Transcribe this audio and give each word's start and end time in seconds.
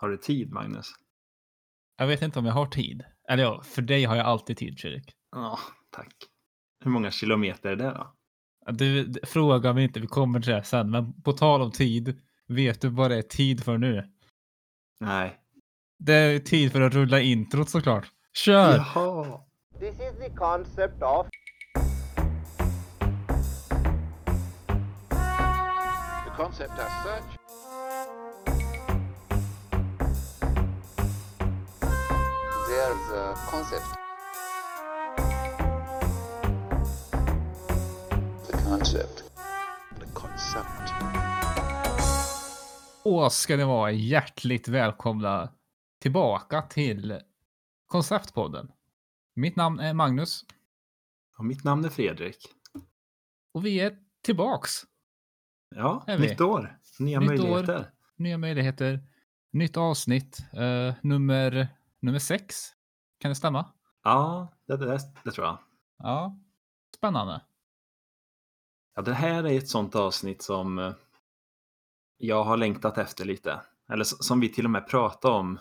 Har 0.00 0.08
du 0.08 0.16
tid, 0.16 0.52
Magnus? 0.52 0.92
Jag 1.96 2.06
vet 2.06 2.22
inte 2.22 2.38
om 2.38 2.46
jag 2.46 2.52
har 2.52 2.66
tid. 2.66 3.04
Eller 3.28 3.42
ja, 3.42 3.62
för 3.62 3.82
dig 3.82 4.04
har 4.04 4.16
jag 4.16 4.26
alltid 4.26 4.56
tid, 4.56 4.80
Fredrik. 4.80 5.12
Ja, 5.30 5.58
tack. 5.90 6.14
Hur 6.84 6.90
många 6.90 7.10
kilometer 7.10 7.68
är 7.68 7.76
det 7.76 7.84
då? 7.90 8.14
Du, 8.72 9.12
fråga 9.26 9.72
mig 9.72 9.84
inte, 9.84 10.00
vi 10.00 10.06
kommer 10.06 10.40
till 10.40 10.52
det 10.52 10.64
sen. 10.64 10.90
Men 10.90 11.22
på 11.22 11.32
tal 11.32 11.62
om 11.62 11.72
tid, 11.72 12.20
vet 12.48 12.80
du 12.80 12.88
vad 12.88 13.10
det 13.10 13.16
är 13.16 13.22
tid 13.22 13.64
för 13.64 13.78
nu? 13.78 14.12
Nej. 15.00 15.40
Det 15.98 16.14
är 16.14 16.38
tid 16.38 16.72
för 16.72 16.80
att 16.80 16.94
rulla 16.94 17.20
introt 17.20 17.70
såklart. 17.70 18.06
Kör! 18.32 18.76
Jaha. 18.76 19.40
This 19.80 19.94
is 19.94 20.18
the 20.18 20.30
concept 20.36 21.02
of 21.02 21.26
The 26.24 26.30
concept 26.36 26.70
as 26.70 27.04
such 27.04 27.37
there's 33.08 33.12
a 33.12 33.34
concept. 33.50 33.84
the 38.46 38.58
concept. 38.68 39.24
The 40.00 40.06
concept. 40.14 40.92
Och 43.04 43.32
ska 43.32 43.56
ni 43.56 43.64
vara 43.64 43.90
hjärtligt 43.90 44.68
välkomna 44.68 45.52
tillbaka 46.00 46.62
till 46.62 47.20
Konceptpodden. 47.86 48.72
Mitt 49.34 49.56
namn 49.56 49.80
är 49.80 49.94
Magnus 49.94 50.44
Och 51.38 51.44
mitt 51.44 51.64
namn 51.64 51.84
är 51.84 51.88
Fredrik. 51.88 52.36
och 53.54 53.66
vi 53.66 53.80
är 53.80 53.96
tillbaks. 54.24 54.70
Ja, 55.76 56.04
Är 56.06 56.18
vi? 56.18 56.28
nytt 56.28 56.40
år. 56.40 56.78
Nya 56.98 57.20
Nytt 57.20 57.28
möjligheter. 57.28 57.90
Nya 58.16 58.38
möjligheter, 58.38 59.00
nytt 59.52 59.76
avsnitt, 59.76 60.38
eh, 60.52 60.94
nummer, 61.02 61.68
nummer 62.00 62.18
sex. 62.18 62.72
Kan 63.18 63.28
det 63.30 63.34
stämma? 63.34 63.66
Ja, 64.02 64.48
det, 64.66 64.76
det, 64.76 64.98
det 65.24 65.30
tror 65.30 65.46
jag. 65.46 65.58
Ja. 65.98 66.38
Spännande. 66.96 67.42
Ja, 68.94 69.02
det 69.02 69.14
här 69.14 69.44
är 69.46 69.58
ett 69.58 69.68
sånt 69.68 69.94
avsnitt 69.94 70.42
som 70.42 70.78
eh, 70.78 70.92
jag 72.16 72.44
har 72.44 72.56
längtat 72.56 72.98
efter 72.98 73.24
lite. 73.24 73.60
Eller 73.92 74.04
som 74.04 74.40
vi 74.40 74.48
till 74.52 74.64
och 74.64 74.70
med 74.70 74.88
pratade 74.88 75.34
om. 75.34 75.58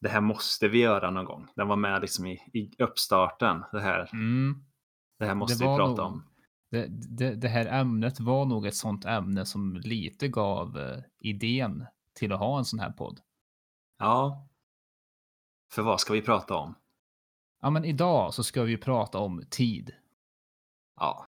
Det 0.00 0.08
här 0.08 0.20
måste 0.20 0.68
vi 0.68 0.78
göra 0.78 1.10
någon 1.10 1.24
gång. 1.24 1.48
Den 1.56 1.68
var 1.68 1.76
med 1.76 2.00
liksom 2.00 2.26
i, 2.26 2.32
i 2.52 2.82
uppstarten. 2.82 3.64
Det 3.72 3.80
här, 3.80 4.10
Mm. 4.12 4.64
det 5.18 5.26
här 5.26 5.34
måste 5.34 5.64
Det 5.64 5.70
vi 5.70 5.76
prata 5.76 6.02
nog- 6.02 6.12
om. 6.12 6.24
Det, 6.70 6.86
det, 7.18 7.34
det 7.34 7.48
här 7.48 7.66
ämnet 7.66 8.20
var 8.20 8.44
nog 8.46 8.66
ett 8.66 8.74
sånt 8.76 9.04
ämne 9.04 9.46
som 9.46 9.76
lite 9.76 10.28
gav 10.28 10.78
eh, 10.78 10.98
idén 11.18 11.86
till 12.14 12.32
att 12.32 12.38
ha 12.38 12.58
en 12.58 12.64
sån 12.64 12.78
här 12.80 12.92
podd. 12.92 13.20
Ja. 13.98 14.45
För 15.72 15.82
vad 15.82 16.00
ska 16.00 16.12
vi 16.12 16.22
prata 16.22 16.54
om? 16.54 16.74
Ja, 17.62 17.70
men 17.70 17.84
idag 17.84 18.34
så 18.34 18.44
ska 18.44 18.62
vi 18.62 18.70
ju 18.70 18.78
prata 18.78 19.18
om 19.18 19.42
tid. 19.50 19.94
Ja, 21.00 21.26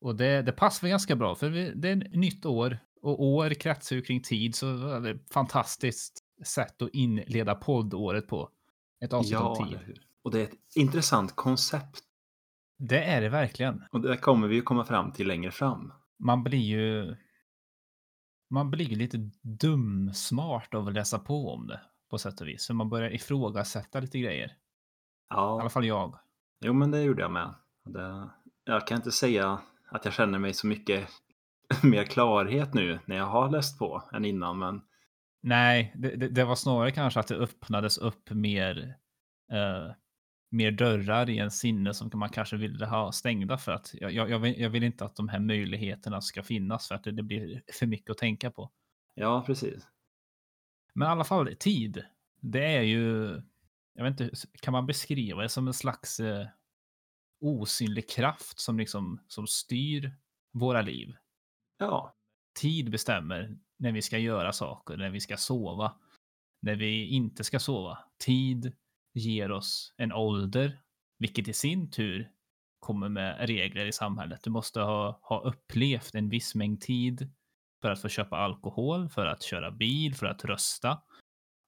Och 0.00 0.16
det, 0.16 0.42
det 0.42 0.52
passar 0.52 0.88
ganska 0.88 1.16
bra 1.16 1.34
för 1.34 1.48
vi, 1.50 1.72
det 1.74 1.88
är 1.88 1.96
ett 1.96 2.14
nytt 2.14 2.46
år 2.46 2.78
och 3.02 3.22
år 3.22 3.50
kretsar 3.54 3.96
ju 3.96 4.02
kring 4.02 4.22
tid 4.22 4.54
så 4.54 4.66
det 4.76 5.10
är 5.10 5.14
ett 5.14 5.32
fantastiskt 5.32 6.24
sätt 6.46 6.82
att 6.82 6.90
inleda 6.90 7.54
poddåret 7.54 8.28
på. 8.28 8.50
Ett 9.04 9.12
avsnitt 9.12 9.32
ja 9.32 9.48
om 9.48 9.68
tid. 9.68 9.98
Och 10.22 10.30
det 10.30 10.40
är 10.40 10.44
ett 10.44 10.76
intressant 10.76 11.36
koncept. 11.36 12.00
Det 12.78 13.04
är 13.04 13.20
det 13.20 13.28
verkligen. 13.28 13.82
Och 13.92 14.00
det 14.00 14.16
kommer 14.16 14.48
vi 14.48 14.54
ju 14.54 14.62
komma 14.62 14.84
fram 14.84 15.12
till 15.12 15.26
längre 15.28 15.50
fram. 15.50 15.92
Man 16.18 16.42
blir 16.44 16.58
ju. 16.58 17.16
Man 18.50 18.70
blir 18.70 18.86
ju 18.86 18.96
lite 18.96 19.30
dumsmart 19.42 20.74
av 20.74 20.88
att 20.88 20.94
läsa 20.94 21.18
på 21.18 21.54
om 21.54 21.66
det 21.66 21.80
på 22.14 22.18
sätt 22.18 22.40
och 22.40 22.48
vis. 22.48 22.64
Så 22.64 22.74
man 22.74 22.88
börjar 22.90 23.10
ifrågasätta 23.10 24.00
lite 24.00 24.18
grejer. 24.18 24.48
I 24.48 24.52
Ja, 25.28 25.60
alla 25.60 25.70
fall 25.70 25.84
jag. 25.86 26.18
jo 26.64 26.72
men 26.72 26.90
det 26.90 27.02
gjorde 27.02 27.22
jag 27.22 27.30
med. 27.30 27.54
Det, 27.84 28.30
jag 28.64 28.86
kan 28.86 28.96
inte 28.96 29.12
säga 29.12 29.60
att 29.90 30.04
jag 30.04 30.14
känner 30.14 30.38
mig 30.38 30.54
så 30.54 30.66
mycket 30.66 31.08
mer 31.82 32.04
klarhet 32.04 32.74
nu 32.74 32.98
när 33.06 33.16
jag 33.16 33.26
har 33.26 33.50
läst 33.50 33.78
på 33.78 34.02
än 34.12 34.24
innan. 34.24 34.58
Men 34.58 34.82
Nej, 35.42 35.92
det, 35.96 36.16
det, 36.16 36.28
det 36.28 36.44
var 36.44 36.54
snarare 36.54 36.90
kanske 36.90 37.20
att 37.20 37.28
det 37.28 37.36
öppnades 37.36 37.98
upp 37.98 38.30
mer. 38.30 38.96
eh, 39.52 39.94
mer 40.50 40.70
dörrar 40.70 41.30
i 41.30 41.38
en 41.38 41.50
sinne 41.50 41.94
som 41.94 42.10
man 42.14 42.28
kanske 42.28 42.56
ville 42.56 42.86
ha 42.86 43.12
stängda 43.12 43.58
för 43.58 43.72
att 43.72 43.90
jag, 43.94 44.12
jag, 44.12 44.30
jag, 44.30 44.38
vill, 44.38 44.60
jag 44.60 44.70
vill 44.70 44.82
inte 44.82 45.04
att 45.04 45.16
de 45.16 45.28
här 45.28 45.40
möjligheterna 45.40 46.20
ska 46.20 46.42
finnas 46.42 46.88
för 46.88 46.94
att 46.94 47.04
det, 47.04 47.12
det 47.12 47.22
blir 47.22 47.62
för 47.72 47.86
mycket 47.86 48.10
att 48.10 48.18
tänka 48.18 48.50
på. 48.50 48.70
ja, 49.14 49.42
precis. 49.46 49.88
Men 50.94 51.08
i 51.08 51.10
alla 51.10 51.24
fall 51.24 51.54
tid. 51.58 52.04
Det 52.46 52.76
är 52.76 52.82
ju, 52.82 53.24
jag 53.94 54.04
vet 54.04 54.20
inte, 54.20 54.36
kan 54.60 54.72
man 54.72 54.86
beskriva 54.86 55.42
det 55.42 55.48
som 55.48 55.66
en 55.66 55.74
slags 55.74 56.20
eh, 56.20 56.46
osynlig 57.40 58.10
kraft 58.10 58.58
som 58.58 58.78
liksom 58.78 59.20
som 59.28 59.46
styr 59.46 60.16
våra 60.52 60.82
liv. 60.82 61.16
Ja, 61.78 62.16
Tid 62.60 62.90
bestämmer 62.90 63.58
när 63.78 63.92
vi 63.92 64.02
ska 64.02 64.18
göra 64.18 64.52
saker, 64.52 64.96
när 64.96 65.10
vi 65.10 65.20
ska 65.20 65.36
sova, 65.36 65.94
när 66.62 66.74
vi 66.74 67.06
inte 67.06 67.44
ska 67.44 67.58
sova. 67.58 67.98
Tid 68.18 68.72
ger 69.14 69.50
oss 69.50 69.94
en 69.96 70.12
ålder, 70.12 70.80
vilket 71.18 71.48
i 71.48 71.52
sin 71.52 71.90
tur 71.90 72.30
kommer 72.78 73.08
med 73.08 73.48
regler 73.48 73.86
i 73.86 73.92
samhället. 73.92 74.42
Du 74.42 74.50
måste 74.50 74.80
ha, 74.80 75.18
ha 75.22 75.40
upplevt 75.40 76.14
en 76.14 76.28
viss 76.28 76.54
mängd 76.54 76.80
tid 76.80 77.32
för 77.82 77.90
att 77.90 78.02
få 78.02 78.08
köpa 78.08 78.36
alkohol, 78.36 79.08
för 79.08 79.26
att 79.26 79.42
köra 79.42 79.70
bil, 79.70 80.14
för 80.14 80.26
att 80.26 80.44
rösta. 80.44 81.02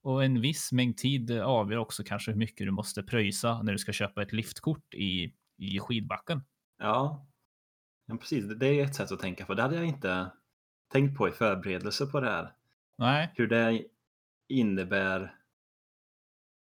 Och 0.07 0.25
en 0.25 0.41
viss 0.41 0.73
mängd 0.73 0.97
tid 0.97 1.31
avgör 1.31 1.79
också 1.79 2.05
kanske 2.05 2.31
hur 2.31 2.39
mycket 2.39 2.67
du 2.67 2.71
måste 2.71 3.03
pröjsa 3.03 3.63
när 3.63 3.73
du 3.73 3.79
ska 3.79 3.93
köpa 3.93 4.23
ett 4.23 4.33
liftkort 4.33 4.95
i, 4.95 5.35
i 5.59 5.79
skidbacken. 5.81 6.43
ja. 6.79 7.27
ja 8.07 8.17
precis. 8.17 8.45
Det- 8.45 8.67
är 8.67 8.85
ett 8.85 8.95
sätt 8.95 9.13
att 9.13 9.21
tänka 9.21 9.45
på. 9.47 9.55
Det 9.55 9.63
hade 9.63 9.77
jag 9.77 9.85
inte 9.87 10.31
tänkt 10.93 11.17
på 11.19 11.29
i 11.29 11.33
förberedelse 11.33 12.07
på 12.07 12.21
det 12.21 12.31
här. 12.31 12.53
Nej, 12.99 13.33
Hur 13.35 13.47
det 13.47 13.85
innebär 14.49 15.35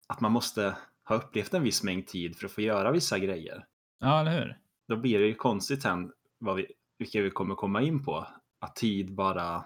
att 0.06 0.20
man 0.20 0.32
måste 0.32 0.76
ha 1.04 1.16
upplevt 1.16 1.54
en 1.54 1.62
viss 1.62 1.82
mängd 1.82 2.06
tid 2.06 2.36
för 2.36 2.46
att 2.46 2.52
få 2.52 2.60
göra 2.60 2.92
vissa 2.92 3.18
grejer. 3.18 3.66
ja, 3.98 4.20
eller 4.20 4.38
hur? 4.40 4.58
Då 4.88 4.96
blir 4.96 5.18
det 5.18 5.26
ju 5.26 5.34
konstigt 5.34 5.82
sen 5.82 6.12
vad 6.38 6.56
vi, 6.56 6.66
vilka 6.98 7.22
vi 7.22 7.30
kommer 7.30 7.54
komma 7.54 7.82
in 7.82 8.04
på. 8.04 8.26
Att 8.60 8.76
tid 8.76 9.14
bara 9.14 9.64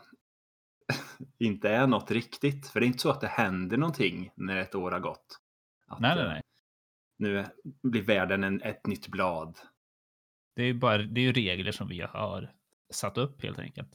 inte 1.38 1.68
är 1.70 1.86
något 1.86 2.10
riktigt. 2.10 2.68
För 2.68 2.80
det 2.80 2.86
är 2.86 2.88
inte 2.88 2.98
så 2.98 3.10
att 3.10 3.20
det 3.20 3.26
händer 3.26 3.76
någonting 3.76 4.30
när 4.36 4.56
ett 4.56 4.74
år 4.74 4.90
har 4.90 5.00
gått. 5.00 5.38
Att, 5.86 6.00
Nej, 6.00 6.14
nej, 6.16 6.24
eh, 6.24 6.28
nej. 6.32 6.42
Nu 7.18 7.44
blir 7.82 8.02
världen 8.02 8.44
en, 8.44 8.62
ett 8.62 8.86
nytt 8.86 9.08
blad. 9.08 9.58
Det 10.56 10.62
är 10.62 10.66
ju 10.66 10.74
bara, 10.74 10.98
det 10.98 11.20
är 11.20 11.32
regler 11.32 11.72
som 11.72 11.88
vi 11.88 12.00
har 12.00 12.52
satt 12.90 13.18
upp 13.18 13.42
helt 13.42 13.58
enkelt. 13.58 13.90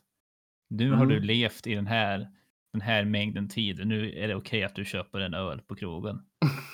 Nu 0.69 0.91
har 0.91 1.05
du 1.05 1.15
Mm. 1.15 1.27
levt 1.27 1.67
i 1.67 1.75
den 1.75 1.87
här, 1.87 2.31
den 2.73 2.81
här 2.81 3.05
mängden 3.05 3.49
tid. 3.49 3.87
Nu 3.87 4.11
är 4.19 4.27
det 4.27 4.35
okej 4.35 4.63
att 4.63 4.75
du 4.75 4.85
köper 4.85 5.19
en 5.19 5.33
öl 5.33 5.61
på 5.61 5.75
krogen. 5.75 6.25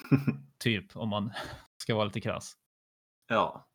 Typ, 0.60 0.96
om 0.96 1.10
man 1.10 1.34
ska 1.78 1.96
vara 1.96 2.06
lite 2.06 2.22
krass. 2.22 2.54
ja, 3.28 3.68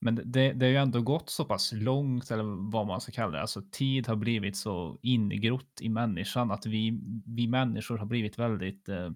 Men 0.00 0.14
det, 0.24 0.52
det 0.52 0.66
har 0.66 0.70
ju 0.70 0.76
ändå 0.76 1.02
gått 1.02 1.30
så 1.30 1.44
pass 1.44 1.72
långt, 1.72 2.30
eller 2.30 2.70
vad 2.70 2.86
man 2.86 3.00
ska 3.00 3.12
kalla 3.12 3.32
det. 3.32 3.40
Alltså 3.40 3.62
tid 3.72 4.08
har 4.08 4.16
blivit 4.16 4.56
så 4.56 4.98
ingrott 5.02 5.78
i 5.80 5.88
människan 5.88 6.50
att 6.50 6.66
vi, 6.66 7.00
vi 7.26 7.48
människor 7.48 7.98
har 7.98 8.06
blivit 8.06 8.38
väldigt 8.38 8.88
eh, 8.88 9.10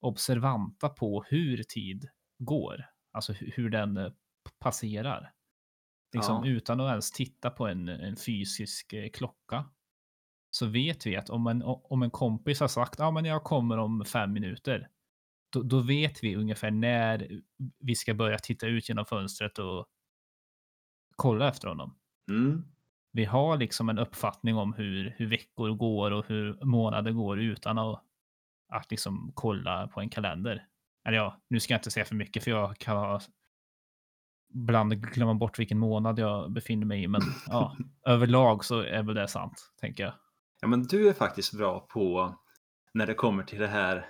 observanta 0.00 0.88
på 0.88 1.24
hur 1.28 1.62
tid 1.62 2.08
går. 2.38 2.84
Alltså 3.12 3.32
hu- 3.32 3.52
hur 3.54 3.70
den 3.70 3.96
eh, 3.96 4.12
passerar. 4.58 5.32
Liksom 6.14 6.44
Ja. 6.44 6.50
utan 6.50 6.80
att 6.80 6.90
ens 6.90 7.12
titta 7.12 7.50
på 7.50 7.66
en, 7.68 7.88
en 7.88 8.16
fysisk 8.16 8.92
eh, 8.92 9.10
klocka. 9.10 9.64
Så 10.50 10.66
vet 10.66 11.06
vi 11.06 11.16
att 11.16 11.30
om 11.30 11.46
en, 11.46 11.62
om 11.64 12.02
en 12.02 12.10
kompis 12.10 12.60
har 12.60 12.68
sagt 12.68 12.94
att 12.94 13.00
ah, 13.00 13.10
men 13.10 13.24
jag 13.24 13.44
kommer 13.44 13.78
om 13.78 14.04
fem 14.04 14.32
minuter. 14.32 14.88
Då, 15.52 15.62
då 15.62 15.80
vet 15.80 16.24
vi 16.24 16.36
ungefär 16.36 16.70
när 16.70 17.28
vi 17.78 17.94
ska 17.94 18.14
börja 18.14 18.38
titta 18.38 18.66
ut 18.66 18.88
genom 18.88 19.06
fönstret 19.06 19.58
och 19.58 19.86
kolla 21.16 21.48
efter 21.48 21.68
honom. 21.68 21.94
mm. 22.30 22.64
Vi 23.14 23.24
har 23.24 23.56
liksom 23.56 23.88
en 23.88 23.98
uppfattning 23.98 24.56
om 24.56 24.72
hur, 24.72 25.14
hur 25.16 25.26
veckor 25.26 25.74
går 25.74 26.10
och 26.10 26.26
hur 26.28 26.64
månader 26.64 27.12
går 27.12 27.40
utan 27.40 27.78
att, 27.78 28.02
att 28.68 28.90
liksom 28.90 29.32
kolla 29.34 29.88
på 29.88 30.00
en 30.00 30.08
kalender. 30.08 30.66
Eller 31.08 31.18
ja, 31.18 31.40
nu 31.48 31.60
ska 31.60 31.74
jag 31.74 31.78
inte 31.78 31.90
säga 31.90 32.04
för 32.04 32.14
mycket 32.14 32.44
för 32.44 32.50
jag 32.50 32.78
kan 32.78 32.96
ha 32.96 33.20
ibland 34.54 34.92
glömma 34.92 35.34
bort 35.34 35.58
vilken 35.58 35.78
månad 35.78 36.18
jag 36.18 36.52
befinner 36.52 36.86
mig 36.86 37.02
i. 37.02 37.08
Men 37.08 37.20
ja, 37.46 37.76
överlag 38.06 38.64
så 38.64 38.80
är 38.80 39.02
väl 39.02 39.14
det 39.14 39.28
sant, 39.28 39.72
tänker 39.80 40.04
jag. 40.04 40.12
ja, 40.60 40.68
men 40.68 40.82
du 40.82 41.08
är 41.08 41.12
faktiskt 41.12 41.52
bra 41.52 41.80
på 41.80 42.34
när 42.94 43.06
det 43.06 43.14
kommer 43.14 43.42
till 43.42 43.58
det 43.58 43.68
här. 43.68 44.06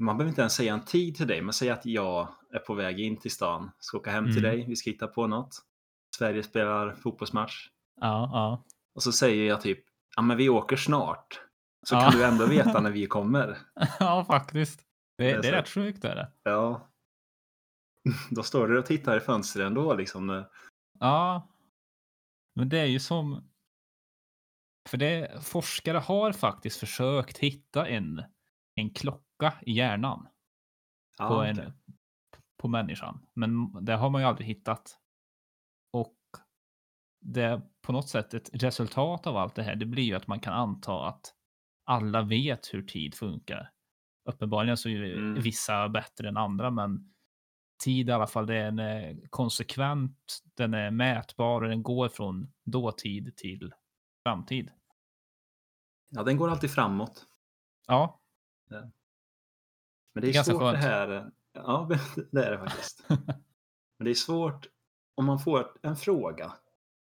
Man 0.00 0.16
behöver 0.16 0.28
inte 0.28 0.40
ens 0.40 0.54
säga 0.54 0.74
en 0.74 0.84
tid 0.84 1.16
till 1.16 1.26
dig, 1.26 1.42
men 1.42 1.52
säg 1.52 1.70
att 1.70 1.86
jag 1.86 2.28
är 2.52 2.58
på 2.58 2.74
väg 2.74 3.00
in 3.00 3.16
till 3.16 3.30
stan, 3.30 3.70
ska 3.78 3.96
åka 3.98 4.10
hem 4.10 4.24
till 4.24 4.44
Mm. 4.44 4.50
dig, 4.56 4.66
vi 4.68 4.76
ska 4.76 4.90
hitta 4.90 5.06
på 5.06 5.26
något. 5.26 5.62
Sverige 6.16 6.42
spelar 6.42 6.94
fotbollsmatch. 6.94 7.68
Ja, 8.00 8.30
ja. 8.32 8.64
Och 8.94 9.02
så 9.02 9.12
säger 9.12 9.48
jag 9.48 9.60
typ, 9.60 9.84
ja 10.16 10.22
men 10.22 10.36
vi 10.36 10.48
åker 10.48 10.76
snart. 10.76 11.40
Så 11.86 11.94
Ja. 11.94 12.00
kan 12.00 12.12
du 12.12 12.24
ändå 12.24 12.46
veta 12.46 12.80
när 12.80 12.90
vi 12.90 13.06
kommer. 13.06 13.58
ja, 14.00 14.24
faktiskt. 14.24 14.80
Det, 15.18 15.24
Det 15.40 15.48
är 15.48 15.52
rätt 15.52 15.68
sjukt. 15.68 16.04
Är 16.04 16.14
det. 16.14 16.32
Ja. 16.42 16.88
Då 18.30 18.42
står 18.42 18.68
du 18.68 18.78
och 18.78 18.86
tittar 18.86 19.16
i 19.16 19.20
fönstret 19.20 19.66
ändå 19.66 19.94
liksom. 19.94 20.44
Ja. 21.00 21.48
Men 22.54 22.68
det 22.68 22.78
är 22.78 22.86
ju 22.86 23.00
som... 23.00 23.50
För 24.88 24.96
det, 24.98 25.44
forskare 25.44 25.98
har 25.98 26.32
faktiskt 26.32 26.80
försökt 26.80 27.38
hitta 27.38 27.86
en, 27.88 28.22
en 28.74 28.90
klocka 28.90 29.24
i 29.62 29.72
hjärnan 29.72 30.28
Ja, 31.18 31.28
på, 31.28 31.34
en, 31.42 31.72
på 32.56 32.68
människan. 32.68 33.26
Men 33.34 33.72
det 33.84 33.92
har 33.92 34.10
man 34.10 34.20
ju 34.22 34.26
aldrig 34.28 34.46
hittat. 34.46 34.98
Och 35.92 36.16
det 37.20 37.42
är 37.42 37.62
på 37.82 37.92
något 37.92 38.08
sätt 38.08 38.34
ett 38.34 38.50
resultat 38.52 39.26
av 39.26 39.36
allt 39.36 39.54
det 39.54 39.62
här. 39.62 39.76
Det 39.76 39.86
blir 39.86 40.02
ju 40.04 40.14
att 40.14 40.26
man 40.26 40.40
kan 40.40 40.52
anta 40.52 41.06
att 41.08 41.34
alla 41.84 42.22
vet 42.22 42.74
hur 42.74 42.82
tid 42.82 43.14
funkar. 43.14 43.70
Uppenbarligen 44.28 44.76
så 44.76 44.88
är 44.88 45.16
Mm. 45.18 45.42
vissa 45.42 45.88
bättre 45.88 46.28
än 46.28 46.36
andra, 46.36 46.70
men 46.70 47.14
tid 47.84 48.08
i 48.08 48.12
alla 48.12 48.26
fall, 48.26 48.46
det 48.46 48.56
är 48.56 48.68
en 48.68 48.78
eh, 48.78 49.16
konsekvent, 49.30 50.42
den 50.56 50.74
är 50.74 50.90
mätbar 50.90 51.62
och 51.62 51.68
den 51.68 51.82
går 51.82 52.08
från 52.08 52.52
dåtid 52.64 53.36
till 53.36 53.72
framtid. 54.26 54.70
Ja, 56.08 56.22
den 56.22 56.36
går 56.36 56.50
alltid 56.50 56.70
framåt. 56.70 57.26
Ja, 57.86 58.20
Men 60.14 60.22
det 60.22 60.28
är, 60.28 60.32
Ganska 60.32 60.52
svårt 60.52 60.62
skönt. 60.62 60.74
det 60.82 60.88
här. 60.88 61.30
Ja, 61.52 61.88
det 62.32 62.46
är 62.46 62.50
det 62.50 62.58
faktiskt. 62.58 63.04
Men 63.98 64.04
det 64.04 64.10
är 64.10 64.14
svårt 64.14 64.68
om 65.16 65.24
man 65.26 65.38
får 65.38 65.78
en 65.82 65.96
fråga. 65.96 66.52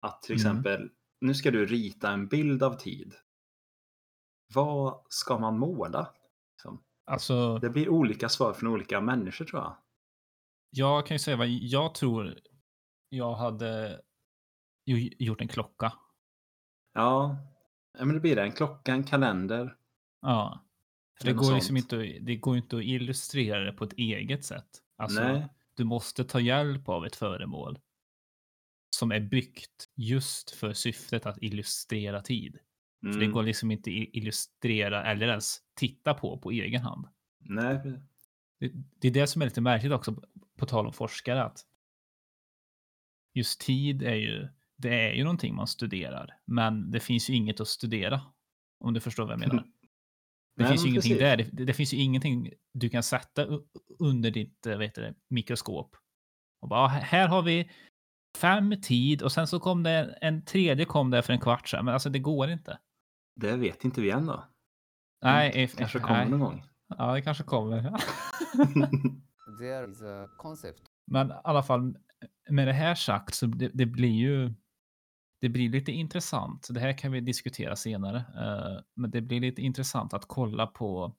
Att 0.02 0.22
till 0.22 0.36
Mm. 0.42 0.52
exempel, 0.52 0.90
nu 1.22 1.34
ska 1.34 1.52
du 1.52 1.66
rita 1.66 2.12
en 2.12 2.28
bild 2.28 2.64
av 2.64 2.74
tid. 2.78 3.14
Vad 4.54 5.04
ska 5.10 5.40
man 5.40 5.60
måla? 5.60 6.14
Liksom. 6.54 6.84
alltså 7.06 7.58
Det 7.60 7.70
blir 7.70 7.90
olika 7.90 8.30
svar 8.30 8.54
från 8.54 8.70
olika 8.74 9.02
människor 9.02 9.46
tror 9.46 9.62
jag. 9.62 9.78
jag 10.70 11.06
kan 11.08 11.16
ju 11.16 11.20
säga 11.20 11.38
vad 11.38 11.48
jag 11.48 11.96
tror 11.96 12.36
jag 13.10 13.34
hade 13.36 14.02
gjort 15.20 15.42
en 15.42 15.48
klocka. 15.48 15.94
Ja, 16.94 17.38
ja, 17.98 18.06
men 18.06 18.14
det 18.16 18.22
blir 18.22 18.36
det. 18.36 18.42
En 18.44 18.52
klocka, 18.52 18.92
en 18.94 19.04
kalender. 19.04 19.78
Ja. 20.22 20.60
Det 21.24 21.34
går 21.34 21.56
liksom 21.56 21.78
inte, 21.78 21.96
det 21.98 22.36
går 22.36 22.58
inte 22.58 22.78
att 22.78 22.84
illustrera 22.84 23.60
det 23.64 23.74
på 23.74 23.84
ett 23.84 23.94
eget 23.94 24.46
sätt. 24.46 24.68
Alltså, 24.98 25.22
Nej. 25.24 25.48
du 25.74 25.84
måste 25.84 26.24
ta 26.24 26.40
hjälp 26.40 26.90
av 26.90 27.06
ett 27.06 27.16
föremål 27.16 27.80
som 28.96 29.12
är 29.12 29.20
byggt 29.20 29.90
just 29.96 30.52
för 30.52 30.74
syftet 30.74 31.26
att 31.26 31.38
illustrera 31.42 32.22
tid. 32.22 32.58
För 33.02 33.08
det 33.20 33.26
Mm. 33.26 33.32
går 33.32 33.44
liksom 33.44 33.72
inte 33.72 33.90
att 33.90 33.96
illustrera 34.16 35.06
eller 35.12 35.28
ens 35.28 35.58
titta 35.76 36.14
på 36.14 36.38
på 36.40 36.52
egen 36.52 36.82
hand. 36.82 37.08
Nej, 37.40 37.80
Det, 38.60 38.72
det 39.00 39.08
är 39.08 39.12
det 39.12 39.28
som 39.28 39.42
är 39.42 39.46
lite 39.46 39.62
märkligt 39.62 39.92
också, 39.92 40.14
på- 40.16 40.28
på 40.58 40.66
tal 40.66 40.88
om 40.88 40.94
forskare, 40.94 41.44
att 41.44 41.66
just 43.34 43.62
tid 43.62 44.04
är 44.04 44.16
ju, 44.16 44.48
det 44.78 44.90
är 45.10 45.14
ju 45.14 45.24
någonting 45.24 45.56
man 45.56 45.68
studerar, 45.68 46.40
men 46.46 46.92
det 46.92 47.00
finns 47.00 47.30
ju 47.30 47.34
inget 47.36 47.60
att 47.60 47.68
studera. 47.68 48.22
Om 48.80 48.94
du 48.94 49.00
förstår 49.00 49.24
vad 49.24 49.32
jag 49.34 49.40
menar. 49.40 49.68
Det 50.60 50.64
Nej, 50.66 50.72
finns 50.72 50.86
ju 50.86 50.90
ingenting 50.90 51.12
precis. 51.18 51.20
där. 51.20 51.38
Det, 51.58 51.66
det 51.66 51.74
finns 51.74 51.94
ju 51.94 51.98
ingenting 51.98 52.50
du 52.74 52.90
kan 52.90 53.04
sätta 53.04 53.48
under 54.00 54.32
ditt 54.32 54.66
eh, 54.66 54.80
heter 54.80 55.02
det, 55.02 55.14
mikroskop. 55.30 55.96
Och 56.62 56.70
bara, 56.70 56.80
"Ah, 56.82 56.88
här 56.88 57.28
har 57.28 57.42
vi 57.42 57.72
fem 58.38 58.82
tid 58.82 59.22
och 59.22 59.32
sen 59.32 59.48
så 59.48 59.60
kom 59.60 59.84
det 59.84 59.92
en, 59.92 60.14
en 60.22 60.46
tredje 60.46 60.86
kom 60.86 61.10
där 61.10 61.22
för 61.22 61.34
en 61.34 61.40
kvart 61.40 61.68
sedan. 61.70 61.86
Men 61.86 61.94
alltså 61.94 62.10
det 62.10 62.20
går 62.20 62.50
inte. 62.50 62.80
det 63.36 63.58
vet 63.58 63.86
inte 63.86 64.02
vi 64.02 64.10
än 64.12 64.26
då. 64.26 64.44
Nej, 65.24 65.52
Det 65.54 65.62
if, 65.64 65.76
kanske 65.76 65.98
nej. 66.00 66.08
kommer 66.08 66.26
någon 66.26 66.40
gång. 66.40 66.64
Ja, 66.98 67.14
det 67.14 67.22
kanske 67.22 67.44
kommer. 67.44 67.82
There 69.60 69.92
is 69.92 70.02
a 70.02 70.28
concept. 70.38 70.82
Men 71.08 71.30
i 71.32 71.34
alla 71.44 71.64
fall 71.64 71.96
med 72.50 72.68
det 72.68 72.74
här 72.74 72.96
sagt 72.96 73.34
så 73.36 73.46
det, 73.46 73.72
det 73.74 73.86
blir 73.86 74.10
ju 74.10 74.54
det 75.42 75.50
blir 75.50 75.70
lite 75.70 75.92
intressant. 75.92 76.68
Det 76.72 76.80
här 76.80 76.98
kan 76.98 77.12
vi 77.12 77.22
diskutera 77.22 77.76
senare. 77.76 78.18
eh, 78.18 78.84
men 78.96 79.12
det 79.12 79.22
blir 79.22 79.40
lite 79.40 79.62
intressant 79.62 80.14
att 80.14 80.26
kolla 80.28 80.68
på 80.68 81.16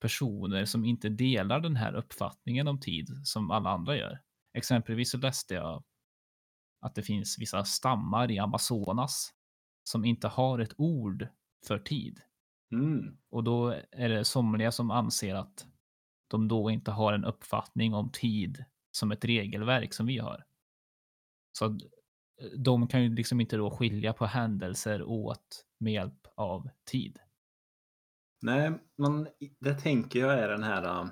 personer 0.00 0.64
som 0.64 0.84
inte 0.84 1.08
delar 1.08 1.60
den 1.60 1.76
här 1.76 1.94
uppfattningen 1.94 2.68
om 2.68 2.80
tid 2.80 3.20
som 3.24 3.50
alla 3.50 3.70
andra 3.70 3.96
gör. 3.96 4.20
Exempelvis 4.54 5.10
så 5.10 5.18
läste 5.18 5.54
jag 5.54 5.84
att 6.80 6.94
det 6.94 7.02
finns 7.02 7.38
vissa 7.38 7.64
stammar 7.64 8.30
i 8.30 8.38
Amazonas 8.38 9.34
som 9.84 10.04
inte 10.04 10.28
har 10.28 10.58
ett 10.58 10.74
ord 10.76 11.28
för 11.66 11.78
tid. 11.78 12.20
Mm. 12.72 13.16
Och 13.30 13.44
då 13.44 13.68
är 13.90 14.08
det 14.08 14.24
somliga 14.24 14.72
som 14.72 14.90
anser 14.90 15.34
att 15.34 15.66
de 16.28 16.48
då 16.48 16.70
inte 16.70 16.90
har 16.90 17.12
en 17.12 17.24
uppfattning 17.24 17.94
om 17.94 18.10
tid 18.10 18.64
som 18.90 19.12
ett 19.12 19.24
regelverk 19.24 19.94
som 19.94 20.06
vi 20.06 20.18
har. 20.18 20.44
Så 21.58 21.78
de 22.56 22.88
kan 22.88 23.02
ju 23.02 23.14
liksom 23.14 23.40
inte 23.40 23.56
då 23.56 23.70
skilja 23.70 24.12
på 24.12 24.26
händelser 24.26 25.02
åt 25.02 25.66
med 25.78 25.92
hjälp 25.92 26.26
av 26.34 26.68
tid. 26.90 27.18
Nej, 28.42 28.72
men 28.96 29.28
det 29.60 29.74
tänker 29.74 30.18
jag 30.18 30.38
är 30.38 30.48
den 30.48 30.62
här 30.62 31.02
uh, 31.02 31.08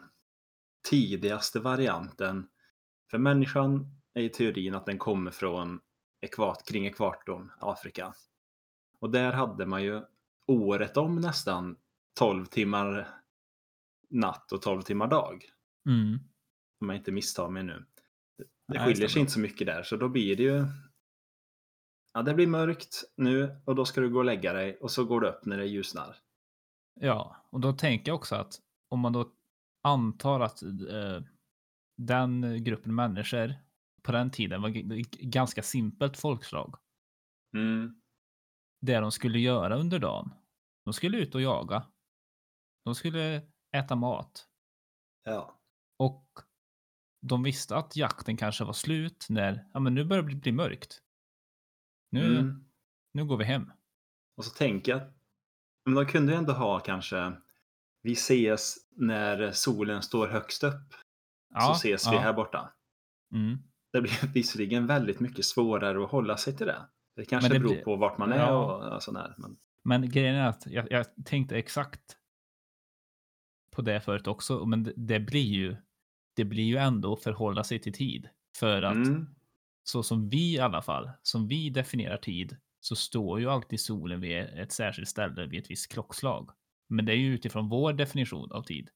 tidigaste 0.90 1.60
varianten. 1.60 2.48
För 3.10 3.18
människan 3.18 3.86
är 4.14 4.22
i 4.22 4.28
teorin 4.28 4.74
att 4.74 4.86
den 4.86 4.98
kommer 4.98 5.30
från 5.30 5.80
ekvat, 6.20 6.68
kring 6.68 6.86
ekvatorn, 6.86 7.50
Afrika. 7.60 8.14
Och 8.98 9.10
där 9.10 9.32
hade 9.32 9.66
man 9.66 9.82
ju 9.82 10.02
året 10.46 10.96
om 10.96 11.16
nästan 11.16 11.76
12 12.18 12.46
timmar 12.46 13.08
natt 14.10 14.52
och 14.52 14.62
12 14.62 14.82
timmar 14.82 15.06
dag. 15.06 15.44
Mm. 15.86 16.18
Om 16.80 16.88
jag 16.88 16.96
inte 16.96 17.12
misstar 17.12 17.48
mig 17.48 17.62
nu. 17.62 17.84
Det 18.68 18.78
skiljer 18.78 19.08
sig 19.08 19.20
inte 19.20 19.32
så 19.32 19.40
mycket 19.40 19.66
där, 19.66 19.82
så 19.82 19.96
då 19.96 20.08
blir 20.08 20.36
det 20.36 20.42
ju... 20.42 20.66
Ja, 22.12 22.22
det 22.22 22.34
blir 22.34 22.46
mörkt 22.46 23.04
nu 23.16 23.60
och 23.64 23.74
då 23.74 23.84
ska 23.84 24.00
du 24.00 24.10
gå 24.10 24.18
och 24.18 24.24
lägga 24.24 24.52
dig 24.52 24.76
och 24.76 24.90
så 24.90 25.04
går 25.04 25.20
du 25.20 25.28
upp 25.28 25.44
när 25.44 25.58
det 25.58 25.66
ljusnar. 25.66 26.16
Ja, 27.00 27.36
och 27.50 27.60
då 27.60 27.72
tänker 27.72 28.10
jag 28.10 28.16
också 28.16 28.34
att 28.34 28.60
om 28.88 29.00
man 29.00 29.12
då 29.12 29.32
antar 29.82 30.40
att 30.40 30.62
eh, 30.62 31.22
den 31.96 32.64
gruppen 32.64 32.94
människor 32.94 33.54
på 34.02 34.12
den 34.12 34.30
tiden 34.30 34.62
var 34.62 34.70
ganska 35.24 35.62
simpelt 35.62 36.16
folkslag. 36.16 36.74
Mm. 37.56 38.00
Det 38.80 39.00
de 39.00 39.12
skulle 39.12 39.38
göra 39.38 39.76
under 39.76 39.98
dagen. 39.98 40.34
De 40.84 40.92
skulle 40.94 41.18
ut 41.18 41.34
och 41.34 41.42
jaga. 41.42 41.86
De 42.84 42.94
skulle 42.94 43.42
äta 43.76 43.96
mat. 43.96 44.48
Ja. 45.24 45.60
Och 45.98 46.26
de 47.26 47.42
visste 47.42 47.76
att 47.76 47.96
jakten 47.96 48.36
kanske 48.36 48.64
var 48.64 48.72
slut 48.72 49.26
när, 49.28 49.68
ja 49.72 49.80
men 49.80 49.94
nu 49.94 50.04
börjar 50.04 50.22
det 50.22 50.34
bli 50.34 50.52
mörkt. 50.52 51.02
Nu, 52.12 52.38
Mm. 52.38 52.64
nu 53.14 53.24
går 53.24 53.36
vi 53.36 53.44
hem. 53.44 53.72
Och 54.36 54.44
så 54.44 54.50
tänker 54.50 54.92
jag 54.92 55.02
att 55.02 55.14
men 55.84 55.94
de 55.94 56.06
kunde 56.06 56.32
ju 56.32 56.38
ändå 56.38 56.52
ha 56.52 56.80
kanske 56.80 57.32
vi 58.02 58.12
ses 58.12 58.76
när 58.96 59.52
solen 59.52 60.02
står 60.02 60.28
högst 60.28 60.64
upp. 60.64 60.94
så 61.66 61.72
ses 61.72 62.06
vi 62.08 62.14
ja. 62.14 62.20
här 62.20 62.32
borta. 62.32 62.72
Mm. 63.34 63.58
Det 63.92 64.00
blir 64.02 64.12
visserligen 64.34 64.86
väldigt 64.86 65.20
mycket 65.20 65.44
svårare 65.44 66.04
att 66.04 66.10
hålla 66.10 66.36
sig 66.36 66.56
till 66.56 66.66
det. 66.66 66.88
Det 67.16 67.24
kanske 67.24 67.52
det 67.52 67.58
beror 67.60 67.72
blir- 67.72 67.84
på 67.84 67.96
vart 67.96 68.18
man 68.18 68.32
är 68.32 68.38
Ja. 68.38 68.56
och, 68.88 68.94
och 68.94 69.02
sådär. 69.02 69.34
Men, 69.38 69.56
Men 69.84 70.10
grejen 70.10 70.34
är 70.34 70.48
att 70.48 70.66
jag, 70.66 70.92
jag 70.92 71.06
tänkte 71.24 71.56
exakt 71.56 72.16
på 73.76 73.82
det 73.82 74.00
förut 74.00 74.26
också, 74.26 74.66
men 74.66 74.82
det, 74.82 74.92
det 74.96 75.20
blir 75.20 75.40
ju 75.52 75.76
det 76.36 76.44
blir 76.44 76.64
ju 76.64 76.76
ändå 76.76 77.16
förhålla 77.16 77.64
sig 77.64 77.78
till 77.78 77.92
tid. 77.92 78.28
För 78.58 78.82
att 78.82 78.94
mm, 78.96 79.34
så 79.82 80.02
som 80.02 80.28
vi 80.28 80.54
i 80.54 80.58
alla 80.58 80.82
fall, 80.82 81.10
som 81.22 81.48
vi 81.48 81.70
definierar 81.70 82.16
tid, 82.16 82.56
så 82.80 82.96
står 82.96 83.40
ju 83.40 83.50
alltid 83.50 83.80
solen 83.80 84.20
vid 84.20 84.38
ett 84.38 84.72
särskilt 84.72 85.08
ställe 85.08 85.46
vid 85.46 85.60
ett 85.60 85.70
visst 85.70 85.92
klockslag. 85.92 86.50
Men 86.88 87.04
det 87.04 87.12
är 87.12 87.16
ju 87.16 87.34
utifrån 87.34 87.68
vår 87.68 87.92
definition 87.92 88.52
av 88.52 88.62
tid. 88.62 88.90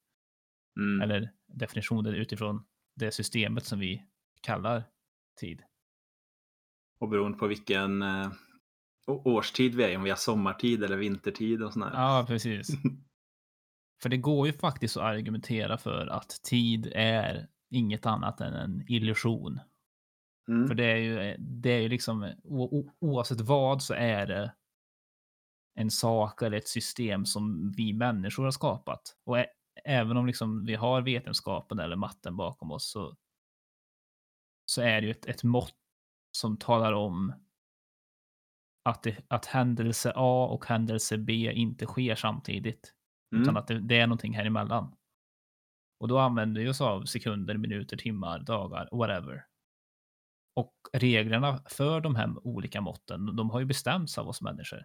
mm. 0.79 1.01
Eller 1.01 1.31
definitionen 1.47 2.15
utifrån 2.15 2.65
det 2.95 3.11
systemet 3.11 3.65
som 3.65 3.79
vi 3.79 4.03
kallar 4.41 4.85
tid. 5.41 5.63
Och 6.99 7.09
beroende 7.09 7.39
på 7.39 7.47
vilken 7.47 8.03
eh, 8.03 8.33
årstid 9.07 9.75
vi 9.75 9.85
är 9.85 9.89
i, 9.89 9.97
om 9.97 10.03
vi 10.03 10.11
har 10.11 10.17
sommartid 10.17 10.85
eller 10.85 10.97
vintertid 10.97 11.63
och 11.63 11.73
sådär. 11.73 11.91
Ja, 11.93 12.25
precis. 12.29 12.69
För 14.03 14.09
det 14.09 14.17
går 14.17 14.47
ju 14.47 14.53
faktiskt 14.53 14.97
att 14.97 15.03
argumentera 15.03 15.79
för 15.79 16.07
att 16.07 16.43
tid 16.43 16.93
är 16.95 17.49
inget 17.71 18.07
annat 18.07 18.41
än 18.41 18.55
en 18.55 18.85
illusion. 18.89 19.61
Mm. 20.49 20.69
För 20.69 20.75
det 20.75 20.85
är 20.85 20.97
ju, 20.97 21.37
det 21.39 21.71
är 21.71 21.81
ju 21.81 21.89
liksom, 21.89 22.33
o, 22.45 22.63
o, 22.63 22.93
oavsett 23.01 23.41
vad 23.41 23.83
så 23.83 23.95
är 23.95 24.27
det 24.27 24.53
en 25.75 25.91
sak 25.91 26.43
eller 26.43 26.57
ett 26.57 26.69
system 26.69 27.27
som 27.27 27.73
vi 27.77 27.93
människor 27.93 28.45
har 28.45 28.51
skapat. 28.51 29.17
Och 29.25 29.39
ä, 29.39 29.47
även 29.85 30.17
om 30.17 30.27
liksom 30.27 30.65
vi 30.65 30.75
har 30.75 31.03
vetenskapen 31.03 31.79
eller 31.79 31.97
matten 31.97 32.37
bakom 32.37 32.73
oss 32.73 32.91
så, 32.91 33.17
så 34.67 34.83
är 34.83 35.01
det 35.01 35.07
ju 35.07 35.11
ett, 35.11 35.27
ett 35.27 35.45
mått 35.45 35.75
som 36.33 36.57
talar 36.57 36.93
om 36.93 37.33
att, 38.85 39.03
det, 39.03 39.25
att 39.29 39.47
händelse 39.47 40.13
A 40.17 40.49
och 40.51 40.67
händelse 40.67 41.19
B 41.19 41.53
inte 41.53 41.87
sker 41.87 42.15
samtidigt. 42.15 42.93
Mm. 43.33 43.43
Utan 43.43 43.57
att 43.57 43.67
det, 43.67 43.81
det 43.81 43.99
är 43.99 44.07
någonting 44.07 44.35
här 44.35 44.45
emellan. 44.45 44.97
Och 46.01 46.09
då 46.09 46.19
använder 46.19 46.61
vi 46.61 46.69
oss 46.69 46.81
av 46.81 47.05
sekunder, 47.05 47.57
minuter, 47.57 47.97
timmar, 47.97 48.39
dagar, 48.39 48.89
whatever. 48.93 49.47
Och 50.57 50.75
reglerna 50.93 51.63
för 51.67 52.01
de 52.01 52.17
här 52.17 52.47
olika 52.47 52.81
måtten, 52.81 53.37
de 53.37 53.51
har 53.51 53.61
ju 53.61 53.67
bestämts 53.67 54.19
av 54.19 54.29
oss 54.29 54.43
människor. 54.43 54.85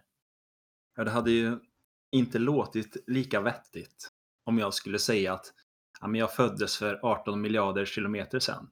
Ja, 0.96 1.04
det 1.04 1.10
hade 1.10 1.30
ju 1.30 1.58
inte 2.12 2.38
låtit 2.38 2.96
lika 3.06 3.40
vettigt 3.40 4.08
om 4.44 4.58
jag 4.58 4.74
skulle 4.74 4.98
säga 4.98 5.32
att 5.32 5.52
ja, 6.00 6.06
men 6.06 6.20
jag 6.20 6.34
föddes 6.34 6.78
för 6.78 7.00
18 7.02 7.40
miljarder 7.40 7.84
kilometer 7.84 8.38
sedan. 8.38 8.70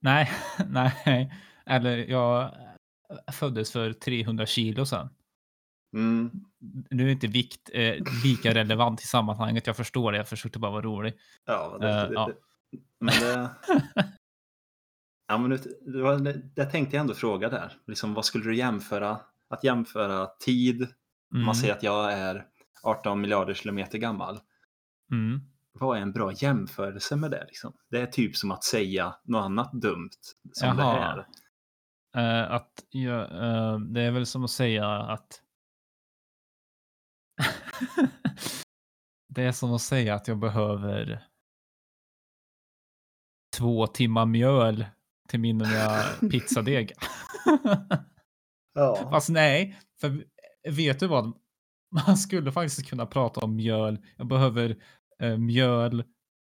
Nej, 0.00 0.30
nej. 0.68 1.34
Eller 1.66 1.96
jag 1.96 2.54
föddes 3.32 3.72
för 3.72 3.92
300 3.92 4.46
kilo 4.46 4.86
sedan. 4.86 5.08
Mm. 5.96 6.30
Nu 6.90 7.08
är 7.08 7.12
inte 7.12 7.26
vikt 7.26 7.70
eh, 7.72 7.94
lika 8.24 8.54
relevant 8.54 9.00
i 9.00 9.06
sammanhanget. 9.06 9.66
Jag 9.66 9.76
förstår 9.76 10.12
det. 10.12 10.18
Jag 10.18 10.28
försökte 10.28 10.58
bara 10.58 10.72
vara 10.72 10.82
rolig. 10.82 11.14
Ja, 11.44 11.78
det, 11.80 11.88
Eh, 11.88 12.08
det, 12.08 12.14
ja. 12.14 12.26
det, 12.26 12.34
men 13.00 13.14
det... 13.20 13.50
ja, 15.32 15.38
men 15.38 15.50
det, 15.50 15.58
det, 15.92 16.18
det, 16.18 16.32
det 16.54 16.64
tänkte 16.66 16.96
jag 16.96 17.00
ändå 17.00 17.14
fråga 17.14 17.48
där. 17.48 17.72
Liksom, 17.86 18.14
vad 18.14 18.24
skulle 18.24 18.44
du 18.44 18.56
jämföra? 18.56 19.20
Att 19.48 19.64
jämföra 19.64 20.26
tid. 20.26 20.82
Mm, 21.34 21.46
Man 21.46 21.54
säger 21.54 21.72
att 21.74 21.82
jag 21.82 22.12
är 22.12 22.46
18 22.82 23.20
miljarder 23.20 23.54
kilometer 23.54 23.98
gammal. 23.98 24.40
mm. 25.10 25.40
Vad 25.74 25.98
är 25.98 26.02
en 26.02 26.12
bra 26.12 26.32
jämförelse 26.32 27.16
med 27.16 27.30
det? 27.30 27.44
Liksom? 27.46 27.72
Det 27.90 28.00
är 28.00 28.06
typ 28.06 28.36
som 28.36 28.50
att 28.50 28.64
säga 28.64 29.14
något 29.24 29.44
annat 29.44 29.72
dumt 29.72 30.10
som 30.52 30.76
det 30.76 30.82
Jaha. 30.82 31.00
här. 31.00 31.26
Eh, 32.44 32.52
att 32.52 32.84
jag, 32.90 33.20
eh, 33.20 33.78
det 33.78 34.00
är 34.02 34.10
väl 34.10 34.26
som 34.26 34.44
att 34.44 34.50
säga 34.50 34.88
att 34.88 35.42
det 39.28 39.42
är 39.42 39.52
som 39.52 39.72
att 39.74 39.80
säga 39.82 40.14
att 40.14 40.28
jag 40.28 40.38
behöver 40.38 41.24
två 43.56 43.86
timmar 43.86 44.26
mjöl 44.26 44.86
till 45.28 45.40
min 45.40 45.58
nya 45.58 46.02
pizzadeg. 46.30 46.92
Ja. 48.74 49.08
Fast 49.10 49.28
nej, 49.28 49.78
för 50.00 50.24
vet 50.70 51.00
du 51.00 51.06
vad? 51.06 51.32
Man 52.06 52.16
skulle 52.16 52.52
faktiskt 52.52 52.88
kunna 52.88 53.06
prata 53.06 53.40
om 53.40 53.56
mjöl. 53.56 53.98
Jag 54.16 54.26
behöver 54.26 54.76
eh, 55.22 55.38
mjöl 55.38 56.04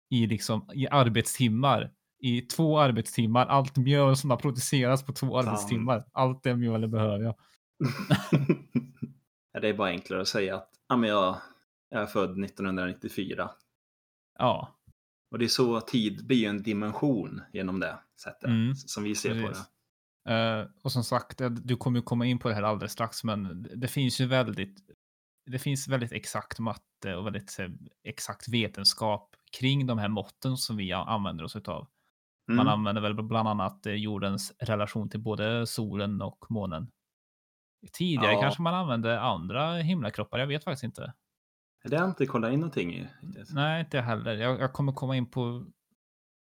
i, 0.09 0.27
liksom, 0.27 0.69
i 0.73 0.87
arbetstimmar. 0.87 1.91
I 2.19 2.41
två 2.41 2.79
arbetstimmar. 2.79 3.45
Allt 3.45 3.77
mjöl 3.77 4.15
som 4.15 4.29
har 4.29 4.37
producerats 4.37 5.05
på 5.05 5.13
två 5.13 5.27
Fan. 5.27 5.47
arbetstimmar. 5.47 6.05
Allt 6.11 6.43
det 6.43 6.55
mjölet 6.55 6.89
behöver 6.89 7.23
jag. 7.23 7.35
Ja, 9.53 9.59
det 9.59 9.69
är 9.69 9.73
bara 9.73 9.89
enklare 9.89 10.21
att 10.21 10.27
säga 10.27 10.55
att 10.55 10.69
ja, 10.89 10.95
men 10.97 11.09
jag, 11.09 11.37
jag 11.89 12.01
är 12.01 12.05
född 12.05 12.43
1994. 12.45 13.49
Ja, 14.39 14.80
Och 15.31 15.39
det 15.39 15.45
är 15.45 15.49
så 15.49 15.81
tid 15.81 16.27
blir 16.27 16.47
en 16.49 16.63
dimension 16.63 17.41
genom 17.53 17.79
det 17.79 17.99
sättet 18.21 18.49
Mm, 18.49 18.75
som 18.75 19.03
vi 19.03 19.15
ser 19.15 19.41
på 19.41 19.47
precis. 19.47 19.65
det. 20.25 20.33
Eh, 20.33 20.67
och 20.83 20.91
som 20.91 21.03
sagt, 21.03 21.41
eh, 21.41 21.49
du 21.49 21.77
kommer 21.77 21.99
ju 21.99 22.03
komma 22.03 22.25
in 22.25 22.39
på 22.39 22.49
det 22.49 22.55
här 22.55 22.63
alldeles 22.63 22.91
strax, 22.91 23.23
men 23.23 23.67
det 23.75 23.87
finns 23.87 24.21
ju 24.21 24.25
väldigt, 24.25 24.77
det 25.51 25.59
finns 25.59 25.87
väldigt 25.87 26.11
exakt 26.11 26.59
matte 26.59 27.15
och 27.15 27.25
väldigt 27.25 27.59
eh, 27.59 27.69
exakt 28.03 28.49
vetenskap 28.49 29.35
kring 29.59 29.87
de 29.87 29.97
här 29.97 30.07
måtten 30.09 30.57
som 30.57 30.77
vi 30.77 30.91
använder 30.91 31.43
oss. 31.43 31.55
Man 31.65 31.87
Mm. 32.59 32.67
använder 32.67 33.01
väl 33.01 33.23
bland 33.23 33.47
annat 33.47 33.81
jordens 33.85 34.53
relation 34.59 35.09
till 35.09 35.19
både 35.19 35.67
solen 35.67 36.21
och 36.21 36.45
månen. 36.49 36.91
Tidigare 37.93 38.33
Ja. 38.33 38.41
kanske 38.41 38.61
man 38.61 38.73
använde 38.73 39.21
andra 39.21 39.73
himlakroppar, 39.75 40.39
jag 40.39 40.47
vet 40.47 40.63
faktiskt 40.63 40.83
inte. 40.83 41.13
Det 41.83 41.95
har 41.95 42.03
jag 42.03 42.11
inte 42.11 42.25
kollat 42.25 42.53
in 42.53 42.59
någonting 42.59 42.93
i. 42.93 43.07
Nej, 43.49 43.79
inte 43.81 44.01
heller. 44.01 44.33
Jag, 44.33 44.59
jag 44.59 44.73
kommer 44.73 44.91
komma 44.91 45.15
in 45.15 45.31
på 45.31 45.65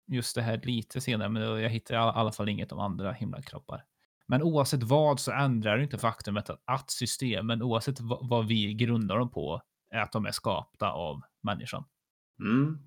just 0.07 0.35
det 0.35 0.41
här 0.41 0.61
lite 0.63 1.01
senare, 1.01 1.29
men 1.29 1.43
jag 1.43 1.69
hittar 1.69 1.95
i 1.95 1.97
alla, 1.97 2.31
fall 2.31 2.49
inget 2.49 2.71
om 2.71 2.79
andra 2.79 3.11
himlakroppar. 3.11 3.85
Men 4.27 4.43
oavsett 4.43 4.83
vad 4.83 5.19
så 5.19 5.31
ändrar 5.31 5.77
det 5.77 5.83
inte 5.83 5.97
faktumet 5.97 6.49
att, 6.49 6.61
att 6.65 6.91
systemen, 6.91 7.61
oavsett 7.61 7.97
vad, 7.99 8.47
vi 8.47 8.73
grundar 8.73 9.17
dem 9.17 9.31
på, 9.31 9.61
är 9.89 9.99
att 10.01 10.11
de 10.11 10.25
är 10.25 10.31
skapta 10.31 10.91
av 10.91 11.21
människan. 11.43 11.83
Mm. 12.39 12.77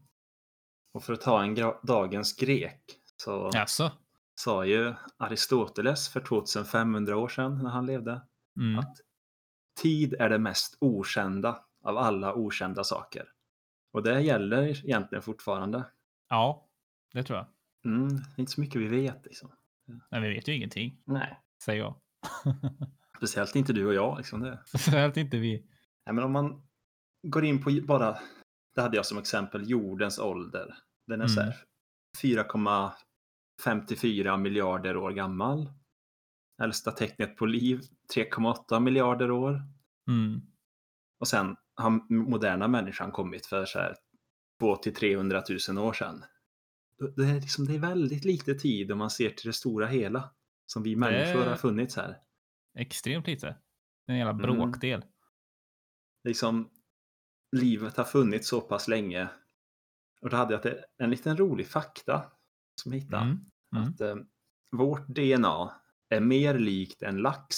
Och 0.94 1.04
för 1.04 1.12
att 1.12 1.20
ta 1.20 1.42
en 1.42 1.56
dagens 1.82 2.36
grek 2.36 2.82
så 3.16 3.46
Alltså, 3.46 3.92
sa 4.34 4.66
ju 4.66 4.94
Aristoteles 5.16 6.08
för 6.08 6.20
2500 6.20 7.16
år 7.16 7.28
sedan 7.28 7.62
när 7.62 7.70
han 7.70 7.86
levde 7.86 8.22
mm. 8.60 8.78
att 8.78 8.96
tid 9.82 10.14
är 10.14 10.28
det 10.28 10.38
mest 10.38 10.76
okända 10.80 11.65
av 11.86 11.98
alla 11.98 12.34
okända 12.34 12.84
saker. 12.84 13.28
Och 13.92 14.02
det 14.02 14.20
gäller 14.20 14.84
egentligen 14.86 15.22
fortfarande. 15.22 15.84
ja, 16.28 16.68
det 17.12 17.22
tror 17.22 17.38
jag. 17.38 17.46
Mm, 17.84 18.08
det 18.08 18.14
är 18.36 18.40
inte 18.40 18.52
så 18.52 18.60
mycket 18.60 18.80
vi 18.80 18.86
vet 18.88 19.24
liksom. 19.24 19.52
Men 20.10 20.22
vi 20.22 20.28
vet 20.34 20.48
ju 20.48 20.54
ingenting, 20.54 21.02
Nej. 21.04 21.40
säger 21.64 21.82
jag. 21.82 21.94
Speciellt 23.16 23.56
inte 23.56 23.72
du 23.72 23.86
och 23.86 23.94
jag. 23.94 24.18
Liksom 24.18 24.40
det. 24.40 24.62
Speciellt 24.66 25.16
inte 25.16 25.38
vi. 25.38 25.66
Nej, 26.06 26.14
men 26.14 26.24
om 26.24 26.32
man 26.32 26.62
går 27.22 27.44
in 27.44 27.62
på 27.62 27.70
bara, 27.84 28.18
det 28.74 28.82
hade 28.82 28.96
jag 28.96 29.06
som 29.06 29.18
exempel, 29.18 29.70
jordens 29.70 30.18
ålder. 30.18 30.74
Den 31.06 31.20
är 31.20 31.24
Mm. 31.24 31.28
så 31.28 31.40
här 31.40 31.56
4,54 32.22 34.36
miljarder 34.36 34.96
år 34.96 35.10
gammal. 35.10 35.70
Äldsta 36.62 36.90
tecknet 36.90 37.36
på 37.36 37.46
liv 37.46 37.80
3,8 38.14 38.80
miljarder 38.80 39.30
år. 39.30 39.62
Mm. 40.08 40.40
Och 41.20 41.28
sen 41.28 41.56
har 41.76 42.12
moderna 42.12 42.68
människan 42.68 43.10
kommit 43.12 43.46
för 43.46 43.64
så 43.64 43.78
här 43.78 43.96
2 44.60 44.76
till 44.76 44.94
300 44.94 45.42
000 45.68 45.78
år 45.78 45.92
sedan. 45.92 46.24
Det 47.16 47.24
är, 47.24 47.40
liksom, 47.40 47.64
det 47.66 47.74
är 47.74 47.78
väldigt 47.78 48.24
lite 48.24 48.54
tid 48.54 48.92
om 48.92 48.98
man 48.98 49.10
ser 49.10 49.30
till 49.30 49.46
det 49.46 49.52
stora 49.52 49.86
hela. 49.86 50.30
Som 50.66 50.82
vi 50.82 50.96
människor 50.96 51.44
har 51.50 51.56
funnits 51.56 51.96
här. 51.96 52.18
Extremt 52.78 53.26
lite. 53.26 53.56
En 54.06 54.18
jävla 54.18 54.32
Mm. 54.44 54.56
bråkdel. 54.56 55.04
liksom 56.24 56.70
livet 57.56 57.96
har 57.96 58.04
funnits 58.04 58.48
så 58.48 58.60
pass 58.60 58.88
länge. 58.88 59.28
Och 60.20 60.30
då 60.30 60.36
hade 60.36 60.54
jag 60.54 60.74
en 60.98 61.10
liten 61.10 61.36
rolig 61.36 61.66
fakta 61.68 62.32
som 62.82 62.92
jag 62.92 63.00
hittade. 63.00 63.22
Mm. 63.22 63.38
Mm. 63.76 63.88
Att 63.88 64.00
eh, 64.00 64.16
vårt 64.70 65.06
DNA 65.06 65.74
är 66.08 66.20
mer 66.20 66.58
likt 66.58 67.02
en 67.02 67.16
lax 67.16 67.56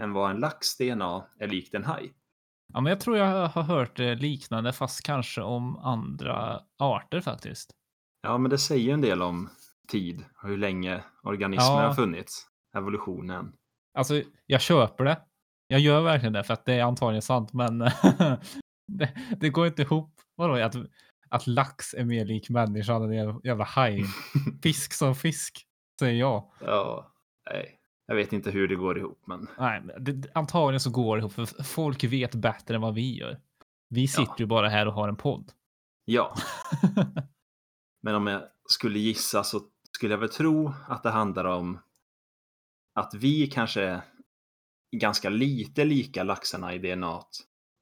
än 0.00 0.12
vad 0.12 0.30
en 0.30 0.40
lax 0.40 0.76
DNA 0.76 1.26
är 1.38 1.48
likt 1.48 1.74
en 1.74 1.84
haj. 1.84 2.14
Ja, 2.72 2.80
men 2.80 2.90
jag 2.90 3.00
tror 3.00 3.16
jag 3.18 3.48
har 3.48 3.62
hört 3.62 4.00
eh, 4.00 4.14
liknande, 4.14 4.72
fast 4.72 5.02
kanske 5.02 5.42
om 5.42 5.76
andra 5.76 6.60
arter 6.78 7.20
faktiskt. 7.20 7.70
Ja, 8.22 8.38
men 8.38 8.50
det 8.50 8.58
säger 8.58 8.94
en 8.94 9.00
del 9.00 9.22
om 9.22 9.48
tid 9.88 10.24
och 10.42 10.48
hur 10.48 10.56
länge 10.56 11.02
organismer 11.22 11.80
Ja. 11.82 11.86
har 11.86 11.94
funnits. 11.94 12.46
Evolutionen. 12.76 13.52
Alltså, 13.98 14.22
jag 14.46 14.60
köper 14.60 15.04
det. 15.04 15.20
Jag 15.66 15.80
gör 15.80 16.00
verkligen 16.02 16.32
det 16.32 16.44
för 16.44 16.54
att 16.54 16.64
det 16.64 16.74
är 16.74 16.82
antagligen 16.84 17.22
sant, 17.22 17.52
men 17.52 17.78
det, 18.92 19.14
det 19.40 19.50
går 19.50 19.66
inte 19.66 19.82
ihop. 19.82 20.14
Vadå, 20.36 20.54
att, 20.54 20.74
att 21.30 21.46
lax 21.46 21.94
är 21.94 22.04
mer 22.04 22.24
lik 22.24 22.50
människan 22.50 23.02
än 23.02 23.12
en 23.28 23.40
jävla 23.44 23.64
haj? 23.64 24.04
Fisk 24.62 24.92
som 24.92 25.14
fisk, 25.14 25.66
säger 26.00 26.20
jag. 26.20 26.50
Ja, 26.60 27.12
nej. 27.50 27.79
Jag 28.10 28.16
vet 28.16 28.32
inte 28.32 28.50
hur 28.50 28.68
det 28.68 28.74
går 28.76 28.98
ihop, 28.98 29.22
men 29.26 29.48
Nej, 29.58 29.82
det, 29.98 30.30
antagligen 30.34 30.80
så 30.80 30.90
går 30.90 31.16
det 31.16 31.20
ihop, 31.20 31.32
för 31.32 31.62
folk 31.64 32.04
vet 32.04 32.34
bättre 32.34 32.74
än 32.74 32.80
vad 32.80 32.94
vi 32.94 33.16
gör. 33.18 33.40
Vi 33.88 34.08
sitter 34.08 34.34
ju 34.38 34.46
bara 34.46 34.68
här 34.68 34.86
och 34.86 34.92
har 34.92 35.08
en 35.08 35.16
podd. 35.16 35.52
ja. 36.04 36.34
Men 38.02 38.14
om 38.14 38.26
jag 38.26 38.42
skulle 38.68 38.98
gissa 38.98 39.44
så 39.44 39.60
skulle 39.96 40.12
jag 40.14 40.18
väl 40.18 40.28
tro 40.28 40.72
att 40.88 41.02
det 41.02 41.10
handlar 41.10 41.44
om 41.44 41.78
att 42.94 43.14
vi 43.14 43.46
kanske 43.46 43.82
är 43.82 44.00
ganska 44.96 45.28
lite 45.30 45.84
lika 45.84 46.22
laxarna 46.22 46.74
i 46.74 46.78
DNA. 46.78 47.20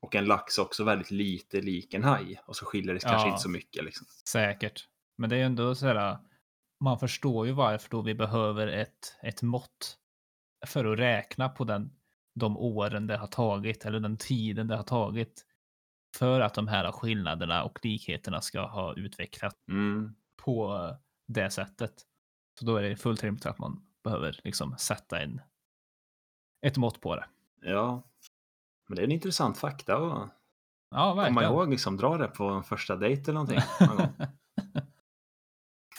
Och 0.03 0.15
en 0.15 0.25
lax 0.25 0.59
också 0.59 0.85
väldigt 0.85 1.11
lite 1.11 1.61
lik 1.61 1.95
en 1.95 2.05
haj. 2.05 2.41
Och 2.47 2.57
så 2.57 2.65
skiljer 2.65 2.95
det 2.95 3.01
kanske 3.01 3.27
Ja. 3.29 3.33
inte 3.33 3.43
så 3.43 3.49
mycket. 3.51 3.85
Liksom. 3.85 4.07
Säkert. 4.29 4.89
Men 5.19 5.31
det 5.31 5.37
är 5.37 5.45
ändå 5.45 5.75
så 5.75 5.87
här. 5.87 6.19
Man 6.85 6.99
förstår 6.99 7.47
ju 7.47 7.53
varför 7.53 7.91
då 7.91 8.03
vi 8.03 8.15
behöver 8.15 8.67
ett, 8.69 9.17
ett 9.23 9.43
mått 9.43 9.98
för 10.67 10.85
att 10.93 10.99
räkna 10.99 11.49
på 11.49 11.65
den, 11.65 11.91
de 12.35 12.57
åren 12.57 13.07
det 13.07 13.17
har 13.17 13.27
tagit 13.27 13.85
eller 13.85 14.01
den 14.01 14.17
tiden 14.17 14.67
det 14.69 14.77
har 14.77 14.83
tagit 14.85 15.45
för 16.17 16.41
att 16.41 16.55
de 16.55 16.69
här 16.69 16.93
skillnaderna 16.93 17.65
och 17.65 17.79
likheterna 17.85 18.41
ska 18.41 18.67
ha 18.67 18.95
utvecklats 18.95 19.57
Mm. 19.69 20.15
på 20.37 20.91
det 21.29 21.51
sättet. 21.51 21.95
Så 22.59 22.65
då 22.67 22.77
är 22.77 22.83
det 22.83 22.97
fullt 22.97 23.23
rimligt 23.25 23.47
att 23.47 23.59
man 23.59 23.87
behöver 24.05 24.41
liksom 24.45 24.75
sätta 24.79 25.21
en, 25.21 25.41
ett 26.67 26.77
mått 26.77 27.01
på 27.01 27.17
det. 27.17 27.25
Ja. 27.63 28.03
Men 28.89 28.97
det 28.97 29.03
är 29.03 29.05
en 29.05 29.13
intressant 29.13 29.59
fakta 29.59 29.97
att 29.97 30.31
Ja, 30.91 31.25
komma 31.27 31.45
ihåg. 31.45 31.71
Liksom, 31.71 31.97
dra 31.97 32.17
det 32.19 32.29
på 32.29 32.45
en 32.45 32.63
första 32.65 32.97
dejt 32.97 33.23
eller 33.23 33.33
någonting. 33.33 33.61
någon. 33.81 34.29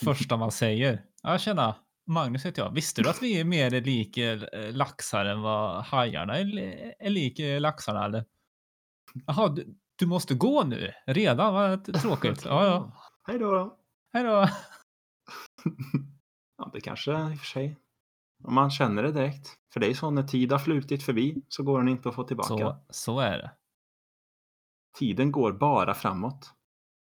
Första 0.04 0.36
man 0.36 0.50
säger. 0.50 1.02
Ja, 1.22 1.38
tjena. 1.38 1.74
Magnus 2.10 2.46
heter 2.46 2.62
jag. 2.62 2.70
Visste 2.70 3.02
du 3.02 3.10
att 3.10 3.22
vi 3.22 3.40
är 3.40 3.44
mer 3.44 3.70
lik 3.70 4.16
eh, 4.16 4.40
laxar 4.72 5.24
än 5.24 5.40
vad 5.40 5.84
hajarna 5.84 6.38
är, 6.38 6.44
är 6.98 7.10
lik 7.10 7.38
eh, 7.38 7.60
laxarna? 7.60 8.04
Eller? 8.04 8.24
Jaha, 9.26 9.48
du, 9.48 9.76
du 9.96 10.06
måste 10.06 10.34
gå 10.34 10.64
nu? 10.64 10.92
Redan? 11.06 11.54
Vad 11.54 12.00
tråkigt. 12.00 12.44
Ja, 12.44 12.66
ja. 12.66 12.92
Hej 13.26 13.38
då. 13.38 13.52
då. 13.52 13.78
Hej 14.12 14.24
då. 14.24 14.48
Ja, 16.58 16.70
det 16.72 16.80
kanske 16.80 17.10
i 17.10 17.34
och 17.34 17.38
för 17.38 17.46
sig. 17.46 17.76
Om 18.44 18.54
man 18.54 18.70
känner 18.70 19.02
det 19.02 19.12
direkt. 19.12 19.48
För 19.72 19.80
det 19.80 19.86
är 19.86 19.94
så 19.94 20.10
när 20.10 20.22
tid 20.22 20.52
har 20.52 20.58
flutit 20.58 21.02
förbi 21.02 21.42
så 21.48 21.62
går 21.62 21.78
den 21.78 21.88
inte 21.88 22.08
att 22.08 22.14
få 22.14 22.24
tillbaka. 22.24 22.48
Så, 22.48 22.76
så 22.90 23.20
är 23.20 23.38
det. 23.38 23.50
Tiden 24.98 25.32
går 25.32 25.52
bara 25.52 25.94
framåt. 25.94 26.52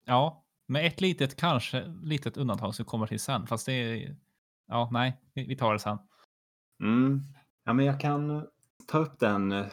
Ja, 0.04 0.44
med 0.66 0.86
ett 0.86 1.00
litet, 1.00 1.36
kanske 1.36 1.84
litet 2.02 2.36
undantag 2.36 2.74
som 2.74 2.84
kommer 2.84 3.06
till 3.06 3.20
sen. 3.20 3.46
Fast 3.46 3.66
det 3.66 3.72
är... 3.72 4.16
Ja, 4.70 4.88
nej, 4.92 5.20
vi 5.34 5.56
tar 5.56 5.72
det 5.72 5.78
sen. 5.78 5.98
Mm. 6.82 7.20
Ja, 7.64 7.72
men 7.72 7.86
jag 7.86 8.00
kan 8.00 8.46
ta 8.86 8.98
upp 8.98 9.18
den. 9.18 9.52
eh, 9.52 9.66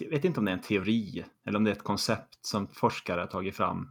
Jag 0.00 0.10
vet 0.10 0.24
inte 0.24 0.40
om 0.40 0.44
det 0.46 0.50
är 0.52 0.56
en 0.56 0.62
teori 0.62 1.24
eller 1.46 1.56
om 1.58 1.64
det 1.64 1.70
är 1.70 1.74
ett 1.76 1.82
koncept 1.84 2.46
som 2.46 2.68
forskare 2.68 3.20
har 3.20 3.26
tagit 3.26 3.56
fram. 3.56 3.90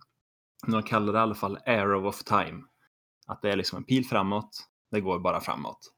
De 0.67 0.83
kallar 0.83 1.13
det 1.13 1.19
i 1.19 1.21
alla 1.21 1.35
fall 1.35 1.57
arrow 1.65 2.05
of 2.07 2.23
time. 2.23 2.63
Att 3.27 3.41
det 3.41 3.51
är 3.51 3.55
liksom 3.55 3.77
en 3.77 3.83
pil 3.83 4.05
framåt. 4.05 4.67
Det 4.91 5.01
går 5.01 5.19
bara 5.19 5.39
framåt. 5.41 5.93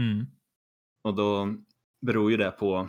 Mm. 0.00 0.26
Och 1.02 1.14
då 1.14 1.54
beror 2.06 2.30
ju 2.30 2.36
det 2.36 2.50
på 2.50 2.88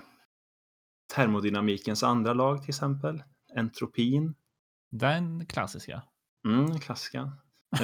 termodynamikens 1.16 2.04
andra 2.04 2.34
lag 2.34 2.62
till 2.62 2.70
exempel. 2.70 3.24
Entropin. 3.56 4.36
Den 4.92 5.46
klassiska. 5.46 6.04
Mm, 6.48 6.80
klassiska. 6.80 7.32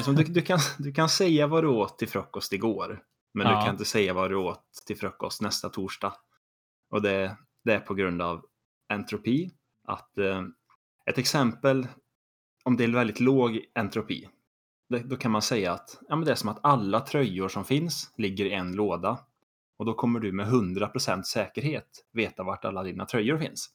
Som 0.03 0.15
Du, 0.15 0.23
du, 0.23 0.41
kan, 0.41 0.59
du 0.77 0.93
kan 0.93 1.09
säga 1.09 1.47
vad 1.47 1.63
du 1.63 1.67
åt 1.67 1.99
till 1.99 2.09
frukost 2.09 2.53
igår. 2.53 3.03
Men 3.33 3.47
Ja. 3.47 3.59
du 3.59 3.65
kan 3.65 3.73
inte 3.73 3.85
säga 3.85 4.13
vad 4.13 4.31
du 4.31 4.35
åt 4.35 4.63
till 4.85 4.97
frukost 4.97 5.41
nästa 5.41 5.69
torsdag. 5.69 6.13
Och 6.89 7.01
det, 7.01 7.37
det 7.63 7.73
är 7.73 7.79
på 7.79 7.93
grund 7.93 8.21
av 8.21 8.45
entropi. 8.89 9.51
Att, 9.87 10.17
eh, 10.17 10.43
ett 11.05 11.17
exempel, 11.17 11.87
om 12.63 12.77
det 12.77 12.83
är 12.83 12.87
väldigt 12.87 13.19
låg 13.19 13.59
entropi. 13.75 14.29
Det, 14.89 14.99
då 14.99 15.15
kan 15.17 15.31
man 15.31 15.41
säga 15.41 15.71
att 15.73 15.99
ja, 16.09 16.15
men 16.15 16.25
det 16.25 16.31
är 16.31 16.35
som 16.35 16.49
att 16.49 16.59
alla 16.63 16.99
tröjor 16.99 17.47
som 17.49 17.65
finns 17.65 18.13
ligger 18.17 18.45
i 18.45 18.53
en 18.53 18.71
låda. 18.75 19.19
Och 19.77 19.85
då 19.85 19.93
kommer 19.93 20.19
du 20.19 20.31
med 20.31 20.47
100% 20.47 21.23
säkerhet 21.23 22.05
veta 22.11 22.43
vart 22.43 22.65
alla 22.65 22.83
dina 22.83 23.05
tröjor 23.05 23.37
finns. 23.37 23.69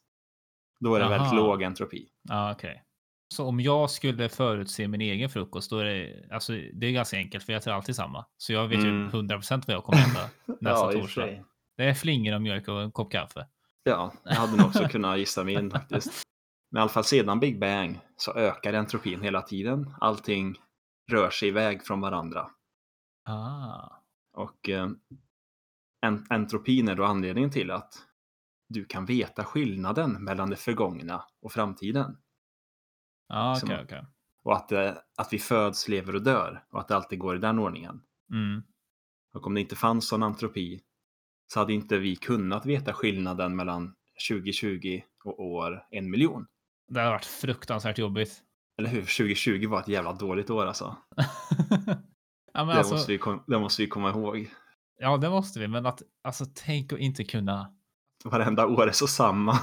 Då 0.81 0.95
är 0.95 0.99
det 0.99 1.07
Aha. 1.07 1.15
väldigt 1.15 1.35
låg 1.37 1.63
entropi. 1.63 2.09
Ja, 2.23 2.53
okej. 2.53 2.83
Så 3.33 3.47
om 3.47 3.61
jag 3.61 3.91
skulle 3.91 4.29
förutse 4.29 4.89
min 4.89 5.01
egen 5.01 5.31
frukost, 5.31 5.71
då 5.71 5.79
är 5.79 5.85
det, 5.85 6.27
alltså, 6.31 6.53
det 6.53 6.87
är 6.87 6.91
ganska 6.93 7.17
enkelt 7.17 7.45
för 7.45 7.53
jag 7.53 7.61
äter 7.61 7.73
alltid 7.73 7.97
samma. 7.97 8.27
Så 8.37 8.53
jag 8.53 8.69
vet 8.69 8.79
Mm. 8.79 9.03
ju 9.03 9.09
100% 9.09 9.65
vad 9.67 9.77
jag 9.77 9.85
kommer 9.85 10.01
äta 10.01 10.31
nästa 10.61 10.91
för 10.91 11.01
torsdag. 11.01 11.45
Det 11.77 11.85
är 11.85 11.95
flingor 11.95 12.35
och 12.35 12.43
mjölk 12.43 12.69
och 12.69 12.83
en 12.83 12.93
kopp 12.93 13.13
kaffe. 13.13 13.47
Ja, 13.83 14.13
jag 14.25 14.35
hade 14.35 14.57
nog 14.57 14.67
också 14.67 14.89
kunnat 14.89 15.19
gissa 15.19 15.45
min 15.45 15.71
faktiskt. 15.71 16.23
Men 16.71 16.79
i 16.79 16.83
alla 16.83 16.89
fall 16.89 17.05
sedan 17.05 17.41
Big 17.41 17.61
Bang 17.61 18.01
så 18.17 18.35
ökar 18.35 18.73
entropin 18.73 19.23
hela 19.23 19.43
tiden. 19.43 19.95
Allting 20.01 20.57
rör 21.11 21.31
sig 21.31 21.49
iväg 21.49 21.85
från 21.87 22.01
varandra. 22.01 22.51
Ah. 23.29 23.89
Och 24.33 24.69
eh, 24.69 24.89
en, 26.07 26.27
entropin 26.31 26.89
är 26.89 26.95
då 26.95 27.05
anledningen 27.05 27.51
till 27.51 27.71
att 27.71 27.95
du 28.69 28.85
kan 28.85 29.07
veta 29.07 29.45
skillnaden 29.45 30.25
mellan 30.25 30.51
det 30.51 30.57
förgångna 30.57 31.25
och 31.43 31.53
framtiden. 31.53 32.17
Ja, 33.29 33.55
Som- 33.55 33.69
okej, 33.69 33.85
okej. 33.85 34.05
Och 34.45 34.57
att, 34.57 34.73
eh, 34.73 34.93
att 35.19 35.33
vi 35.33 35.39
föds, 35.39 35.89
lever 35.89 36.15
och 36.15 36.23
dör 36.23 36.65
och 36.73 36.81
att 36.81 36.89
det 36.89 36.97
alltid 36.97 37.19
går 37.19 37.37
i 37.37 37.39
den 37.39 37.59
ordningen. 37.59 38.01
Mm. 38.33 38.63
Och 39.35 39.47
om 39.47 39.55
det 39.55 39.61
inte 39.61 39.77
fanns 39.77 40.09
sån 40.09 40.23
entropi 40.23 40.83
så 41.53 41.61
hade 41.61 41.73
inte 41.73 41.99
vi 41.99 42.17
kunnat 42.17 42.67
veta 42.67 42.93
skillnaden 42.93 43.57
mellan 43.57 43.95
2020 44.29 45.03
och 45.25 45.41
år 45.41 45.87
en 45.91 46.11
miljon. 46.11 46.47
Det 46.89 47.01
har 47.01 47.11
varit 47.11 47.25
fruktansvärt 47.25 47.99
jobbigt. 47.99 48.43
Eller 48.79 48.91
hur? 48.91 49.01
2020 49.01 49.69
var 49.69 49.81
ett 49.81 49.89
jävla 49.89 50.13
dåligt 50.13 50.51
år 50.51 50.67
alltså. 50.67 50.97
ja, 52.53 52.65
det, 52.65 52.73
alltså, 52.73 52.95
måste 52.95 53.13
vi, 53.13 53.19
det 53.47 53.59
måste 53.59 53.83
vi 53.83 53.89
komma 53.89 54.11
ihåg. 54.11 54.51
ja, 54.99 55.17
det 55.17 55.31
måste 55.31 55.61
vi. 55.61 55.69
Men 55.69 55.87
att 55.87 56.03
alltså, 56.23 56.45
tänk 56.55 56.93
att 56.93 56.99
inte 56.99 57.25
kunna 57.25 57.75
Varenda 58.25 58.67
år 58.67 58.89
är 58.89 58.93
så 58.93 59.07
samma. 59.07 59.59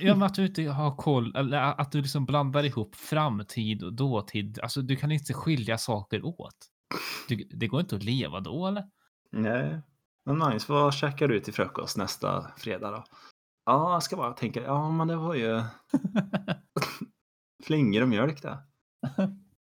Ja, 0.00 0.14
men 0.14 0.22
att 0.22 0.34
du 0.34 0.46
inte 0.46 0.62
har 0.62 0.96
koll, 0.96 1.36
eller 1.36 1.80
att 1.80 1.92
du 1.92 2.02
liksom 2.02 2.26
blandar 2.26 2.64
ihop 2.64 2.94
framtid 2.94 3.82
och 3.82 3.92
dåtid. 3.92 4.58
Alltså, 4.62 4.82
du 4.82 4.96
kan 4.96 5.12
inte 5.12 5.34
skilja 5.34 5.78
saker 5.78 6.26
åt. 6.26 6.56
Du, 7.28 7.36
det 7.50 7.66
går 7.66 7.80
inte 7.80 7.96
att 7.96 8.02
leva 8.02 8.40
då, 8.40 8.66
eller? 8.66 8.84
Nej. 9.30 9.80
Men 10.24 10.38
Magnus, 10.38 10.68
vad 10.68 10.94
käkar 10.94 11.28
du 11.28 11.40
till 11.40 11.54
frukost 11.54 11.96
nästa 11.96 12.50
fredag 12.56 12.90
då? 12.90 13.04
Ja, 13.64 13.92
jag 13.92 14.02
ska 14.02 14.16
bara 14.16 14.32
tänka. 14.32 14.62
Ja, 14.62 14.90
men 14.90 15.08
det 15.08 15.16
var 15.16 15.34
ju 15.34 15.62
flingor 17.64 18.02
och 18.02 18.08
mjölk 18.08 18.42
det. 18.42 18.58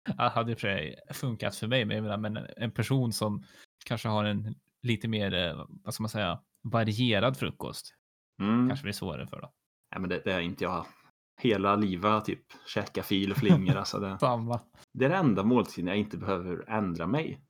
Det 0.05 0.23
hade 0.35 0.53
i 0.53 0.55
och 0.55 0.59
för 0.59 0.69
sig 0.69 0.97
funkat 1.13 1.57
för 1.57 1.67
mig, 1.67 1.85
men, 1.85 1.97
jag 1.97 2.03
menar, 2.03 2.17
men 2.17 2.47
en 2.57 2.71
person 2.71 3.13
som 3.13 3.45
kanske 3.85 4.09
har 4.09 4.25
en 4.25 4.55
lite 4.83 5.09
mer, 5.09 5.35
eh, 5.35 5.65
vad 5.69 5.95
ska 5.95 6.03
man 6.03 6.11
säga, 6.11 6.41
varierad 6.63 7.37
frukost 7.37 7.95
Mm. 8.43 8.69
kanske 8.69 8.83
blir 8.83 8.93
svårare 8.93 9.27
för 9.27 9.41
då. 9.41 9.53
Nej, 9.93 10.01
men 10.01 10.11
det, 10.11 10.23
det 10.25 10.33
är 10.33 10.41
inte 10.41 10.65
jag. 10.65 10.87
Hela 11.41 11.77
livet 11.77 12.25
typ 12.25 12.45
käka 12.67 13.03
fil 13.03 13.31
och 13.31 13.37
flingor. 13.37 13.77
alltså 13.77 13.99
det, 13.99 14.19
det 14.93 15.05
är 15.05 15.09
det 15.09 15.17
enda 15.17 15.43
måltiden 15.43 15.87
jag 15.89 15.97
inte 15.97 16.17
behöver 16.19 16.65
ändra 16.71 17.07
mig. 17.07 17.41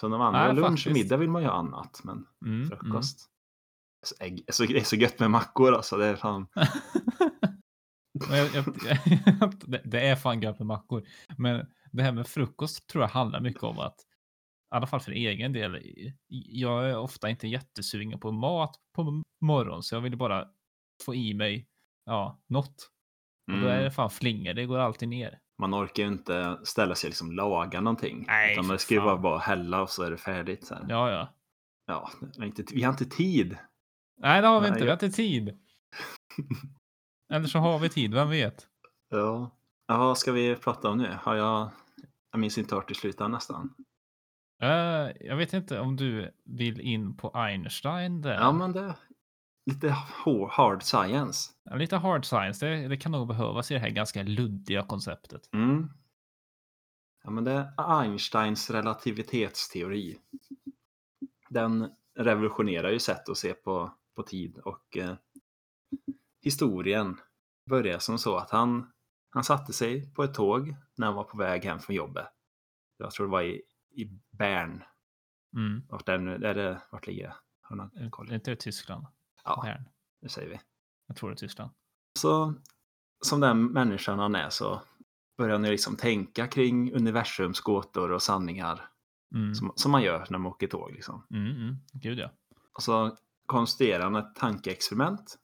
Så 0.00 0.08
de 0.08 0.20
andra, 0.20 0.44
Nej, 0.46 0.54
lunch 0.54 0.64
och 0.64 0.70
faktiskt. 0.78 0.94
middag 0.96 1.16
vill 1.16 1.30
man 1.30 1.42
ju 1.42 1.48
ha 1.48 1.54
annat, 1.54 2.00
men 2.04 2.26
Mm, 2.46 2.56
mm. 2.62 2.68
frukost. 2.68 3.30
Så 4.06 4.14
ägg, 4.24 4.44
så, 4.48 4.64
det 4.64 4.78
är 4.80 4.84
så 4.84 4.96
gött 4.96 5.20
med 5.20 5.30
mackor 5.30 5.74
alltså. 5.74 5.96
Det 5.96 6.06
är 6.06 6.16
fan... 6.16 6.46
Men 8.28 8.38
jag, 8.38 8.48
jag, 8.54 8.64
det, 9.66 9.82
det 9.84 10.00
är 10.08 10.16
fan 10.16 10.40
gött 10.42 10.58
med 10.58 10.66
mackor. 10.66 11.02
Men 11.38 11.66
det 11.92 12.02
här 12.02 12.12
med 12.12 12.26
frukost 12.26 12.86
tror 12.86 13.04
jag 13.04 13.08
handlar 13.08 13.40
mycket 13.40 13.62
om 13.62 13.78
att, 13.78 13.94
i 14.72 14.76
alla 14.76 14.86
fall 14.86 15.00
för 15.00 15.12
egen 15.12 15.52
del, 15.52 15.82
jag 16.28 16.90
är 16.90 16.98
ofta 16.98 17.30
inte 17.30 17.48
jättesugen 17.48 18.20
på 18.20 18.32
mat 18.32 18.76
på 18.94 19.22
morgonen, 19.40 19.82
så 19.82 19.94
jag 19.94 20.00
vill 20.00 20.16
bara 20.16 20.48
få 21.04 21.14
i 21.14 21.34
mig 21.34 21.68
ja, 22.04 22.40
något. 22.48 22.90
Och 23.52 23.58
då 23.58 23.66
är 23.66 23.74
det 23.74 23.80
Mm. 23.80 23.90
fan 23.92 24.10
flingor, 24.10 24.54
det 24.54 24.66
går 24.66 24.78
alltid 24.78 25.08
ner. 25.08 25.38
Man 25.58 25.74
orkar 25.74 26.02
ju 26.02 26.08
inte 26.08 26.58
ställa 26.64 26.94
sig 26.94 27.08
och 27.08 27.10
liksom 27.10 27.32
laga 27.32 27.80
någonting. 27.80 28.24
Nej, 28.26 28.52
utan 28.52 28.68
det 28.68 28.78
ska 28.78 28.94
ju 28.94 29.00
bara 29.00 29.16
vara 29.16 29.38
hälla 29.38 29.82
och 29.82 29.90
så 29.90 30.02
är 30.02 30.10
det 30.10 30.16
färdigt. 30.18 30.66
Så 30.66 30.74
här. 30.74 30.86
Ja, 30.88 31.10
ja. 31.10 31.28
Ja, 31.86 32.10
vi 32.34 32.38
har 32.40 32.46
inte, 32.46 32.64
vi 32.72 32.82
har 32.82 32.92
inte 32.92 33.04
tid. 33.04 33.58
Nej, 34.18 34.40
det 34.42 34.46
har 34.48 34.60
vi 34.60 34.62
Nej, 34.62 34.68
inte. 34.68 34.80
Vi 34.84 34.86
jag- 34.90 34.96
har 34.96 35.04
inte 35.06 35.16
tid. 35.16 35.58
Eller 37.32 37.46
så 37.46 37.58
har 37.58 37.78
vi 37.78 37.88
tid, 37.88 38.14
vem 38.14 38.30
vet? 38.30 38.66
Ja. 39.08 39.50
ja, 39.86 39.98
vad 39.98 40.18
ska 40.18 40.32
vi 40.32 40.56
prata 40.56 40.88
om 40.90 40.98
nu? 40.98 41.18
Har 41.22 41.34
jag... 41.34 41.70
Jag 42.30 42.40
minns 42.40 42.58
inte 42.58 42.74
vart 42.74 42.90
i 42.90 42.94
slutade 42.94 43.28
nästan. 43.30 43.74
Eh, 44.62 45.10
jag 45.20 45.36
vet 45.36 45.52
inte 45.52 45.80
om 45.80 45.96
du 45.96 46.30
vill 46.44 46.80
in 46.80 47.16
på 47.16 47.30
Einstein 47.34 48.22
där. 48.22 48.34
Ja, 48.34 48.52
men 48.52 48.72
det 48.72 48.94
lite 49.66 49.96
hard 50.50 50.82
science. 50.82 51.52
Ja, 51.64 51.76
Lite 51.76 51.96
hard 51.96 52.24
science, 52.24 52.66
det, 52.66 52.88
det 52.88 52.96
kan 52.96 53.12
nog 53.12 53.28
behövas 53.28 53.70
i 53.70 53.74
det 53.74 53.80
här 53.80 53.90
ganska 53.90 54.22
luddiga 54.22 54.82
konceptet. 54.82 55.48
Mm. 55.52 55.90
Ja, 57.24 57.30
men 57.30 57.44
det 57.44 57.52
är 57.52 58.00
Einsteins 58.00 58.70
relativitetsteori. 58.70 60.18
Den 61.48 61.90
revolutionerar 62.18 62.90
ju 62.90 62.98
sätt 62.98 63.28
att 63.28 63.36
se 63.36 63.54
på, 63.54 63.94
på 64.16 64.22
tid 64.22 64.58
och 64.58 64.96
eh, 64.96 65.14
historien 66.42 67.20
börjar 67.70 67.98
som 67.98 68.18
så 68.18 68.36
att 68.36 68.50
han, 68.50 68.92
han 69.30 69.44
satte 69.44 69.72
sig 69.72 70.14
på 70.14 70.24
ett 70.24 70.34
tåg 70.34 70.76
när 70.96 71.06
han 71.06 71.16
var 71.16 71.24
på 71.24 71.38
väg 71.38 71.64
hem 71.64 71.78
från 71.78 71.96
jobbet. 71.96 72.26
Jag 72.96 73.10
tror 73.10 73.26
det 73.26 73.32
var 73.32 73.42
i, 73.42 73.62
i 73.96 74.20
Bern. 74.30 74.82
Mm. 75.56 75.82
Vart, 75.88 76.06
det 76.06 76.18
nu? 76.18 76.34
Är 76.34 76.54
det, 76.54 76.82
vart 76.90 77.06
ligger 77.06 77.26
det? 77.26 78.10
Koll? 78.10 78.26
det 78.28 78.34
inte 78.34 78.56
Tyskland? 78.56 79.06
Ja, 79.44 79.60
Bern. 79.64 79.84
det 80.20 80.28
säger 80.28 80.48
vi. 80.48 80.60
Jag 81.06 81.16
tror 81.16 81.30
det 81.30 81.34
är 81.34 81.36
Tyskland. 81.36 81.70
Så 82.18 82.54
som 83.20 83.40
den 83.40 83.64
människan 83.66 84.18
han 84.18 84.34
är 84.34 84.50
så 84.50 84.82
börjar 85.38 85.52
han 85.52 85.64
ju 85.64 85.70
liksom 85.70 85.96
tänka 85.96 86.46
kring 86.46 86.92
universums 86.92 87.60
gåtor 87.60 88.12
och 88.12 88.22
sanningar 88.22 88.90
Mm. 89.34 89.54
som, 89.54 89.72
som 89.76 89.92
man 89.92 90.02
gör 90.02 90.26
när 90.30 90.38
man 90.38 90.52
åker 90.52 90.66
tåg. 90.66 90.92
Liksom. 90.92 91.26
Mm, 91.30 91.56
mm. 91.56 91.76
Gud 91.92 92.18
ja. 92.18 92.30
Och 92.72 92.82
så 92.82 93.16
konstruerade 93.46 94.04
han 94.04 94.16
ett 94.16 94.34
tankeexperiment. 94.34 95.38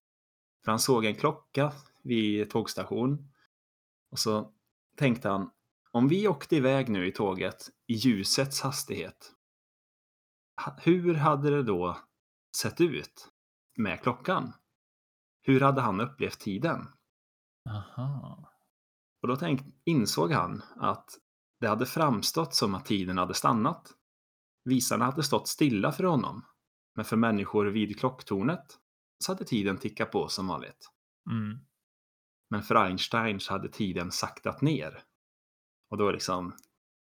För 0.65 0.73
han 0.73 0.79
såg 0.79 1.05
en 1.05 1.15
klocka 1.15 1.73
vid 2.03 2.51
tågstation. 2.51 3.31
Och 4.11 4.19
så 4.19 4.53
tänkte 4.97 5.29
han, 5.29 5.51
om 5.93 6.09
vi 6.09 6.29
åkte 6.29 6.57
iväg 6.57 6.89
nu 6.89 7.07
i 7.07 7.13
tåget 7.13 7.69
i 7.87 7.95
ljusets 7.95 8.61
hastighet. 8.61 9.33
ha- 10.65 10.77
Hur 10.83 11.15
hade 11.15 11.51
det 11.51 11.63
då 11.63 11.99
sett 12.57 12.81
ut 12.81 13.29
med 13.77 14.03
klockan? 14.03 14.53
Hur 15.43 15.61
hade 15.61 15.81
han 15.81 16.01
upplevt 16.01 16.41
tiden? 16.41 16.89
Aha. 17.71 18.49
Och 19.23 19.29
då 19.29 19.37
tänk, 19.37 19.61
insåg 19.85 20.33
han 20.33 20.63
att 20.77 21.09
det 21.61 21.69
hade 21.69 21.87
framstått 21.87 22.55
som 22.55 22.75
att 22.75 22.85
tiden 22.87 23.19
hade 23.19 23.35
stannat. 23.35 23.93
visarna 24.65 25.05
hade 25.05 25.23
stått 25.23 25.49
stilla 25.49 25.93
för 25.93 26.05
honom. 26.05 26.45
Men 26.95 27.05
för 27.05 27.17
människor 27.17 27.67
vid 27.67 27.99
klocktornet 28.01 28.79
så 29.25 29.33
hade 29.33 29.45
tiden 29.45 29.79
tickat 29.79 30.11
på 30.13 30.29
som 30.29 30.47
vanligt. 30.47 30.91
Mm. 31.31 31.59
Men 32.51 32.63
för 32.63 32.75
Einstein 32.75 33.41
så 33.41 33.53
hade 33.53 33.69
tiden 33.69 34.11
saktat 34.13 34.61
ner. 34.63 35.03
Och 35.93 35.99
då 35.99 36.11
liksom 36.11 36.53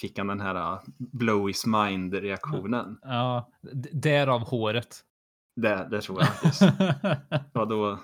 fick 0.00 0.18
han 0.18 0.26
den 0.26 0.40
här 0.40 0.72
uh, 0.72 0.80
blow 0.98 1.46
his 1.48 1.66
mind-reaktionen. 1.66 2.98
Ja, 3.02 3.50
d- 3.72 3.90
därav 3.92 4.40
håret. 4.40 5.00
Det, 5.60 5.88
det 5.90 6.00
tror 6.00 6.18
jag 6.20 6.28
faktiskt. 6.28 6.60
Det 7.30 7.50
var 7.52 7.66
då 7.66 7.98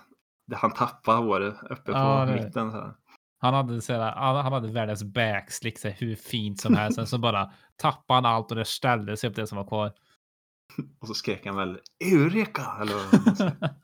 han 0.54 0.72
tappade 0.72 1.18
håret 1.18 1.54
uppe 1.62 1.92
på 1.92 1.98
Ja, 1.98 2.26
mitten. 2.26 2.70
Så 2.70 2.76
här. 2.76 2.94
Han 3.38 3.54
hade, 3.54 3.80
så 3.80 3.92
här, 3.92 4.12
han 4.42 4.52
hade 4.52 4.68
världens 4.68 5.04
backslick, 5.04 5.78
så 5.78 5.88
här, 5.88 5.94
hur 5.94 6.16
fint 6.16 6.60
som 6.60 6.74
helst. 6.74 6.96
Sen 6.96 7.06
så 7.06 7.18
bara 7.18 7.52
tappade 7.76 8.16
han 8.16 8.26
allt 8.26 8.50
och 8.50 8.56
det 8.56 8.64
ställde 8.64 9.16
sig 9.16 9.30
upp 9.30 9.36
det 9.36 9.46
som 9.46 9.58
var 9.58 9.66
kvar. 9.66 9.92
Och 11.00 11.08
så 11.08 11.14
skrek 11.14 11.46
han 11.46 11.56
väl 11.56 11.78
Eureka! 12.12 12.76
Eller. 12.80 13.52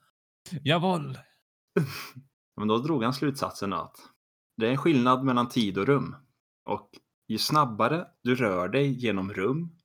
Jawohl! 0.63 1.19
Men 2.57 2.69
då 2.69 2.79
drog 2.79 3.05
han 3.05 3.13
slutsatsen 3.15 3.73
att 3.73 3.97
det 4.57 4.67
är 4.67 4.71
en 4.71 4.77
skillnad 4.77 5.25
mellan 5.25 5.49
tid 5.49 5.79
och 5.79 5.87
rum. 5.87 6.17
Och 6.69 6.91
ju 7.29 7.39
snabbare 7.39 8.07
du 8.23 8.35
rör 8.35 8.69
dig 8.69 8.91
genom 9.05 9.33
rum, 9.33 9.77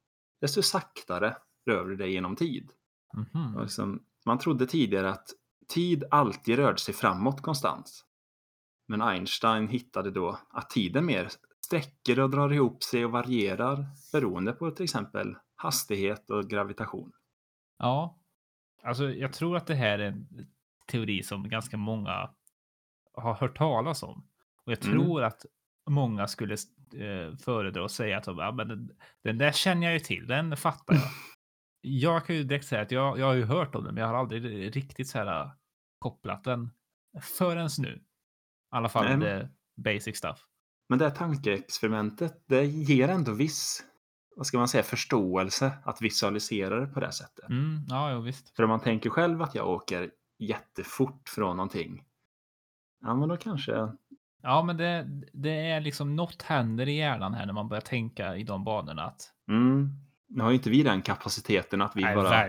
desto 0.42 0.62
saktare 0.62 1.38
rör 1.66 1.86
du 1.86 1.96
dig 1.96 2.12
genom 2.14 2.36
tid. 2.36 2.72
Mhm. 3.14 3.56
Och 3.56 3.62
liksom, 3.62 4.04
man 4.26 4.40
trodde 4.40 4.68
tidigare 4.68 5.10
att 5.10 5.30
tid 5.68 6.04
alltid 6.12 6.56
rörde 6.56 6.78
sig 6.78 6.94
framåt 6.94 7.42
konstant. 7.42 8.06
Men 8.88 9.02
Einstein 9.02 9.68
hittade 9.68 10.12
då 10.12 10.40
att 10.50 10.70
tiden 10.70 11.06
mer 11.06 11.30
sträcker 11.66 12.20
och 12.20 12.30
drar 12.30 12.54
ihop 12.54 12.84
sig 12.84 13.06
och 13.06 13.12
varierar 13.12 13.86
beroende 14.12 14.52
på 14.54 14.72
till 14.72 14.84
exempel 14.84 15.36
hastighet 15.56 16.30
och 16.30 16.50
gravitation. 16.50 17.12
Ja, 17.78 18.20
alltså 18.84 19.10
jag 19.12 19.34
tror 19.34 19.58
att 19.58 19.68
det 19.68 19.76
här 19.76 20.00
är 20.00 20.08
en 20.08 20.48
teori 20.88 21.24
som 21.24 21.50
ganska 21.50 21.78
många 21.78 22.30
har 23.14 23.34
hört 23.34 23.58
talas 23.58 24.04
om. 24.04 24.28
Och 24.66 24.72
jag 24.72 24.86
Mm. 24.86 24.98
tror 24.98 25.24
att 25.24 25.46
många 25.90 26.28
skulle 26.28 26.54
eh, 26.96 27.38
föredra 27.38 27.86
att 27.86 27.92
säga 27.92 28.18
att 28.18 28.28
ja, 28.28 28.52
men 28.52 28.68
den, 28.68 28.92
den 29.24 29.38
där 29.38 29.52
känner 29.52 29.88
jag 29.88 29.94
ju 29.94 30.00
till, 30.00 30.28
den 30.28 30.58
fattar 30.58 30.94
jag. 30.96 31.10
jag 31.82 32.26
kan 32.26 32.36
ju 32.36 32.44
direkt 32.44 32.66
säga 32.68 32.82
att 32.82 32.92
jag, 32.92 33.20
jag 33.20 33.26
har 33.26 33.34
ju 33.34 33.44
hört 33.44 33.76
om 33.76 33.84
den, 33.84 33.94
men 33.94 34.02
jag 34.02 34.08
har 34.10 34.16
aldrig 34.18 34.76
riktigt 34.76 35.08
så 35.08 35.18
här 35.18 35.42
äh, 35.42 35.52
kopplat 36.00 36.44
den 36.44 36.70
förrän 37.22 37.70
nu. 37.80 37.96
I 37.96 38.02
alla 38.76 38.90
fall 38.90 39.06
Nej, 39.06 39.18
men- 39.18 39.48
basic 39.84 40.18
stuff. 40.18 40.48
Men 40.90 41.00
det 41.00 41.06
här 41.06 41.16
tankeexperimentet, 41.16 42.44
det 42.48 42.66
ger 42.66 43.10
ändå 43.10 43.32
viss, 43.34 43.84
vad 44.36 44.46
ska 44.48 44.58
man 44.58 44.68
säga, 44.68 44.84
förståelse 44.84 45.72
att 45.84 46.02
visualisera 46.02 46.80
det 46.80 46.88
på 46.88 47.00
det 47.00 47.12
sättet. 47.12 47.50
Mm, 47.50 47.86
ja, 47.88 48.12
jo, 48.12 48.22
visst. 48.22 48.56
För 48.56 48.64
om 48.64 48.70
man 48.70 48.80
tänker 48.80 49.10
själv 49.10 49.42
att 49.42 49.56
jag 49.56 49.68
åker 49.70 50.12
jättefort 50.40 51.30
från 51.30 51.58
någonting, 51.58 52.04
ja 53.02 53.16
men 53.16 53.30
då 53.30 53.38
kanske, 53.38 53.92
Ja, 54.46 54.64
men 54.64 54.78
det, 54.78 55.08
det 55.34 55.70
är 55.70 55.82
liksom 55.82 56.16
något 56.16 56.42
händer 56.42 56.90
i 56.90 56.98
hjärnan 56.98 57.34
här 57.34 57.46
när 57.46 57.54
man 57.54 57.70
börjar 57.70 57.82
tänka 57.82 58.36
i 58.36 58.44
de 58.44 58.64
banorna 58.64 59.04
att 59.04 59.32
mm, 59.50 59.90
nu 60.28 60.44
har 60.44 60.50
ju 60.50 60.56
inte 60.56 60.70
vi 60.70 60.84
den 60.84 61.02
kapaciteten 61.02 61.82
att 61.82 61.96
vi 61.96 62.02
nej, 62.02 62.16
bara 62.16 62.48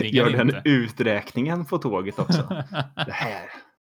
gör 0.00 0.30
den 0.30 0.48
inte. 0.48 0.62
uträkningen 0.64 1.64
på 1.64 1.78
tåget 1.78 2.18
också. 2.18 2.48
det 2.94 3.12
här, 3.12 3.50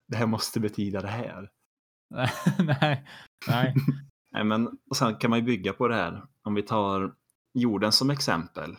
det 0.08 0.18
här 0.18 0.26
måste 0.26 0.60
betyda 0.60 1.02
det 1.02 1.08
här. 1.08 1.50
nej, 2.60 3.04
nej. 3.48 3.76
Nej, 4.32 4.44
men, 4.44 4.68
och 4.90 4.98
sen 4.98 5.16
kan 5.16 5.30
man 5.30 5.40
ju 5.40 5.46
bygga 5.46 5.74
på 5.74 5.88
det 5.88 5.96
här. 5.96 6.24
Om 6.44 6.54
vi 6.56 6.62
tar 6.62 7.14
jorden 7.54 7.92
som 7.92 8.10
exempel 8.10 8.78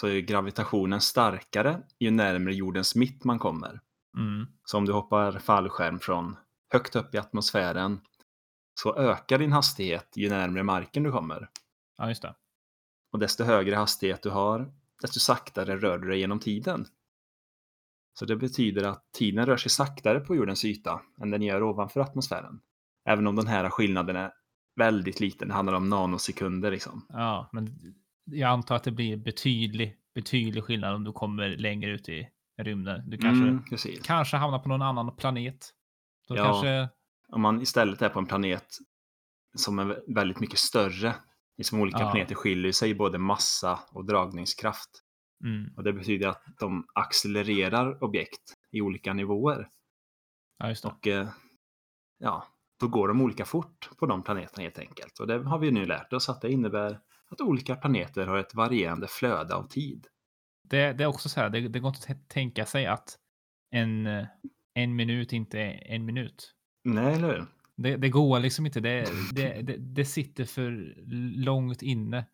så 0.00 0.06
är 0.06 0.20
gravitationen 0.20 1.00
starkare 1.00 1.82
ju 2.00 2.10
närmare 2.10 2.54
jordens 2.54 2.94
mitt 2.94 3.24
man 3.24 3.38
kommer. 3.38 3.80
Mm. 4.16 4.46
Så 4.64 4.78
om 4.78 4.86
du 4.86 4.92
hoppar 4.92 5.32
fallskärm 5.32 5.98
från 5.98 6.36
högt 6.72 6.96
upp 6.96 7.14
i 7.14 7.18
atmosfären 7.18 8.00
så 8.80 8.96
ökar 8.96 9.38
din 9.38 9.52
hastighet 9.52 10.12
ju 10.16 10.28
närmare 10.28 10.62
marken 10.62 11.02
du 11.02 11.12
kommer. 11.12 11.48
Ja, 11.98 12.08
just 12.08 12.22
det. 12.22 12.34
Och 13.12 13.18
desto 13.18 13.44
högre 13.44 13.74
hastighet 13.76 14.22
du 14.22 14.30
har, 14.30 14.72
desto 15.02 15.20
saktare 15.20 15.76
rör 15.76 15.98
du 15.98 16.08
dig 16.08 16.18
genom 16.18 16.40
tiden. 16.40 16.86
Så 18.18 18.24
det 18.24 18.36
betyder 18.36 18.88
att 18.88 19.12
tiden 19.12 19.46
rör 19.46 19.56
sig 19.56 19.70
saktare 19.70 20.20
på 20.20 20.36
jordens 20.36 20.64
yta 20.64 21.00
än 21.20 21.30
den 21.30 21.42
gör 21.42 21.62
ovanför 21.62 22.00
atmosfären. 22.00 22.60
Även 23.08 23.26
om 23.26 23.36
den 23.36 23.46
här 23.46 23.70
skillnaden 23.70 24.16
är 24.16 24.32
väldigt 24.76 25.20
liten, 25.20 25.48
det 25.48 25.54
handlar 25.54 25.74
om 25.74 25.88
nanosekunder 25.88 26.70
liksom. 26.70 27.06
Ja, 27.08 27.48
men 27.52 27.94
jag 28.24 28.50
antar 28.50 28.76
att 28.76 28.84
det 28.84 28.90
blir 28.90 29.16
betydlig, 29.16 29.96
betydlig 30.14 30.64
skillnad 30.64 30.94
om 30.94 31.04
du 31.04 31.12
kommer 31.12 31.48
längre 31.48 31.90
ut 31.90 32.08
i 32.08 32.28
rymden. 32.62 33.10
Du 33.10 33.18
kanske, 33.18 33.48
Mm, 33.48 34.02
kanske 34.02 34.36
hamnar 34.36 34.58
på 34.58 34.68
någon 34.68 34.82
annan 34.82 35.16
planet. 35.16 35.72
Då 36.28 36.36
Ja. 36.36 36.44
kanske, 36.44 36.88
Om 37.28 37.40
man 37.40 37.62
istället 37.62 38.02
är 38.02 38.08
på 38.08 38.18
en 38.18 38.26
planet 38.26 38.66
som 39.56 39.78
är 39.78 40.14
väldigt 40.14 40.40
mycket 40.40 40.58
större, 40.58 41.14
liksom 41.58 41.80
olika 41.80 41.98
Ja. 41.98 42.10
planeter 42.10 42.34
skiljer 42.34 42.72
sig 42.72 42.90
i 42.90 42.94
både 42.94 43.18
massa 43.18 43.78
och 43.90 44.04
dragningskraft. 44.04 44.90
mm, 45.44 45.74
Och 45.76 45.84
det 45.84 45.92
betyder 45.92 46.28
att 46.28 46.42
de 46.60 46.86
accelererar 46.94 48.04
objekt 48.04 48.54
i 48.72 48.80
olika 48.80 49.12
nivåer. 49.12 49.68
ja 50.58 50.68
just 50.68 50.82
det. 50.82 50.88
Och 50.88 51.06
eh, 51.06 51.28
ja, 52.18 52.46
då 52.80 52.88
går 52.88 53.08
de 53.08 53.20
olika 53.20 53.44
fort 53.44 53.90
på 53.98 54.06
de 54.06 54.22
planeterna 54.22 54.62
helt 54.62 54.78
enkelt. 54.78 55.18
Och 55.20 55.26
det 55.26 55.38
har 55.38 55.58
vi 55.58 55.70
nu 55.70 55.86
lärt 55.86 56.12
oss 56.12 56.28
att 56.28 56.40
det 56.40 56.50
innebär 56.52 57.00
att 57.30 57.40
olika 57.40 57.76
planeter 57.76 58.26
har 58.26 58.38
ett 58.38 58.54
varierande 58.54 59.06
flöde 59.08 59.54
av 59.54 59.68
tid. 59.68 60.06
Det, 60.64 60.92
det 60.92 61.04
är 61.04 61.08
också 61.08 61.28
så 61.28 61.40
här, 61.40 61.50
det, 61.50 61.68
det 61.68 61.80
går 61.80 61.88
inte 61.96 62.12
att 62.12 62.28
tänka 62.28 62.66
sig 62.66 62.86
att 62.86 63.18
en, 63.70 64.06
eh, 64.06 64.26
en 64.76 64.96
minut 64.96 65.32
inte 65.32 65.58
är 65.60 65.94
en 65.94 66.04
minut. 66.04 66.54
Nej, 66.84 67.14
eller 67.14 67.28
hur? 67.28 67.46
Det, 67.76 67.96
det 67.96 68.08
går 68.08 68.40
liksom 68.40 68.66
inte. 68.66 68.80
Det, 68.80 69.08
det, 69.32 69.62
det, 69.62 69.76
det 69.76 70.04
sitter 70.04 70.44
för 70.44 70.94
långt 71.44 71.82
inne. 71.82 72.26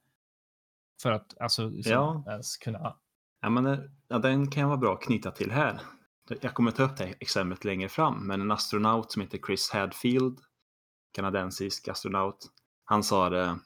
För 1.02 1.12
att 1.12 1.40
alltså 1.40 1.68
liksom 1.68 1.92
Ja. 1.92 2.24
ens 2.28 2.56
kunna. 2.56 2.96
Ja, 3.40 3.50
men, 3.50 3.66
eh, 3.66 3.78
ja, 4.08 4.18
den 4.18 4.50
kan 4.50 4.68
vara 4.68 4.78
bra 4.78 4.94
att 4.94 5.02
knyta 5.02 5.30
till 5.30 5.50
här. 5.50 5.80
Jag 6.40 6.54
kommer 6.54 6.70
ta 6.70 6.82
upp 6.82 6.96
det 6.96 7.14
exemplet 7.20 7.64
längre 7.64 7.88
fram, 7.88 8.26
men 8.26 8.40
en 8.40 8.50
astronaut 8.50 9.12
som 9.12 9.22
heter 9.22 9.38
Chris 9.46 9.70
Hadfield, 9.70 10.38
kanadensisk 11.14 11.88
astronaut, 11.88 12.46
han 12.84 13.02
sa 13.02 13.30
det, 13.30 13.58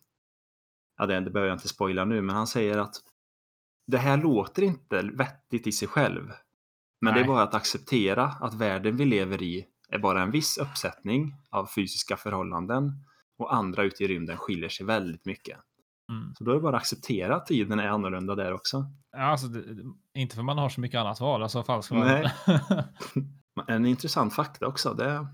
ja 0.98 1.06
det, 1.06 1.20
det 1.20 1.30
behöver 1.30 1.48
jag 1.48 1.56
inte 1.56 1.68
spoila 1.68 2.04
nu, 2.04 2.22
men 2.22 2.36
han 2.36 2.46
säger 2.46 2.78
att 2.78 2.94
det 3.86 3.98
här 3.98 4.16
låter 4.16 4.62
inte 4.62 5.02
vettigt 5.02 5.66
i 5.66 5.72
sig 5.72 5.88
själv. 5.88 6.32
Men 7.00 7.14
det 7.14 7.20
är 7.20 7.24
Nej. 7.24 7.28
bara 7.28 7.42
att 7.42 7.54
acceptera 7.54 8.24
att 8.26 8.54
världen 8.54 8.96
vi 8.96 9.04
lever 9.04 9.42
i 9.42 9.66
är 9.88 9.98
bara 9.98 10.22
en 10.22 10.30
viss 10.30 10.58
uppsättning 10.58 11.34
av 11.50 11.66
fysiska 11.66 12.16
förhållanden 12.16 12.92
och 13.38 13.54
andra 13.54 13.82
ute 13.82 14.04
i 14.04 14.08
rymden 14.08 14.36
skiljer 14.36 14.68
sig 14.68 14.86
väldigt 14.86 15.24
mycket. 15.26 15.58
Mm. 16.12 16.34
Så 16.34 16.44
då 16.44 16.50
är 16.50 16.54
det 16.54 16.60
bara 16.60 16.76
att 16.76 16.82
acceptera 16.82 17.36
att 17.36 17.46
tiden 17.46 17.78
är 17.80 17.88
annorlunda 17.88 18.34
där 18.34 18.52
också. 18.52 18.84
Ja, 19.12 19.18
Alltså, 19.22 19.46
det, 19.46 19.64
inte 20.14 20.36
för 20.36 20.42
man 20.42 20.58
har 20.58 20.68
så 20.68 20.80
mycket 20.80 20.98
annat 20.98 21.20
val. 21.20 21.42
Alltså. 21.42 21.94
Nej. 21.94 22.32
En 23.66 23.86
intressant 23.86 24.34
fakta 24.34 24.66
också 24.66 24.94
det 24.94 25.26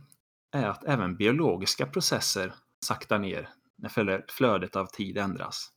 är 0.52 0.66
att 0.68 0.84
även 0.84 1.16
biologiska 1.16 1.86
processer 1.86 2.54
saktar 2.86 3.18
ner 3.18 3.48
när 3.78 3.88
flö- 3.88 4.22
flödet 4.28 4.76
av 4.76 4.86
tid 4.86 5.18
ändras. 5.18 5.68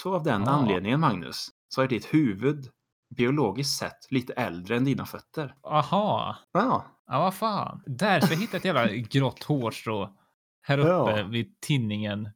Så 0.00 0.14
av 0.14 0.22
den 0.22 0.42
Ah. 0.48 0.50
anledningen, 0.50 1.00
Magnus, 1.00 1.48
så 1.68 1.82
är 1.82 1.88
ditt 1.88 2.14
huvud 2.14 2.68
biologiskt 3.16 3.78
sett 3.78 4.10
lite 4.10 4.32
äldre 4.32 4.76
än 4.76 4.84
dina 4.84 5.06
fötter. 5.06 5.54
Aha. 5.62 6.36
Ja, 6.52 6.86
Ja, 7.06 7.18
vad 7.20 7.34
fan. 7.34 7.82
Därför 7.86 8.34
hittade 8.34 8.68
jag 8.68 8.76
ett 8.76 8.90
jävla 8.92 9.08
grått 9.10 9.42
hårstrå 9.42 10.16
här 10.62 10.78
uppe 10.78 10.88
Ja. 11.20 11.26
vid 11.26 11.60
tinningen 11.60 12.28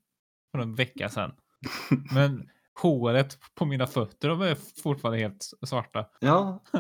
för 0.53 0.59
en 0.59 0.75
vecka 0.75 1.09
sedan. 1.09 1.33
Men 2.15 2.49
håret 2.81 3.39
på 3.55 3.65
mina 3.67 3.87
fötter, 3.87 4.29
de 4.29 4.41
är 4.43 4.55
fortfarande 4.83 5.19
helt 5.19 5.51
svarta. 5.67 6.07
ja. 6.21 6.63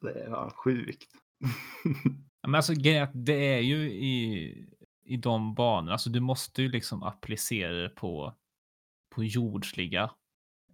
det 0.00 0.10
är 0.20 0.50
sjukt. 0.50 1.08
Men 2.42 2.54
alltså 2.54 2.72
grejen 2.74 3.08
det 3.14 3.54
är 3.54 3.60
ju 3.60 3.90
i, 3.90 4.54
i 5.04 5.16
de 5.16 5.54
banorna, 5.54 5.92
alltså 5.92 6.10
du 6.10 6.20
måste 6.20 6.62
ju 6.62 6.68
liksom 6.68 7.02
applicera 7.02 7.72
det 7.72 7.88
på, 7.88 8.34
på 9.14 9.24
jordsliga 9.24 10.10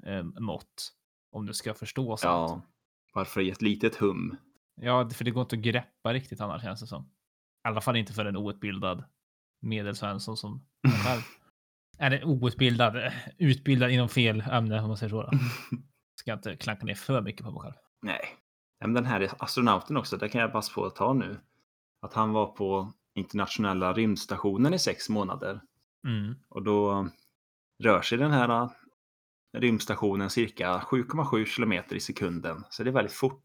eh, 0.07 0.23
mått 0.23 0.93
om 1.37 1.47
du 1.47 1.55
ska 1.55 1.75
förstå 1.75 2.17
sånt. 2.17 2.23
ja, 2.23 2.63
varför 3.15 3.41
i 3.41 3.51
ett 3.51 3.63
litet 3.63 3.97
hum? 3.97 4.37
Ja, 4.75 5.11
för 5.11 5.25
det 5.25 5.31
går 5.31 5.43
inte 5.43 5.57
att 5.57 5.63
greppa 5.63 6.13
riktigt 6.13 6.41
annars 6.41 6.63
känns 6.63 6.81
det 6.81 6.87
som. 6.87 7.03
I 7.05 7.69
alla 7.69 7.81
fall 7.81 7.97
inte 7.97 8.13
för 8.13 8.25
en 8.25 8.37
outbildad 8.37 9.05
medelsvensson 9.61 10.37
som 10.37 10.67
själv. 11.05 11.23
Eller 11.99 12.25
outbildad, 12.25 13.13
utbildad 13.39 13.91
inom 13.91 14.09
fel 14.09 14.41
ämne 14.41 14.81
om 14.81 14.89
man 14.89 14.97
säger 14.97 15.11
så. 15.11 15.23
Då. 15.23 15.31
Ska 16.21 16.33
inte 16.33 16.57
klanka 16.57 16.85
ner 16.87 16.95
för 16.95 17.21
mycket 17.21 17.47
på 17.47 17.53
mig 17.53 17.63
själv. 17.63 17.75
Nej. 18.03 18.21
Men 18.81 18.95
den 18.95 19.05
här 19.05 19.31
astronauten 19.39 19.97
också, 19.97 20.17
det 20.17 20.29
kan 20.29 20.41
jag 20.41 20.53
passa 20.53 20.73
på 20.75 20.85
att 20.85 20.97
ta 20.97 21.13
nu. 21.13 21.41
Att 22.03 22.15
han 22.15 22.33
var 22.33 22.47
på 22.47 22.93
internationella 23.15 23.93
rymdstationen 23.93 24.75
i 24.75 24.79
sex 24.79 25.09
månader. 25.09 25.61
Mm. 26.07 26.35
Och 26.49 26.63
då 26.63 27.09
rör 27.83 28.03
sig 28.03 28.19
den 28.19 28.31
här 28.31 28.69
rymdstationen 29.53 30.31
cirka 30.31 30.79
7,7 30.79 31.45
kilometer 31.45 31.97
i 31.97 32.01
sekunden. 32.01 32.65
Så 32.71 32.83
det 32.83 32.91
är 32.91 32.93
väldigt 32.93 33.13
fort. 33.13 33.43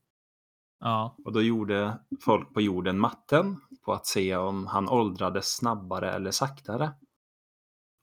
Ja. 0.80 1.16
Och 1.26 1.32
då 1.32 1.42
gjorde 1.42 2.00
folk 2.22 2.54
på 2.54 2.62
jorden 2.62 3.00
matten 3.00 3.62
på 3.86 3.94
att 3.94 4.06
se 4.08 4.36
om 4.36 4.68
han 4.68 4.90
åldrades 4.90 5.56
snabbare 5.56 6.12
eller 6.12 6.32
saktare. 6.32 6.94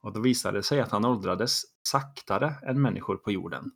Och 0.02 0.12
då 0.12 0.20
visade 0.20 0.58
det 0.58 0.62
sig 0.62 0.80
att 0.80 0.90
han 0.90 1.04
åldrades 1.04 1.62
saktare 1.88 2.54
än 2.62 2.82
människor 2.82 3.16
på 3.16 3.32
jorden. 3.32 3.70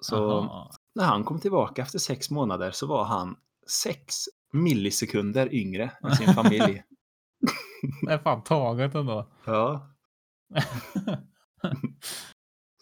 Så 0.00 0.30
Aha. 0.30 0.70
när 0.94 1.04
han 1.04 1.24
kom 1.24 1.40
tillbaka 1.40 1.82
efter 1.82 1.98
sex 1.98 2.30
månader 2.30 2.70
så 2.70 2.86
var 2.86 3.04
han 3.04 3.36
sex 3.82 4.14
millisekunder 4.52 5.54
yngre 5.54 5.92
än 6.02 6.16
sin 6.16 6.34
familj. 6.34 6.82
Det 8.06 8.12
är 8.12 8.18
fan 8.18 8.44
taget 8.44 8.94
ändå. 8.94 9.30
ja, 9.44 9.90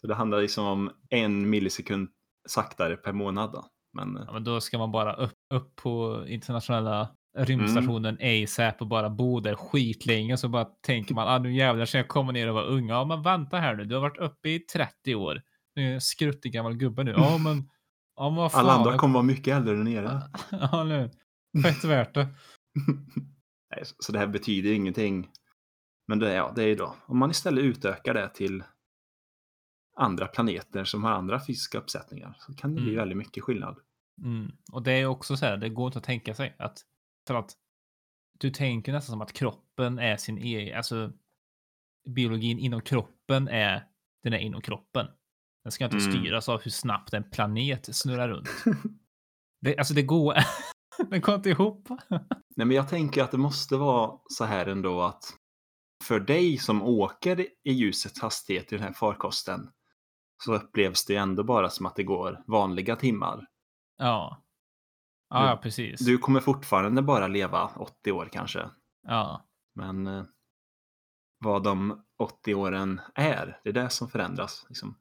så 0.00 0.06
det 0.06 0.14
handlar 0.14 0.40
liksom 0.40 0.66
om 0.66 0.90
en 1.10 1.50
millisekund 1.50 2.08
saktare 2.48 2.96
per 2.96 3.12
månad. 3.12 3.52
Då. 3.52 3.64
Men 3.92 4.16
eh, 4.16 4.22
Ja, 4.26 4.32
men 4.32 4.44
då 4.44 4.60
ska 4.60 4.78
man 4.78 4.92
bara 4.92 5.14
upp, 5.14 5.34
upp 5.54 5.76
på 5.76 6.24
internationella 6.28 7.08
rymdstationen 7.38 8.18
ASAP 8.20 8.80
och 8.80 8.86
bara 8.86 9.10
bo 9.10 9.40
där 9.40 9.54
skitlänge 9.54 10.36
så 10.36 10.48
bara 10.48 10.64
tänker 10.64 11.14
man 11.14 11.28
ah, 11.28 11.38
nu 11.38 11.54
jävlar 11.54 11.84
ska 11.84 11.98
jag 11.98 12.08
komma 12.08 12.32
ner 12.32 12.48
och 12.48 12.54
vara 12.54 12.64
ung. 12.64 12.88
Ja 12.88 13.04
men 13.04 13.22
vänta 13.22 13.56
här 13.58 13.74
nu, 13.76 13.84
du 13.84 13.94
har 13.94 14.02
varit 14.02 14.18
uppe 14.18 14.48
i 14.48 14.58
30 14.58 15.14
år. 15.14 15.42
Du 15.74 15.82
är 15.82 15.94
en 15.94 16.00
skruttig 16.00 16.52
gammal 16.52 16.74
gubbe 16.76 17.04
nu. 17.04 17.10
Ja 17.10 17.38
men, 17.44 17.68
ja, 18.16 18.30
men 18.30 18.38
alla 18.52 18.72
andra 18.72 18.98
kommer 18.98 19.14
vara 19.14 19.22
mycket 19.24 19.56
äldre 19.56 19.74
där 19.76 19.84
nere. 19.84 20.22
Ja 20.50 20.84
nu, 20.84 21.10
fett 21.62 21.84
värt 21.84 22.14
det. 22.14 22.28
Nej, 23.74 23.82
så- 23.98 24.12
det 24.12 24.18
här 24.18 24.26
betyder 24.26 24.72
ingenting. 24.72 25.28
Men 26.08 26.18
det 26.18 26.30
är, 26.32 26.36
ja, 26.36 26.52
det 26.56 26.62
är 26.62 26.66
ju 26.66 26.74
då, 26.74 26.94
om 27.06 27.18
man 27.18 27.30
istället 27.30 27.64
utökar 27.64 28.14
det 28.14 28.28
till 28.28 28.62
andra 29.98 30.26
planeter 30.26 30.84
som 30.84 31.04
har 31.04 31.10
andra 31.10 31.46
fysiska 31.46 31.78
uppsättningar 31.78 32.36
så 32.40 32.54
kan 32.54 32.74
det 32.74 32.80
bli 32.80 32.90
Mm. 32.92 32.96
väldigt 32.96 33.18
mycket 33.18 33.44
skillnad. 33.44 33.76
Mm. 34.22 34.52
Och 34.72 34.82
det 34.82 34.92
är 34.92 35.06
också 35.06 35.36
så 35.36 35.46
här, 35.46 35.56
det 35.56 35.68
går 35.68 35.86
inte 35.86 35.98
att 35.98 36.04
tänka 36.04 36.34
sig 36.34 36.56
att 36.58 36.78
för 37.26 37.34
att 37.34 37.52
du 38.38 38.50
tänker 38.50 38.92
nästan 38.92 39.12
som 39.12 39.20
att 39.22 39.32
kroppen 39.32 39.98
är 39.98 40.16
sin 40.16 40.38
egen, 40.38 40.76
alltså 40.76 41.12
biologin 42.08 42.58
inom 42.58 42.80
kroppen 42.80 43.48
är 43.48 43.84
den 44.22 44.32
är 44.32 44.38
inom 44.38 44.60
kroppen. 44.60 45.06
Den 45.64 45.72
ska 45.72 45.84
inte 45.84 45.96
Mm. 45.96 46.12
styras 46.12 46.48
av 46.48 46.60
hur 46.62 46.70
snabbt 46.70 47.12
en 47.14 47.30
planet 47.30 47.96
snurrar 47.96 48.28
runt. 48.28 48.48
Det, 49.60 49.78
alltså 49.78 49.94
det 49.94 50.02
går, 50.02 50.34
det 51.10 51.18
går 51.18 51.34
inte 51.34 51.48
ihop. 51.50 51.88
Nej, 52.56 52.66
men 52.66 52.70
jag 52.70 52.88
tänker 52.88 53.22
att 53.22 53.30
det 53.30 53.38
måste 53.38 53.76
vara 53.76 54.18
så 54.28 54.44
här 54.44 54.66
ändå 54.66 55.02
att 55.02 55.24
för 56.04 56.20
dig 56.20 56.58
som 56.58 56.82
åker 56.82 57.40
i 57.40 57.72
ljusets 57.72 58.20
hastighet 58.20 58.72
i 58.72 58.76
den 58.76 58.84
här 58.84 58.92
farkosten 58.92 59.70
så 60.44 60.54
upplevs 60.54 61.06
det 61.06 61.16
ändå 61.16 61.44
bara 61.44 61.70
som 61.70 61.86
att 61.86 61.96
det 61.96 62.02
går 62.02 62.44
vanliga 62.46 62.96
timmar. 62.96 63.46
Ja. 63.96 64.42
Ja, 65.28 65.50
ja 65.50 65.56
precis. 65.62 66.00
Du 66.00 66.18
kommer 66.18 66.40
fortfarande 66.40 67.02
bara 67.02 67.28
leva 67.28 67.70
80 67.76 68.12
år 68.12 68.28
kanske. 68.32 68.70
Ja. 69.06 69.44
Men 69.74 70.06
eh, 70.06 70.24
vad 71.38 71.62
de 71.62 72.04
80 72.18 72.54
åren 72.54 73.00
är, 73.14 73.60
det 73.64 73.68
är 73.68 73.74
det 73.74 73.90
som 73.90 74.08
förändras. 74.08 74.66
Liksom. 74.68 74.98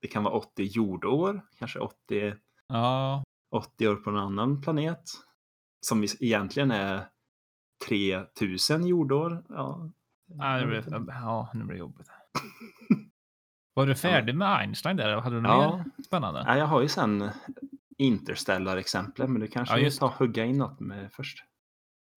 Det 0.00 0.08
kan 0.08 0.24
vara 0.24 0.34
80 0.34 0.62
jordår, 0.64 1.46
kanske 1.58 1.78
80, 1.78 2.34
Ja. 2.68 3.22
80 3.50 3.88
år 3.88 3.96
på 3.96 4.10
en 4.10 4.16
annan 4.16 4.60
planet. 4.62 5.02
Som 5.80 6.04
egentligen 6.20 6.70
är 6.70 7.08
3000 7.88 8.86
jordår. 8.86 9.44
Ja, 9.48 9.90
Ja, 10.28 10.58
det 10.58 10.66
blir, 10.66 10.84
ja, 11.08 11.50
nu 11.54 11.64
blir 11.64 11.74
det 11.74 11.80
jobbigt. 11.80 12.08
Var 13.76 13.86
du 13.86 13.94
färdig 13.94 14.34
med 14.34 14.48
Einstein 14.56 14.96
där? 14.96 15.16
Hade 15.20 15.36
du 15.36 15.40
något 15.42 15.50
Ja. 15.50 15.76
mer 15.76 16.04
spännande? 16.04 16.44
Nej, 16.44 16.58
jag 16.58 16.66
har 16.66 16.80
ju 16.82 16.88
sen 16.88 17.30
Interstellar-exempel, 17.98 19.28
men 19.28 19.40
du 19.40 19.46
kanske 19.48 19.74
Ja, 19.74 19.78
just 19.80 20.00
ta 20.00 20.06
hugga 20.18 20.44
in 20.44 20.58
något 20.58 20.80
med 20.80 21.12
först. 21.12 21.44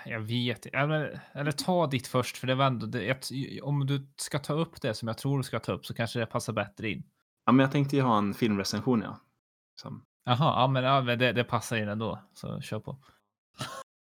Jag 0.06 0.20
vet 0.20 0.66
eller, 0.66 1.20
eller 1.34 1.52
ta 1.52 1.88
ditt 1.88 2.08
först, 2.08 2.38
för 2.38 2.48
det 2.48 2.56
var 2.56 2.66
ändå 2.66 2.86
det, 2.86 3.04
jag- 3.32 3.64
om 3.68 3.86
du 3.86 4.08
ska 4.18 4.40
ta 4.40 4.54
upp 4.54 4.82
det 4.82 4.94
som 4.94 5.08
jag 5.08 5.18
tror 5.18 5.38
du 5.38 5.44
ska 5.44 5.60
ta 5.60 5.72
upp 5.72 5.86
så 5.86 5.94
kanske 5.94 6.20
det 6.20 6.26
passar 6.26 6.54
bättre 6.54 6.90
in. 6.90 7.04
Ja, 7.46 7.52
men 7.52 7.64
jag 7.64 7.72
tänkte 7.72 7.96
ju 7.96 8.02
ha 8.02 8.18
en 8.18 8.34
filmrecension, 8.34 9.02
ja. 9.02 9.20
Som, 9.82 10.06
Jaha, 10.26 10.62
ja 10.62 10.68
men, 10.68 10.84
ja, 10.84 11.02
men 11.02 11.20
det, 11.20 11.32
det 11.34 11.44
passar 11.44 11.78
in 11.78 11.88
ändå, 11.90 12.20
så 12.34 12.62
kör 12.62 12.80
på. 12.80 12.98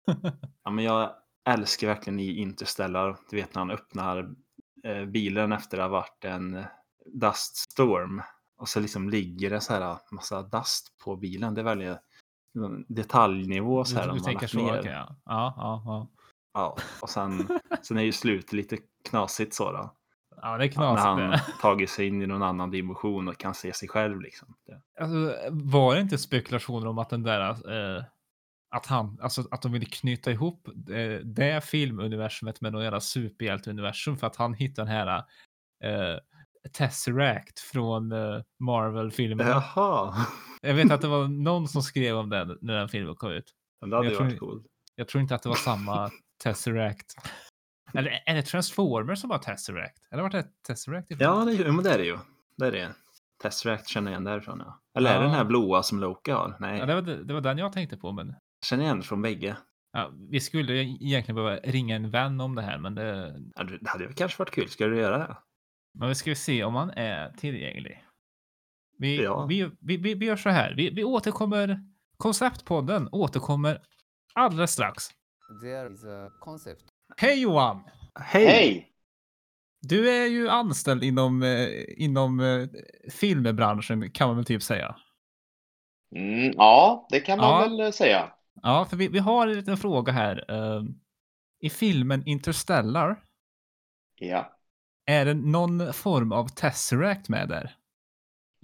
ja, 0.65 0.71
men 0.71 0.85
jag 0.85 1.11
älskar 1.49 1.87
verkligen 1.87 2.21
i 2.21 2.33
Interstellar, 2.37 3.17
du 3.31 3.37
vet 3.37 3.55
när 3.55 3.61
han 3.61 3.71
öppnar 3.71 4.31
eh, 4.85 5.05
bilen 5.05 5.53
efter 5.53 5.79
att 5.79 5.85
ha 5.85 5.89
varit 5.89 6.25
en 6.25 6.65
dust 7.13 7.57
storm. 7.57 8.23
Och 8.59 8.69
så 8.69 8.81
liksom 8.81 9.09
ligger 9.11 9.51
det 9.51 9.61
så 9.61 9.73
här 9.73 9.99
massa 10.11 10.43
dust 10.43 10.99
på 11.05 11.17
bilen. 11.17 11.55
Det 11.55 11.61
är 11.61 11.65
väldigt 11.65 11.99
liksom, 12.55 12.85
detaljnivå 12.89 13.85
så 13.85 13.99
här. 13.99 14.09
du, 14.09 14.15
du 14.15 14.21
tänker 14.21 14.47
så, 14.47 14.79
okej. 14.79 14.93
ja. 14.93 15.17
Ja, 15.25 15.55
ja, 15.57 15.83
ja. 15.85 16.09
Ja, 16.55 16.77
och 17.03 17.11
sen, 17.11 17.49
sen 17.83 17.99
är 17.99 18.03
ju 18.03 18.13
slutet 18.13 18.53
lite 18.53 18.79
knasigt 19.09 19.55
så 19.55 19.73
då. 19.73 19.95
Ja, 20.43 20.49
det 20.49 20.55
är 20.55 20.59
När 20.59 20.69
knasigt. 20.69 21.05
han 21.05 21.19
det. 21.19 21.43
tagit 21.61 21.91
sig 21.91 22.07
in 22.07 22.23
i 22.23 22.27
någon 22.27 22.43
annan 22.43 22.71
dimension 22.71 23.29
och 23.29 23.39
kan 23.39 23.55
se 23.55 23.73
sig 23.73 23.89
själv 23.89 24.21
liksom. 24.21 24.55
Alltså, 25.01 25.35
var 25.51 25.95
det 25.95 26.01
inte 26.01 26.19
spekulationer 26.19 26.87
om 26.87 26.99
att 26.99 27.11
den 27.11 27.23
där, 27.23 27.51
eh, 27.51 28.05
att 28.71 28.87
han, 28.87 29.19
alltså 29.23 29.45
att 29.51 29.63
de 29.63 29.73
ville 29.73 29.87
knyta 29.87 30.31
ihop 30.31 30.69
eh, 30.69 31.21
det 31.25 31.65
filmuniversumet 31.65 32.61
med 32.61 32.73
någon 32.73 32.83
jävla 32.85 33.01
superhjälteuniversum 33.01 34.17
för 34.17 34.27
att 34.27 34.37
han 34.37 34.55
hittade 34.55 34.89
den 34.89 34.97
här 34.97 35.25
eh, 35.85 36.19
Tesseract 36.73 37.61
från 37.61 38.13
eh, 38.13 38.41
Marvel-filmerna. 38.61 39.51
Jaha, 39.51 40.15
Jag 40.63 40.75
vet 40.75 40.91
att 40.93 41.01
det 41.01 41.09
var 41.09 41.29
någon 41.45 41.69
som 41.69 41.83
skrev 41.83 42.17
om 42.17 42.29
den 42.31 42.59
när 42.61 42.79
den 42.79 42.89
filmen 42.89 43.15
kom 43.17 43.31
ut. 43.31 43.53
Men 43.81 43.91
det 43.91 43.97
hade 43.97 44.09
Jag 44.13 44.21
varit 44.21 44.39
coolt. 44.39 44.67
Jag 44.95 45.09
tror 45.09 45.23
inte 45.23 45.35
att 45.35 45.43
det 45.43 45.49
var 45.49 45.57
samma 45.57 46.11
Tesseract. 46.43 47.15
Eller 47.95 48.23
är 48.27 48.35
det 48.35 48.43
Transformers 48.43 49.19
som 49.19 49.31
var 49.31 49.39
Tesseract? 49.39 49.99
Eller 50.13 50.23
var 50.23 50.31
det 50.31 50.47
Tesseract 50.67 51.11
ifrån? 51.11 51.25
Ja, 51.27 51.45
det, 51.45 51.65
är- 51.65 51.73
men 51.73 51.85
det 51.85 51.91
är 51.91 51.99
det 51.99 52.05
ju. 52.05 52.19
Det 52.57 52.67
är 52.67 52.73
det. 52.73 52.89
Tesseract 53.43 53.89
känner 53.89 54.11
jag 54.11 54.15
igen 54.17 54.25
därifrån. 54.25 54.63
Ja. 54.67 54.81
Eller 54.99 55.11
är 55.11 55.15
det 55.15 55.21
Ja. 55.21 55.27
den 55.27 55.37
här 55.37 55.45
blåa 55.45 55.83
som 55.83 56.01
Loki 56.01 56.31
har? 56.31 56.57
Nej, 56.61 56.79
Ja, 56.79 56.87
det, 56.87 56.95
var, 56.95 57.03
det 57.03 57.35
var 57.35 57.41
den 57.41 57.59
jag 57.59 57.73
tänkte 57.73 57.97
på, 57.97 58.13
men 58.13 58.35
känner 58.67 58.85
igen 58.85 59.03
från 59.03 59.23
bägge. 59.23 59.57
ja, 59.93 60.11
vi 60.31 60.41
skulle 60.41 60.73
egentligen 60.75 61.35
behöva 61.37 61.57
ringa 61.57 61.97
en 61.97 62.11
vän 62.11 62.41
om 62.41 62.55
det 62.55 62.63
här, 62.63 62.79
men 62.79 62.95
det, 62.95 63.35
Ja, 63.55 63.63
det 63.65 63.89
hade 63.89 64.13
kanske 64.13 64.39
varit 64.39 64.51
kul. 64.55 64.69
Ska 64.69 64.87
du 64.87 64.99
göra 64.99 65.19
det? 65.19 65.37
Men 65.97 66.09
vi 66.09 66.15
ska 66.15 66.35
se 66.35 66.65
om 66.65 66.75
han 66.75 66.91
är 66.91 67.31
tillgänglig. 67.33 68.05
Vi, 68.99 69.23
Ja. 69.23 69.47
vi, 69.47 69.71
vi, 69.81 69.97
vi, 69.97 70.15
vi 70.15 70.27
gör 70.27 70.37
så 70.37 70.49
här. 70.51 70.75
Vi, 70.77 70.91
vi 70.91 71.05
återkommer. 71.05 71.79
Konceptpodden 72.17 73.09
återkommer 73.13 73.83
alldeles 74.35 74.71
strax. 74.73 75.05
There 75.63 75.93
is 75.95 76.05
a 76.05 76.31
concept. 76.41 76.85
Hej 77.17 77.43
Johan! 77.43 77.85
Hej! 78.21 78.47
Hej! 78.47 78.93
Du 79.81 80.11
är 80.11 80.27
ju 80.27 80.49
anställd 80.49 81.05
inom, 81.05 81.43
eh, 81.43 81.69
inom 81.97 82.41
eh, 82.41 82.69
filmbranschen 83.11 84.11
kan 84.11 84.29
man 84.29 84.37
väl 84.37 84.45
typ 84.45 84.63
säga. 84.63 84.97
Mm, 86.17 86.53
ja, 86.57 87.07
det 87.11 87.21
kan 87.21 87.39
man 87.39 87.49
Ja. 87.51 87.61
väl 87.69 87.81
eh, 87.81 87.91
säga. 87.91 88.33
Ja, 88.63 88.87
för 88.91 88.97
vi, 88.97 89.09
vi 89.09 89.19
har 89.19 89.47
en 89.47 89.55
liten 89.57 89.77
fråga 89.77 90.13
här. 90.13 90.45
I 91.61 91.71
filmen 91.71 92.27
Interstellar, 92.27 93.23
Ja. 94.19 94.56
Är 95.07 95.25
det 95.25 95.35
någon 95.35 95.93
form 95.93 96.33
av 96.33 96.49
Tesseract 96.49 97.29
med 97.29 97.49
där? 97.49 97.77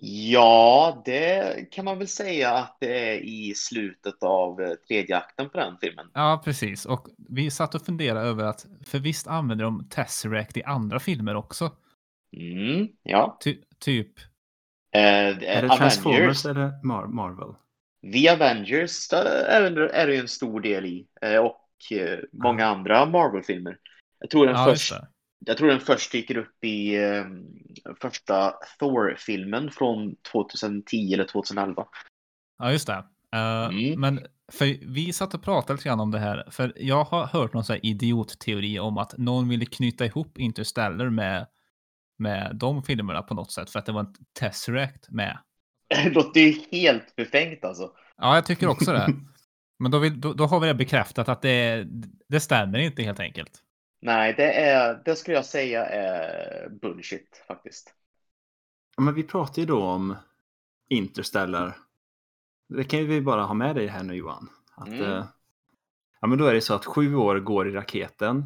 ja, 0.05 1.03
det 1.05 1.71
kan 1.71 1.85
man 1.85 1.99
väl 1.99 2.09
säga 2.09 2.53
att 2.53 2.77
det 2.81 3.11
är 3.11 3.21
i 3.21 3.55
slutet 3.55 4.23
av 4.23 4.61
eh, 4.61 4.71
tredje 4.71 5.17
akten 5.17 5.51
på 5.51 5.59
den 5.59 5.77
filmen. 5.81 6.07
Ja, 6.15 6.43
precis. 6.45 6.87
Och 6.87 7.09
vi 7.29 7.51
satt 7.51 7.75
och 7.75 7.87
funderade 7.87 8.27
över 8.27 8.45
att, 8.45 8.67
för 8.87 8.99
visst 8.99 9.27
använder 9.27 9.65
de 9.65 9.89
Tesseract 9.89 10.57
i 10.57 10.63
andra 10.63 11.01
filmer 11.01 11.37
också? 11.37 11.71
Mm, 12.37 12.89
ja. 13.03 13.39
Ty, 13.45 13.59
typ, 13.79 14.13
Eh, 14.95 15.01
Är 15.01 15.35
det 15.35 15.57
Avengers. 15.59 15.79
Transformers 15.79 16.47
eller 16.47 16.69
Mar- 16.83 17.09
Marvel? 17.09 17.55
The 18.13 18.29
Avengers 18.29 19.13
eh, 19.13 19.55
är, 19.57 19.79
är 19.79 20.07
det 20.07 20.15
ju 20.15 20.21
en 20.21 20.29
stor 20.29 20.61
del 20.61 20.87
i. 20.87 21.07
Eh, 21.23 21.39
och 21.39 21.69
många 22.33 22.67
andra 22.67 23.07
Marvel-filmer. 23.07 23.77
Jag 24.19 24.31
tror 24.31 24.47
den 24.47 24.55
ja, 24.55 24.71
just 24.71 24.83
först, 24.83 25.01
det. 25.01 25.09
Jag 25.45 25.57
tror 25.57 25.69
den 25.69 25.81
först 25.81 26.13
dyker 26.13 26.37
upp 26.37 26.65
i 26.65 26.97
eh, 26.97 27.25
första 28.01 28.55
Thor-filmen 28.79 29.71
från 29.71 30.17
2010 30.33 31.15
eller 31.15 31.25
2011. 31.25 31.87
Ja, 32.59 32.73
just 32.73 32.87
det. 32.87 33.05
Eh, 33.35 33.69
Mm. 33.69 34.01
Men 34.01 34.27
för 34.53 34.87
vi 34.95 35.13
satt 35.13 35.35
och 35.35 35.43
pratade 35.43 35.73
lite 35.73 35.89
grann 35.89 36.01
om 36.01 36.11
det 36.11 36.19
här, 36.19 36.45
för 36.51 36.73
jag 36.77 37.05
har 37.05 37.27
hört 37.27 37.55
någon 37.55 37.65
sån 37.65 37.75
här 37.75 37.87
idiotteori 37.87 38.79
om 38.79 38.99
att 38.99 39.19
någon 39.19 39.49
ville 39.49 39.67
knyta 39.67 40.07
ihop 40.07 40.39
Interstellar 40.39 41.11
med, 41.11 41.47
med 42.19 42.57
de 42.57 42.83
filmerna 42.83 43.23
på 43.23 43.35
något 43.35 43.53
sätt 43.53 43.71
för 43.71 43.79
att 43.79 43.87
det 43.87 43.93
var 43.93 44.01
en 44.01 44.15
Tesseract 44.39 45.11
med. 45.11 45.39
Det 46.05 46.11
låter 46.11 46.41
ju 46.41 46.55
helt 46.71 47.17
befängt 47.17 47.65
alltså. 47.65 47.91
Ja, 48.17 48.35
jag 48.35 48.47
tycker 48.47 48.69
också 48.69 48.93
det. 48.93 49.15
Men 49.79 49.91
då, 49.91 49.99
vill, 49.99 50.21
då, 50.21 50.33
då 50.33 50.47
har 50.47 50.61
vi 50.61 50.67
det 50.67 50.75
bekräftat 50.75 51.29
att 51.29 51.43
det, 51.43 51.87
det 52.29 52.41
stämmer 52.41 52.79
inte 52.79 53.03
helt 53.03 53.21
enkelt. 53.21 53.63
Nej, 54.03 54.35
det, 54.37 54.53
är, 54.53 55.03
det 55.05 55.17
skulle 55.17 55.37
jag 55.37 55.47
säga 55.47 55.87
är 55.87 56.69
bullshit 56.69 57.45
faktiskt. 57.49 57.95
Ja, 58.97 59.03
men 59.03 59.15
vi 59.15 59.23
pratar 59.23 59.63
ju 59.63 59.67
då 59.67 59.83
om 59.83 60.17
Interstellar. 60.89 61.77
Det 62.69 62.85
kan 62.85 62.99
ju 63.01 63.07
vi 63.07 63.21
bara 63.21 63.43
ha 63.43 63.55
med 63.55 63.77
dig 63.77 63.87
här 63.87 64.03
nu 64.03 64.15
Johan. 64.15 64.49
Att, 64.75 64.89
Mm. 64.89 65.03
eh, 65.03 65.25
ja, 66.21 66.27
men 66.27 66.39
då 66.39 66.47
är 66.47 66.55
det 66.55 66.61
så 66.61 66.75
att 66.75 66.85
sju 66.87 67.15
år 67.15 67.41
går 67.41 67.69
i 67.69 67.73
raketen 67.73 68.45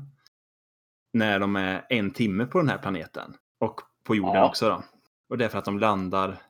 när 1.13 1.39
de 1.39 1.57
är 1.57 1.87
en 1.89 2.11
timme 2.11 2.47
på 2.47 2.59
den 2.59 2.69
här 2.69 2.79
planeten. 2.79 3.35
Och 3.59 3.81
på 4.05 4.17
jorden 4.17 4.35
Ja. 4.35 4.49
också 4.49 4.69
då. 4.69 4.83
Och 5.29 5.39
det 5.39 5.45
är 5.45 5.49
för 5.49 5.59
att 5.59 5.65
de 5.65 5.79
landar 5.79 6.43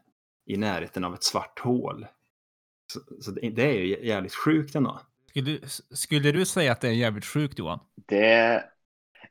i 0.47 0.57
närheten 0.57 1.05
av 1.05 1.15
ett 1.15 1.25
svart 1.25 1.59
hål. 1.59 2.07
Så, 2.93 3.01
så 3.21 3.31
det, 3.31 3.51
det 3.51 3.63
är 3.63 3.73
ju 3.85 4.07
jävligt 4.07 4.35
sjukt 4.35 4.75
ändå. 4.75 5.01
Skulle, 5.31 5.61
skulle 5.91 6.33
du 6.33 6.45
säga 6.47 6.73
att 6.73 6.81
det 6.81 6.89
är 6.89 6.93
jävligt 6.93 7.25
sjukt 7.25 7.59
Johan? 7.59 7.81
Det, 7.95 8.65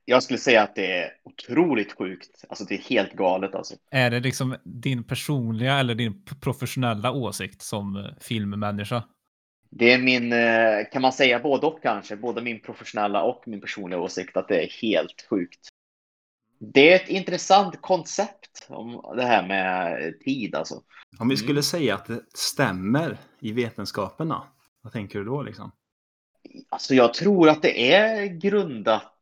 jag 0.06 0.24
skulle 0.24 0.40
säga 0.40 0.64
att 0.64 0.76
det 0.76 0.92
är 1.02 1.12
otroligt 1.24 1.98
sjukt. 1.98 2.46
Alltså 2.50 2.66
det 2.66 2.76
är 2.76 2.80
helt 2.90 3.14
galet 3.14 3.56
alltså. 3.56 3.76
Är 3.92 4.12
det 4.12 4.20
liksom 4.20 4.56
din 4.64 5.04
personliga 5.04 5.80
eller 5.80 5.96
din 5.96 6.24
professionella 6.42 7.12
åsikt 7.12 7.62
som 7.62 7.96
eh, 7.96 8.06
filmmänniska? 8.22 9.04
Det 9.70 9.94
är 9.94 10.00
min, 10.00 10.34
eh, 10.34 10.92
kan 10.92 11.02
man 11.02 11.14
säga 11.14 11.40
både 11.40 11.68
och 11.68 11.82
kanske, 11.82 12.16
både 12.16 12.42
min 12.42 12.60
professionella 12.62 13.24
och 13.24 13.44
min 13.46 13.62
personliga 13.62 14.00
åsikt 14.00 14.38
att 14.38 14.48
det 14.48 14.64
är 14.64 14.70
helt 14.82 15.28
sjukt. 15.30 15.68
Det 16.60 16.92
är 16.92 16.96
ett 16.96 17.10
intressant 17.10 17.82
koncept 17.82 18.66
om 18.70 19.14
det 19.16 19.24
här 19.24 19.48
med 19.48 20.20
tid 20.20 20.56
alltså. 20.56 20.76
Om 21.20 21.28
vi 21.28 21.36
Mm. 21.36 21.38
skulle 21.38 21.64
säga 21.64 21.96
att 21.96 22.06
det 22.06 22.22
stämmer 22.34 23.18
i 23.40 23.52
vetenskapen 23.52 24.28
då? 24.30 24.48
Vad 24.82 24.94
tänker 24.94 25.20
du 25.20 25.26
då 25.26 25.42
liksom? 25.42 25.72
Alltså 26.70 26.94
jag 26.96 27.14
tror 27.14 27.50
att 27.50 27.62
det 27.62 27.94
är 27.94 28.26
grundat 28.26 29.14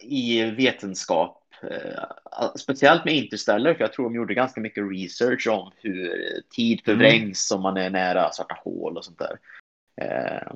i 0.00 0.50
vetenskap. 0.50 1.44
eh, 1.62 2.50
Speciellt 2.58 3.04
med 3.04 3.14
Interstellar, 3.14 3.74
för 3.74 3.80
jag 3.80 3.92
tror 3.92 4.04
de 4.04 4.14
gjorde 4.14 4.34
ganska 4.34 4.60
mycket 4.60 4.84
research 4.90 5.48
om 5.48 5.72
hur 5.76 6.12
tid 6.56 6.80
förvrängs 6.84 7.50
om 7.50 7.62
man 7.62 7.76
är 7.76 7.90
nära 7.90 8.32
svarta 8.32 8.54
hål 8.64 8.96
och 8.96 9.04
sånt 9.04 9.18
där. 9.18 9.38
Eh, 10.00 10.52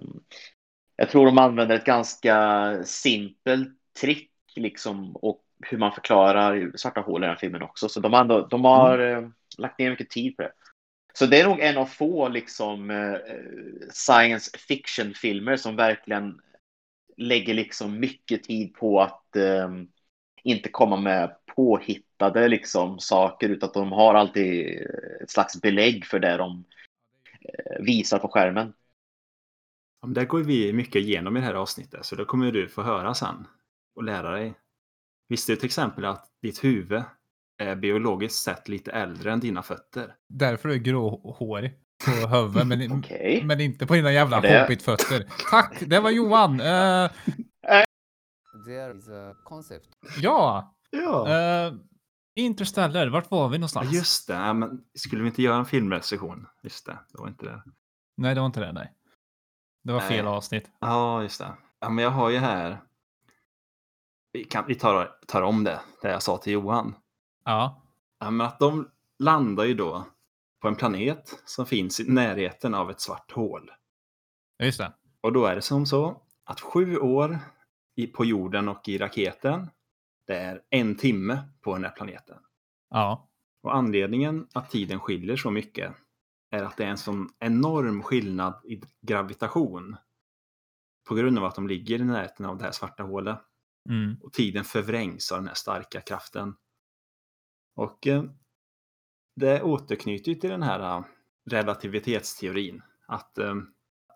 Jag 0.96 1.10
tror 1.10 1.26
de 1.26 1.38
använder 1.38 1.76
ett 1.76 1.84
ganska 1.84 2.78
simpelt 2.84 3.68
trick 4.00 4.30
liksom 4.56 5.16
och 5.16 5.40
hur 5.66 5.78
man 5.78 5.92
förklarar 5.92 6.72
svarta 6.76 7.00
hål 7.00 7.24
i 7.24 7.26
den 7.26 7.36
filmen 7.36 7.62
också. 7.62 7.88
Så 7.88 8.00
de, 8.00 8.12
har 8.12 8.20
ändå, 8.20 8.46
de 8.46 8.64
har 8.64 8.98
eh, 8.98 9.28
lagt 9.58 9.78
ner 9.78 9.90
mycket 9.90 10.10
tid 10.10 10.36
på 10.36 10.42
det. 10.42 10.52
Så 11.14 11.26
det 11.26 11.40
är 11.40 11.48
nog 11.48 11.60
en 11.60 11.78
av 11.78 11.86
få 11.86 12.28
liksom 12.28 12.90
eh, 12.90 13.16
science 13.90 14.50
fiction-filmer 14.58 15.56
som 15.56 15.76
verkligen 15.76 16.40
lägger 17.16 17.54
liksom 17.54 18.00
mycket 18.00 18.42
tid 18.42 18.74
på 18.74 19.00
att 19.00 19.36
eh, 19.36 19.70
inte 20.42 20.68
komma 20.68 20.96
med 20.96 21.36
påhittade 21.56 22.48
liksom 22.48 22.98
saker 22.98 23.48
utan 23.48 23.68
att 23.68 23.74
de 23.74 23.92
har 23.92 24.14
alltid 24.14 24.80
ett 25.22 25.30
slags 25.30 25.60
belägg 25.60 26.04
för 26.06 26.18
det 26.18 26.36
de 26.36 26.64
eh, 27.40 27.84
visar 27.84 28.18
på 28.18 28.28
skärmen. 28.28 28.72
Ja, 30.00 30.06
men 30.06 30.14
där 30.14 30.24
går 30.24 30.40
vi 30.40 30.72
mycket 30.72 31.02
igenom 31.02 31.36
i 31.36 31.40
det 31.40 31.46
här 31.46 31.54
avsnittet, 31.54 32.04
så 32.04 32.16
det 32.16 32.24
kommer 32.24 32.52
du 32.52 32.68
få 32.68 32.82
höra 32.82 33.14
sen 33.14 33.46
och 33.94 34.04
lära 34.04 34.30
dig. 34.30 34.54
Visste 35.28 35.52
du 35.52 35.56
till 35.56 35.66
exempel 35.66 36.04
att 36.04 36.30
ditt 36.42 36.64
huvud 36.64 37.02
är 37.58 37.76
biologiskt 37.76 38.44
sett 38.44 38.68
lite 38.68 38.92
äldre 38.92 39.32
än 39.32 39.40
dina 39.40 39.62
fötter? 39.62 40.14
Därför 40.28 40.68
är 40.68 40.72
du 40.72 40.78
gråhårig 40.78 41.83
på 42.04 42.10
huvudet, 42.36 42.66
men, 42.66 42.92
Okej. 42.98 43.42
men 43.44 43.60
inte 43.60 43.86
på 43.86 43.94
dina 43.94 44.12
jävla 44.12 44.40
Det- 44.40 44.60
hobbitfötter. 44.60 45.26
Tack, 45.50 45.82
det 45.86 46.00
var 46.00 46.10
Johan. 46.10 46.60
Eh, 46.60 47.10
There 48.66 48.98
is 48.98 49.08
a 49.08 49.34
concept. 49.44 49.88
ja, 50.20 50.74
Ja. 50.90 51.68
uh, 51.70 51.78
Interstellar, 52.36 53.06
vart 53.06 53.30
var 53.30 53.48
vi 53.48 53.54
Ja, 53.54 53.58
någonstans? 53.58 53.92
just 53.92 54.26
det. 54.28 54.34
Ja, 54.34 54.52
men 54.52 54.84
skulle 54.94 55.22
vi 55.22 55.28
inte 55.28 55.42
göra 55.42 55.56
en 55.56 55.64
filmrecension? 55.66 56.46
Just 56.62 56.86
det, 56.86 56.98
det 57.12 57.18
var 57.18 57.28
inte 57.28 57.44
det. 57.46 57.62
Nej, 58.16 58.34
det 58.34 58.40
var 58.40 58.46
inte 58.46 58.60
det, 58.60 58.72
nej. 58.72 58.92
Det 59.84 59.92
var 59.92 60.00
fel 60.00 60.24
Nej. 60.24 60.34
avsnitt. 60.34 60.70
Ja, 60.80 61.22
just 61.22 61.38
det. 61.40 61.52
Ja, 61.80 61.88
men 61.90 62.04
jag 62.04 62.10
har 62.10 62.30
ju 62.30 62.38
här... 62.38 62.80
Vi, 64.32 64.44
kan, 64.44 64.64
vi 64.66 64.74
tar, 64.74 65.10
tar 65.26 65.42
om 65.42 65.64
det, 65.64 65.80
det 66.02 66.10
jag 66.10 66.22
sa 66.22 66.36
till 66.38 66.52
Johan. 66.52 66.94
Ja, 67.44 67.82
Ja, 68.18 68.30
men 68.30 68.46
att 68.46 68.58
de 68.58 68.90
landar 69.18 69.64
ju 69.64 69.74
då 69.74 70.06
på 70.64 70.68
en 70.68 70.76
planet 70.76 71.42
som 71.44 71.66
finns 71.66 72.00
i 72.00 72.10
närheten 72.10 72.74
av 72.74 72.90
ett 72.90 73.00
svart 73.00 73.32
hål. 73.32 73.70
just 74.62 74.78
det. 74.78 74.92
Och 75.20 75.32
då 75.32 75.46
är 75.46 75.54
det 75.54 75.62
som 75.62 75.86
så 75.86 76.22
att 76.44 76.60
sju 76.60 76.98
år 76.98 77.38
i, 77.96 78.06
på 78.06 78.24
jorden 78.24 78.68
och 78.68 78.88
i 78.88 78.98
raketen, 78.98 79.70
det 80.26 80.36
är 80.36 80.62
en 80.70 80.96
timme 80.96 81.48
på 81.60 81.74
den 81.74 81.84
här 81.84 81.90
planeten. 81.90 82.38
Ja, 82.90 83.28
Och 83.62 83.76
anledningen 83.76 84.48
att 84.54 84.70
tiden 84.70 85.00
skiljer 85.00 85.36
så 85.36 85.50
mycket 85.50 85.94
är 86.50 86.62
att 86.62 86.76
det 86.76 86.84
är 86.84 86.88
en 86.88 86.98
sån 86.98 87.28
enorm 87.38 88.02
skillnad 88.02 88.60
i 88.64 88.80
gravitation. 89.00 89.96
På 91.08 91.14
grund 91.14 91.38
av 91.38 91.44
att 91.44 91.54
de 91.54 91.68
ligger 91.68 91.98
i 91.98 92.04
närheten 92.04 92.46
av 92.46 92.58
det 92.58 92.64
här 92.64 92.72
svarta 92.72 93.02
hålet. 93.02 93.38
mm. 93.88 94.16
Och 94.22 94.32
tiden 94.32 94.64
förvrängs 94.64 95.32
av 95.32 95.38
den 95.38 95.48
här 95.48 95.54
starka 95.54 96.00
kraften. 96.00 96.54
Och 97.76 98.06
eh, 98.06 98.24
det 99.36 99.62
återknyter 99.62 100.28
ju 100.28 100.34
till 100.34 100.50
den 100.50 100.62
här 100.62 100.80
eh, 100.80 101.04
relativitetsteorin. 101.50 102.82
Att 103.06 103.38
eh, 103.38 103.54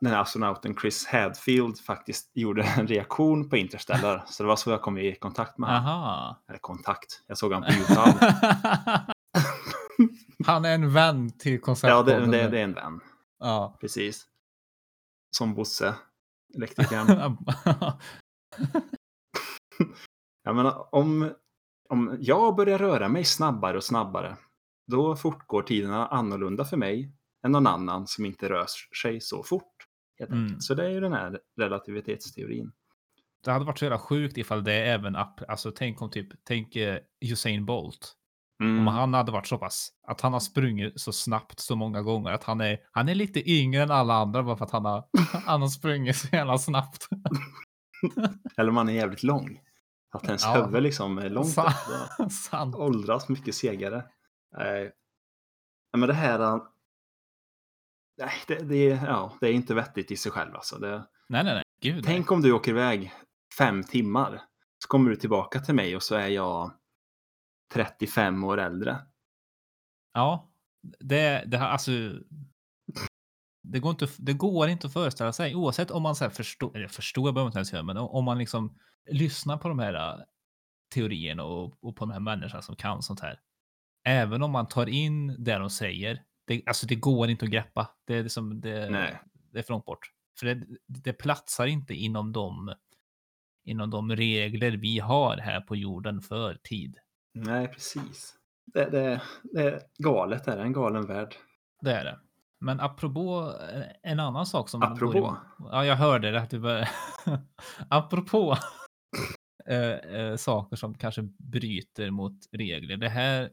den 0.01 0.13
här 0.13 0.21
astronauten 0.21 0.77
Chris 0.77 1.07
Hadfield 1.07 1.79
faktiskt 1.79 2.31
gjorde 2.35 2.63
en 2.63 2.87
reaktion 2.87 3.49
på 3.49 3.57
Interstellar. 3.57 4.25
Så 4.29 4.43
det 4.43 4.47
var 4.47 4.57
så 4.57 4.71
jag 4.71 4.83
kom 4.83 4.99
i 4.99 5.15
kontakt 5.15 5.59
med 5.59 5.71
honom. 5.71 5.87
Aha. 5.87 6.43
Eller 6.49 6.59
kontakt, 6.59 7.23
jag 7.27 7.39
såg 7.39 7.53
honom 7.53 7.71
på 7.71 7.77
YouTube. 7.77 8.35
Han 10.47 10.65
är 10.65 10.75
en 10.75 10.93
vän 10.93 11.31
till 11.39 11.53
ja, 11.53 11.61
konceptpodden. 11.61 12.31
det, 12.31 12.43
det, 12.43 12.49
det 12.49 12.59
är 12.59 12.65
en 12.65 12.75
vän. 12.75 13.01
Ja. 13.39 13.77
Precis. 13.81 14.27
Som 15.37 15.55
Bosse, 15.55 15.95
elektrikern. 16.57 17.37
Jag 20.49 20.57
menar, 20.57 20.95
om, 20.95 21.33
om 21.89 22.17
jag 22.21 22.57
börjar 22.57 22.79
röra 22.79 23.09
mig 23.09 23.25
snabbare 23.25 23.77
och 23.77 23.85
snabbare, 23.85 24.37
då 24.89 25.17
fortgår 25.17 25.63
tiderna 25.63 26.07
annorlunda 26.07 26.65
för 26.65 26.77
mig 26.77 27.13
än 27.45 27.53
någon 27.53 27.67
annan 27.67 28.07
som 28.07 28.25
inte 28.25 28.49
rör 28.49 28.67
sig 29.03 29.21
så 29.21 29.43
fort. 29.43 29.75
Mm. 30.29 30.61
Så 30.61 30.75
det 30.75 30.85
är 30.87 30.91
ju 30.91 31.01
den 31.01 31.13
här 31.13 31.39
relativitetsteorin. 31.61 32.73
Det 33.45 33.51
hade 33.53 33.65
varit 33.65 33.79
så 33.79 33.85
jävla 33.85 33.99
sjukt 33.99 34.39
ifall 34.39 34.65
det 34.65 34.75
även, 34.75 35.17
alltså 35.49 35.71
tänk 35.77 36.03
om 36.03 36.11
typ, 36.11 36.29
tänk 36.45 36.77
eh, 36.77 36.99
Usain 37.25 37.67
Bolt. 37.67 38.15
Mm. 38.63 38.79
Om 38.79 38.87
han 38.87 39.15
hade 39.15 39.33
varit 39.33 39.47
så 39.47 39.59
pass, 39.59 39.93
att 40.09 40.21
han 40.21 40.33
har 40.33 40.41
sprungit 40.41 41.01
så 41.01 41.13
snabbt 41.13 41.61
så 41.61 41.77
många 41.77 42.03
gånger, 42.03 42.31
att 42.33 42.45
han 42.45 42.61
är, 42.61 42.79
han 42.93 43.09
är 43.09 43.15
lite 43.15 43.51
yngre 43.51 43.83
än 43.83 43.91
alla 43.91 44.15
andra 44.15 44.43
bara 44.43 44.57
för 44.57 44.65
att 44.65 44.71
han 44.71 44.85
har, 44.85 45.05
han 45.47 45.63
har 45.63 45.69
sprungit 45.69 46.17
så 46.17 46.29
jävla 46.37 46.59
snabbt. 46.59 47.09
Eller 48.57 48.69
om 48.69 48.75
man 48.75 48.89
är 48.89 48.93
jävligt 48.93 49.23
lång. 49.23 49.61
Att 50.11 50.25
ens 50.25 50.45
Ja. 50.45 50.65
huvud 50.65 50.83
liksom 50.83 51.19
är 51.19 51.31
långt 51.31 51.55
Sant. 52.51 52.75
åldras 52.77 53.29
mycket 53.29 53.55
segare. 53.55 54.05
Nej. 54.57 54.83
Nej, 55.93 56.01
men 56.01 56.09
det 56.09 56.15
här... 56.15 56.41
äh, 56.41 56.63
Nej, 58.19 58.33
det, 58.47 58.59
det, 58.59 58.85
ja, 58.85 59.37
det 59.41 59.49
är 59.49 59.53
inte 59.53 59.75
vettigt 59.75 60.11
i 60.11 60.17
sig 60.17 60.33
själv 60.33 60.55
alltså. 60.55 60.79
Det, 60.79 61.07
Nej, 61.29 61.45
nej, 61.45 61.55
nej. 61.55 61.63
Gud. 61.81 61.95
nej. 61.95 62.05
Tänk 62.05 62.33
om 62.33 62.43
du 62.43 62.53
åker 62.53 62.71
iväg 62.71 63.13
fem 63.59 63.85
timmar. 63.85 64.43
Så 64.85 64.89
kommer 64.89 65.11
du 65.11 65.17
tillbaka 65.17 65.61
till 65.61 65.75
mig 65.75 65.97
och 65.97 66.03
så 66.03 66.15
är 66.15 66.29
jag 66.29 66.73
35 67.73 68.45
år 68.45 68.59
äldre. 68.59 68.99
Ja, 70.13 70.51
det, 71.01 71.45
det 71.47 71.61
alltså. 71.61 71.91
Det 73.63 73.79
går, 73.79 73.91
inte, 73.91 74.09
det 74.19 74.33
går 74.33 74.69
inte 74.69 74.87
att 74.87 74.93
föreställa 74.93 75.33
sig 75.33 75.55
oavsett 75.55 75.91
om 75.91 76.03
man 76.03 76.17
så 76.17 76.25
här 76.25 76.31
förstår, 76.31 76.77
eller 76.77 76.89
förstår 76.89 77.23
behöver 77.23 77.41
man 77.41 77.47
inte 77.47 77.59
ens 77.59 77.73
göra, 77.73 77.83
men 77.83 77.97
om 77.97 78.25
man 78.25 78.39
liksom 78.39 78.79
lyssnar 79.11 79.57
på 79.57 79.69
de 79.69 79.79
här 79.79 79.95
äh, 79.95 80.25
teorierna 80.95 81.45
och, 81.45 81.85
och 81.85 81.97
på 81.97 82.05
de 82.05 82.11
här 82.11 82.21
människorna 82.21 82.63
som 82.63 82.77
kan 82.77 83.03
sånt 83.03 83.21
här. 83.21 83.41
Även 84.05 84.43
om 84.43 84.51
man 84.51 84.69
tar 84.69 84.89
in 84.89 85.45
det 85.45 85.59
de 85.59 85.71
säger, 85.71 86.23
det, 86.47 86.63
alltså 86.67 86.87
det 86.87 86.95
går 86.95 87.31
inte 87.31 87.45
att 87.45 87.51
greppa. 87.51 87.91
Det 88.07 88.15
är, 88.15 88.23
liksom, 88.23 88.61
det, 88.61 88.89
det 89.53 89.59
är 89.59 89.63
för 89.63 89.73
långt 89.73 89.85
bort. 89.85 90.11
För 90.41 90.47
det, 90.47 90.67
det 90.87 91.13
platsar 91.13 91.67
inte 91.67 91.95
inom 91.95 92.33
de, 92.33 92.75
inom 93.65 93.91
de 93.91 94.17
regler 94.17 94.71
vi 94.73 94.99
har 94.99 95.37
här 95.37 95.61
på 95.61 95.77
jorden 95.77 96.21
för 96.23 96.55
tid. 96.55 96.97
Nej, 97.35 97.69
precis. 97.69 98.35
Det, 98.75 98.85
det, 98.91 99.23
det 99.43 99.63
är 99.63 99.81
galet, 99.99 100.45
det 100.45 100.53
är 100.53 100.59
en 100.59 100.73
galen 100.73 101.07
värld. 101.07 101.35
Det 101.81 101.93
är 101.93 102.05
det. 102.05 102.19
Men 102.61 102.81
apropå 102.81 103.55
eh, 103.73 104.11
en 104.13 104.21
annan 104.21 104.47
sak 104.47 104.69
som... 104.69 104.83
Apropå? 104.83 105.21
går 105.21 105.31
i- 105.33 105.69
Ja, 105.73 105.85
jag 105.85 105.97
hörde 105.97 106.31
det. 106.31 106.41
Att 106.41 106.51
du 106.51 106.85
apropå 107.89 108.57
eh, 109.67 109.91
eh, 109.91 110.37
saker 110.37 110.77
som 110.77 110.95
kanske 110.95 111.23
bryter 111.39 112.11
mot 112.11 112.39
regler. 112.53 112.97
Det 112.97 113.09
här 113.09 113.51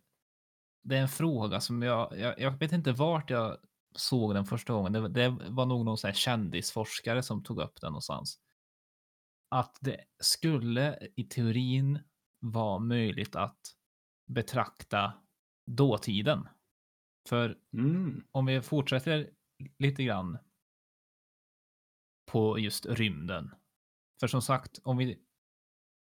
det 0.85 0.97
är 0.97 1.01
en 1.01 1.07
fråga 1.07 1.61
som 1.61 1.81
jag... 1.81 2.19
Jag, 2.19 2.39
jag 2.39 2.59
vet 2.59 2.71
inte 2.71 2.91
vart 2.91 3.29
jag 3.29 3.57
såg 3.95 4.33
den 4.33 4.45
första 4.45 4.73
gången. 4.73 4.93
Det, 4.93 5.07
det 5.09 5.29
var 5.49 5.65
nog 5.65 5.85
någon 5.85 5.97
kändisforskare 5.97 7.23
som 7.23 7.43
tog 7.43 7.59
upp 7.59 7.81
den 7.81 7.91
någonstans. 7.91 8.39
Att 9.49 9.77
det 9.81 9.97
skulle 10.19 11.07
i 11.15 11.23
teorin 11.23 11.99
vara 12.39 12.79
möjligt 12.79 13.35
att 13.35 13.59
betrakta 14.27 15.13
dåtiden. 15.67 16.47
För 17.29 17.57
Mm. 17.73 18.23
om 18.31 18.45
vi 18.45 18.61
fortsätter 18.61 19.29
lite 19.79 20.03
grann 20.03 20.37
på 22.31 22.59
just 22.59 22.85
rymden. 22.85 23.51
För 24.19 24.27
som 24.27 24.41
sagt, 24.41 24.79
om 24.83 24.97
vi 24.97 25.19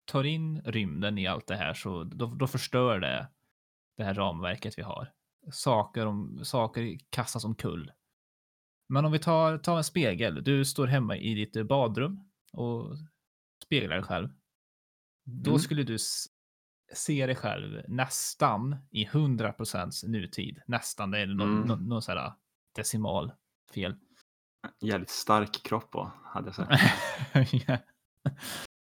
tar 0.04 0.24
in 0.24 0.60
rymden 0.64 1.18
i 1.18 1.26
allt 1.26 1.46
det 1.46 1.56
här 1.56 1.74
så 1.74 2.04
då, 2.04 2.26
då 2.26 2.46
förstör 2.46 3.00
det 3.00 3.28
det 3.96 4.04
här 4.04 4.14
ramverket 4.14 4.78
vi 4.78 4.82
har. 4.82 5.12
Saker, 5.52 6.06
om, 6.06 6.40
saker 6.44 6.98
kastas 7.10 7.44
omkull. 7.44 7.92
Men 8.88 9.04
om 9.04 9.12
vi 9.12 9.18
tar, 9.18 9.58
tar 9.58 9.76
en 9.76 9.84
spegel. 9.84 10.44
Du 10.44 10.64
står 10.64 10.86
hemma 10.86 11.16
i 11.16 11.34
ditt 11.34 11.66
badrum 11.66 12.30
och 12.52 12.96
speglar 13.64 13.96
dig 13.96 14.04
själv. 14.04 14.28
Då 15.24 15.50
Mm. 15.50 15.60
skulle 15.60 15.82
du 15.82 15.96
se 16.94 17.26
dig 17.26 17.36
själv 17.36 17.82
nästan 17.88 18.76
i 18.90 19.04
100% 19.06 20.06
nutid. 20.06 20.60
Nästan, 20.66 21.10
det 21.10 21.18
är 21.18 21.26
någon, 21.26 21.56
Mm. 21.56 21.68
någon, 21.68 21.88
någon 21.88 22.02
sån 22.02 22.16
decimal 22.76 23.32
fel. 23.74 23.96
Jävligt 24.80 25.10
stark 25.10 25.62
kropp 25.62 25.90
på, 25.90 26.12
hade 26.24 26.46
jag 26.46 26.54
sagt. 26.54 26.72
Ja. 27.66 27.78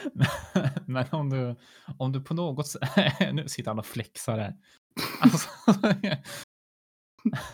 Men 0.86 1.06
om 1.10 1.30
du, 1.30 1.56
om 1.98 2.12
du 2.12 2.20
på 2.20 2.34
något 2.34 2.66
sätt, 2.66 2.82
nu 3.32 3.48
sitter 3.48 3.70
han 3.70 3.78
och 3.78 3.86
flexar 3.86 4.38
här. 4.38 4.56
Alltså, 5.20 5.48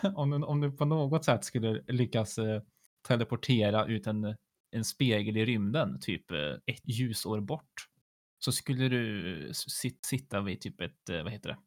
om, 0.15 0.29
du, 0.29 0.43
om 0.43 0.61
du 0.61 0.71
på 0.71 0.85
något 0.85 1.25
sätt 1.25 1.43
skulle 1.43 1.83
lyckas 1.87 2.37
eh, 2.37 2.61
teleportera 3.07 3.85
ut 3.85 4.07
en, 4.07 4.35
en 4.71 4.85
spegel 4.85 5.37
i 5.37 5.45
rymden, 5.45 5.99
typ 5.99 6.31
eh, 6.31 6.53
ett 6.65 6.81
ljusår 6.83 7.39
bort, 7.39 7.87
så 8.39 8.51
skulle 8.51 8.89
du 8.89 9.47
eh, 9.47 9.51
sit, 9.51 10.05
sitta 10.05 10.41
vid 10.41 10.61
typ 10.61 10.81
ett, 10.81 11.09
vad 11.09 11.31
heter 11.31 11.49
det, 11.49 11.57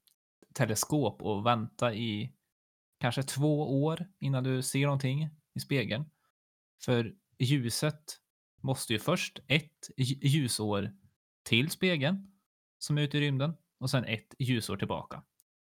teleskop 0.54 1.22
och 1.22 1.46
vänta 1.46 1.94
i 1.94 2.32
kanske 3.00 3.22
två 3.22 3.82
år 3.84 4.06
innan 4.20 4.44
du 4.44 4.62
ser 4.62 4.84
någonting 4.84 5.30
i 5.54 5.60
spegeln. 5.60 6.04
För 6.84 7.14
ljuset 7.38 8.19
måste 8.60 8.92
ju 8.92 8.98
först 8.98 9.38
ett 9.46 9.90
lj- 9.96 10.18
ljusår 10.26 10.92
till 11.42 11.70
spegeln 11.70 12.32
som 12.78 12.98
är 12.98 13.02
ute 13.02 13.18
i 13.18 13.20
rymden 13.20 13.54
och 13.78 13.90
sen 13.90 14.04
ett 14.04 14.34
ljusår 14.38 14.76
tillbaka. 14.76 15.22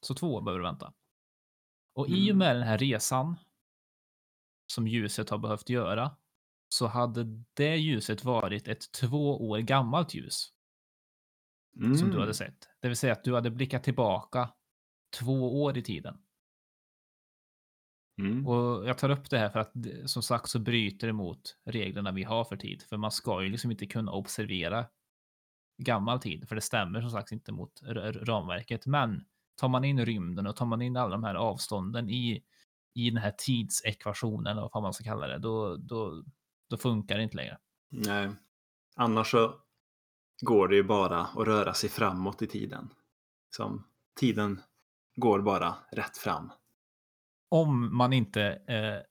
Så 0.02 0.14
två 0.14 0.42
behöver 0.42 0.60
du 0.60 0.66
vänta. 0.66 0.94
Och 1.94 2.10
i 2.10 2.14
och 2.14 2.18
Mm. 2.36 2.38
med 2.38 2.56
den 2.56 2.64
här 2.68 2.78
resan 2.78 3.36
som 4.68 4.88
ljuset 4.88 5.30
har 5.30 5.38
behövt 5.38 5.70
göra 5.70 6.16
så 6.70 6.88
hade 6.88 7.44
det 7.54 7.76
ljuset 7.78 8.24
varit 8.24 8.68
ett 8.68 8.92
två 8.92 9.50
år 9.50 9.60
gammalt 9.60 10.14
ljus 10.14 10.54
Mm. 11.76 11.96
som 11.98 12.12
du 12.12 12.20
hade 12.20 12.34
sett. 12.34 12.70
Det 12.80 12.88
vill 12.88 12.98
säga 12.98 13.14
att 13.14 13.24
du 13.24 13.36
hade 13.36 13.52
blickat 13.52 13.84
tillbaka 13.84 14.54
två 15.20 15.64
år 15.64 15.78
i 15.78 15.82
tiden. 15.84 16.22
Mm. 18.20 18.48
Och 18.48 18.88
jag 18.88 18.98
tar 18.98 19.10
upp 19.10 19.30
det 19.30 19.38
här 19.38 19.50
för 19.50 19.60
att 19.60 19.74
som 20.06 20.24
sagt 20.24 20.50
så 20.50 20.60
bryter 20.60 21.08
det 21.08 21.14
mot 21.14 21.58
reglerna 21.66 22.12
vi 22.12 22.24
har 22.24 22.44
för 22.44 22.58
tid. 22.58 22.84
För 22.90 22.98
man 22.98 23.12
ska 23.12 23.44
ju 23.44 23.50
liksom 23.50 23.72
inte 23.72 23.86
kunna 23.86 24.12
observera 24.12 24.86
gammal 25.78 26.20
tid, 26.20 26.48
för 26.50 26.56
det 26.56 26.62
stämmer 26.62 27.02
som 27.02 27.10
sagt 27.10 27.32
inte 27.32 27.52
mot 27.52 27.82
ramverket. 28.22 28.86
Men 28.86 29.26
tar 29.56 29.68
man 29.68 29.84
in 29.84 30.06
rymden 30.06 30.48
och 30.48 30.56
tar 30.56 30.66
man 30.66 30.82
in 30.82 30.98
alla 30.98 31.12
de 31.12 31.24
här 31.24 31.36
avstånden 31.36 32.10
i, 32.10 32.44
i 32.94 33.10
den 33.10 33.22
här 33.22 33.34
tidsekvationen, 33.38 34.48
eller 34.48 34.70
vad 34.74 34.84
man 34.84 34.94
ska 34.94 35.04
kalla 35.04 35.28
det, 35.28 35.38
då, 35.38 35.78
då, 35.78 36.24
då 36.70 36.78
funkar 36.78 37.18
det 37.18 37.24
inte 37.24 37.38
längre. 37.38 37.58
Nej. 37.90 38.30
Annars 38.96 39.32
så 39.32 39.56
går 40.42 40.68
det 40.68 40.76
ju 40.76 40.84
bara 40.84 41.22
att 41.22 41.48
röra 41.48 41.74
sig 41.74 41.90
framåt 41.90 42.42
i 42.42 42.48
tiden. 42.48 42.90
Som 43.56 43.88
tiden 44.20 44.62
går 45.16 45.42
bara 45.42 45.76
rätt 45.92 46.18
fram. 46.18 46.52
Om 47.50 47.98
man 47.98 48.14
inte 48.14 48.44
eh, 48.44 49.06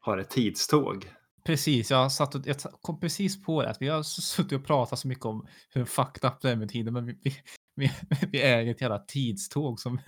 Har 0.00 0.18
ett 0.18 0.30
tidståg. 0.30 1.12
Precis, 1.44 1.90
jag, 1.90 2.12
satt 2.12 2.34
och, 2.34 2.46
jag 2.46 2.56
kom 2.80 3.00
precis 3.00 3.42
på 3.42 3.62
det. 3.62 3.70
Att 3.70 3.82
vi 3.82 3.88
har 3.88 4.02
suttit 4.02 4.52
och 4.52 4.66
pratat 4.66 4.98
så 4.98 5.08
mycket 5.08 5.24
om 5.24 5.46
hur 5.70 5.84
fucked 5.84 6.30
up 6.30 6.40
det 6.40 6.50
är 6.50 6.56
med 6.56 6.68
tiden. 6.68 6.92
Men 6.92 7.06
vi, 7.06 7.18
vi, 7.22 7.32
vi, 7.76 7.90
vi 8.32 8.42
äger 8.42 8.70
ett 8.70 8.80
jävla 8.80 8.98
tidståg 8.98 9.80
som 9.80 10.00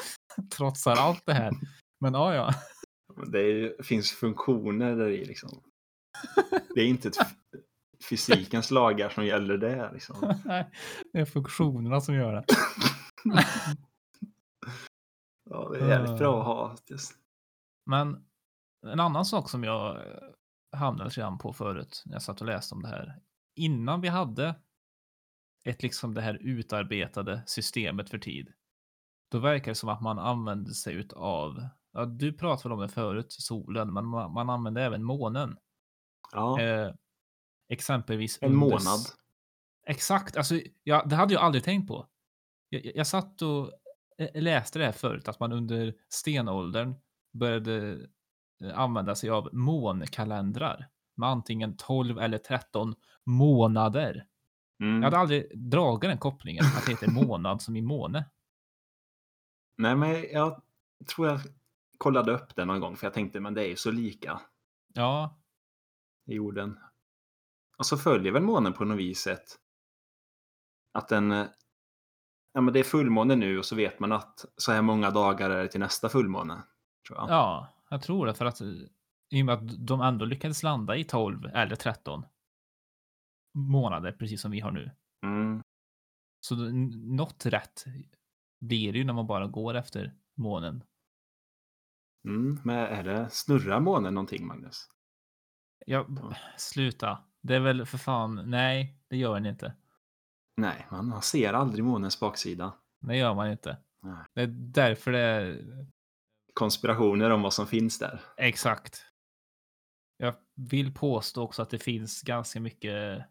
trotsar 0.56 0.96
allt 0.96 1.26
det 1.26 1.34
här. 1.34 1.52
Men 2.00 2.14
ja, 2.14 2.34
ja. 2.34 2.54
Det 3.26 3.38
är, 3.38 3.82
finns 3.82 4.12
funktioner 4.12 4.96
där 4.96 5.08
i 5.08 5.24
liksom. 5.24 5.62
Det 6.74 6.80
är 6.80 6.86
inte 6.86 7.08
ett 7.08 7.16
fysikens 8.08 8.70
lagar 8.70 9.08
som 9.08 9.26
gäller 9.26 9.58
det. 9.58 9.90
Liksom. 9.92 10.34
Nej, 10.44 10.70
det 11.12 11.20
är 11.20 11.24
funktionerna 11.24 12.00
som 12.00 12.14
gör 12.14 12.32
det. 12.32 12.44
Ja, 15.50 15.68
det 15.68 15.78
är 15.78 15.88
jävligt 15.88 16.18
bra 16.18 16.40
att 16.40 16.46
ha. 16.46 16.76
Just. 16.86 17.23
Men 17.86 18.26
en 18.86 19.00
annan 19.00 19.24
sak 19.24 19.50
som 19.50 19.64
jag 19.64 19.96
eh, 19.96 20.18
hamnade 20.78 21.04
lite 21.08 21.20
grann 21.20 21.38
på 21.38 21.52
förut 21.52 22.02
när 22.06 22.12
jag 22.12 22.22
satt 22.22 22.40
och 22.40 22.46
läste 22.46 22.74
om 22.74 22.82
det 22.82 22.88
här. 22.88 23.20
Innan 23.56 24.00
vi 24.00 24.08
hade 24.08 24.54
ett 25.64 25.82
liksom 25.82 26.14
det 26.14 26.20
här 26.20 26.34
utarbetade 26.40 27.42
systemet 27.46 28.10
för 28.10 28.18
tid. 28.18 28.52
Då 29.30 29.38
verkar 29.38 29.70
det 29.70 29.74
som 29.74 29.88
att 29.88 30.02
man 30.02 30.18
använde 30.18 30.74
sig 30.74 31.08
av, 31.16 31.68
ja, 31.92 32.04
du 32.04 32.32
pratade 32.32 32.68
väl 32.68 32.72
om 32.72 32.80
det 32.80 32.88
förut, 32.88 33.32
solen, 33.32 33.92
men 33.92 34.06
man, 34.06 34.32
man 34.32 34.50
använde 34.50 34.82
även 34.82 35.02
månen. 35.04 35.56
Ja, 36.32 36.60
Eh, 36.60 36.94
exempelvis. 37.68 38.38
en 38.42 38.54
månad. 38.56 39.00
Exakt, 39.86 40.36
alltså 40.36 40.60
ja, 40.82 41.04
det 41.04 41.16
hade 41.16 41.34
jag 41.34 41.42
aldrig 41.42 41.64
tänkt 41.64 41.88
på. 41.88 42.08
Jag, 42.68 42.84
jag- 42.86 42.96
jag 42.96 43.06
satt 43.06 43.42
och 43.42 43.72
eh, 44.18 44.42
läste 44.42 44.78
det 44.78 44.84
här 44.84 44.92
förut, 44.92 45.28
att 45.28 45.40
man 45.40 45.52
under 45.52 45.94
stenåldern 46.08 46.94
började 47.34 48.06
eh, 48.64 48.78
använda 48.78 49.14
sig 49.14 49.30
av 49.30 49.48
månkalendrar 49.52 50.88
med 51.16 51.28
antingen 51.28 51.76
12 51.76 52.18
eller 52.18 52.38
13 52.38 52.94
månader. 53.24 54.26
Mm. 54.82 54.96
Jag 54.96 55.04
hade 55.04 55.18
aldrig 55.18 55.70
dragit 55.70 56.10
den 56.10 56.18
kopplingen, 56.18 56.64
att 56.64 56.86
det 56.86 56.92
heter 56.92 57.10
månad 57.10 57.62
som 57.62 57.76
i 57.76 57.82
måne. 57.82 58.30
Nej, 59.78 59.96
men 59.96 60.10
jag 60.32 60.62
tror 61.14 61.28
jag 61.28 61.40
kollade 61.98 62.32
upp 62.32 62.56
det 62.56 62.64
någon 62.64 62.80
gång 62.80 62.96
för 62.96 63.06
jag 63.06 63.14
tänkte 63.14 63.40
men 63.40 63.54
det 63.54 63.62
är 63.64 63.68
ju 63.68 63.76
så 63.76 63.90
lika 63.90 64.40
Ja, 64.94 65.40
i 66.26 66.34
jorden. 66.34 66.78
Och 67.76 67.86
så 67.86 67.96
följer 67.96 68.32
väl 68.32 68.42
månen 68.42 68.72
på 68.72 68.84
något 68.84 68.98
vis 68.98 69.26
ett, 69.26 69.58
att 70.92 71.08
den 71.08 71.32
eh, 71.32 71.46
ja, 72.52 72.60
men 72.60 72.74
det 72.74 72.80
är 72.80 72.84
fullmåne 72.84 73.36
nu 73.36 73.58
och 73.58 73.64
så 73.64 73.76
vet 73.76 74.00
man 74.00 74.12
att 74.12 74.44
så 74.56 74.72
här 74.72 74.82
många 74.82 75.10
dagar 75.10 75.50
är 75.50 75.62
det 75.62 75.68
till 75.68 75.80
nästa 75.80 76.08
fullmåne. 76.08 76.62
Tror 77.06 77.18
jag. 77.18 77.30
ja, 77.30 77.68
jag 77.90 78.02
tror 78.02 78.26
det 78.26 78.34
för 78.34 78.44
att 78.44 78.60
i 79.30 79.42
och 79.42 79.46
med 79.46 79.54
att 79.54 79.86
de 79.86 80.00
ändå 80.00 80.24
lyckades 80.24 80.62
landa 80.62 80.96
i 80.96 81.04
12 81.04 81.46
eller 81.46 81.76
13 81.76 82.26
månader, 83.54 84.12
precis 84.12 84.40
som 84.40 84.50
vi 84.50 84.60
har 84.60 84.70
nu. 84.70 84.90
Mm. 85.22 85.62
Så 86.40 86.54
något 87.16 87.46
rätt 87.46 87.84
blir 88.60 88.92
det 88.92 88.98
ju 88.98 89.04
när 89.04 89.12
man 89.12 89.26
bara 89.26 89.46
går 89.46 89.74
efter 89.74 90.14
månen. 90.34 90.84
Mm. 92.28 92.60
Men 92.64 92.76
är 92.76 93.02
det 93.04 93.30
snurrar 93.30 93.80
månen 93.80 94.14
någonting 94.14 94.46
Magnus? 94.46 94.88
Ja. 95.86 96.06
sluta. 96.56 97.18
Det 97.42 97.54
är 97.54 97.60
väl 97.60 97.86
för 97.86 97.98
fan, 97.98 98.50
nej, 98.50 98.98
det 99.08 99.16
gör 99.16 99.34
den 99.34 99.46
inte. 99.46 99.74
Nej, 100.56 100.86
man 100.90 101.22
ser 101.22 101.52
aldrig 101.52 101.84
månens 101.84 102.20
baksida. 102.20 102.72
Det 103.00 103.16
gör 103.16 103.34
man 103.34 103.50
inte. 103.50 103.76
Nej. 104.02 104.24
Det 104.34 104.42
är 104.42 104.46
därför 104.46 105.12
det 105.12 105.18
är 105.18 105.64
Konspirationer 106.54 107.30
om 107.30 107.42
vad 107.42 107.52
som 107.54 107.66
finns 107.66 107.98
där. 107.98 108.20
exakt. 108.36 109.06
Jag 110.16 110.34
vill 110.54 110.94
påstå 110.94 111.42
också 111.42 111.62
att 111.62 111.70
det 111.70 111.78
finns 111.78 112.22
ganska 112.22 112.60
mycket 112.60 113.24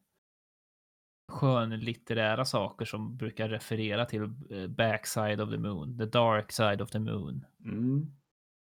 skönlitterära 1.32 2.46
saker 2.46 2.86
som 2.86 3.18
brukar 3.18 3.50
referera 3.50 4.06
till 4.06 4.22
eh, 4.50 4.68
backside 4.68 5.42
of 5.42 5.50
the 5.50 5.58
moon, 5.58 5.98
the 5.98 6.06
dark 6.06 6.52
side 6.52 6.82
of 6.82 6.92
the 6.92 7.00
moon. 7.00 7.46
Mm. 7.66 8.16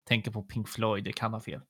Tänker 0.08 0.30
på 0.30 0.42
Pink 0.42 0.68
Floyd, 0.68 1.04
det 1.04 1.12
kan 1.12 1.32
ha 1.32 1.40
fel. 1.40 1.60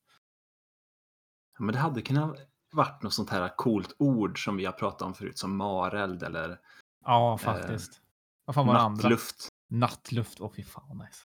Ja, 1.58 1.64
Men 1.64 1.72
det 1.74 1.80
hade 1.80 2.02
kunnat 2.02 2.36
varit 2.72 3.02
något 3.02 3.12
sånt 3.12 3.30
här 3.30 3.56
coolt 3.56 3.94
ord 3.98 4.44
som 4.44 4.56
vi 4.56 4.64
har 4.64 4.72
pratat 4.72 5.02
om 5.02 5.14
förut 5.14 5.38
som 5.38 5.56
mareld 5.56 6.22
eller 6.22 6.60
Ja, 7.04 7.38
faktiskt. 7.38 8.02
Vad 8.44 8.54
fan 8.54 8.66
var 8.66 8.74
det 8.74 8.80
andra? 8.80 9.02
nattluft. 9.02 9.48
Nattluft. 9.68 10.40
Åh, 10.40 10.52
fy 10.56 10.62
fan 10.62 10.98
nice. 10.98 11.24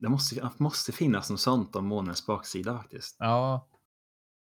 Det 0.00 0.08
måste, 0.08 0.50
måste 0.58 0.92
finnas 0.92 1.30
något 1.30 1.40
sånt 1.40 1.76
om 1.76 1.86
månens 1.86 2.26
baksida 2.26 2.78
faktiskt. 2.78 3.16
Ja. 3.18 3.68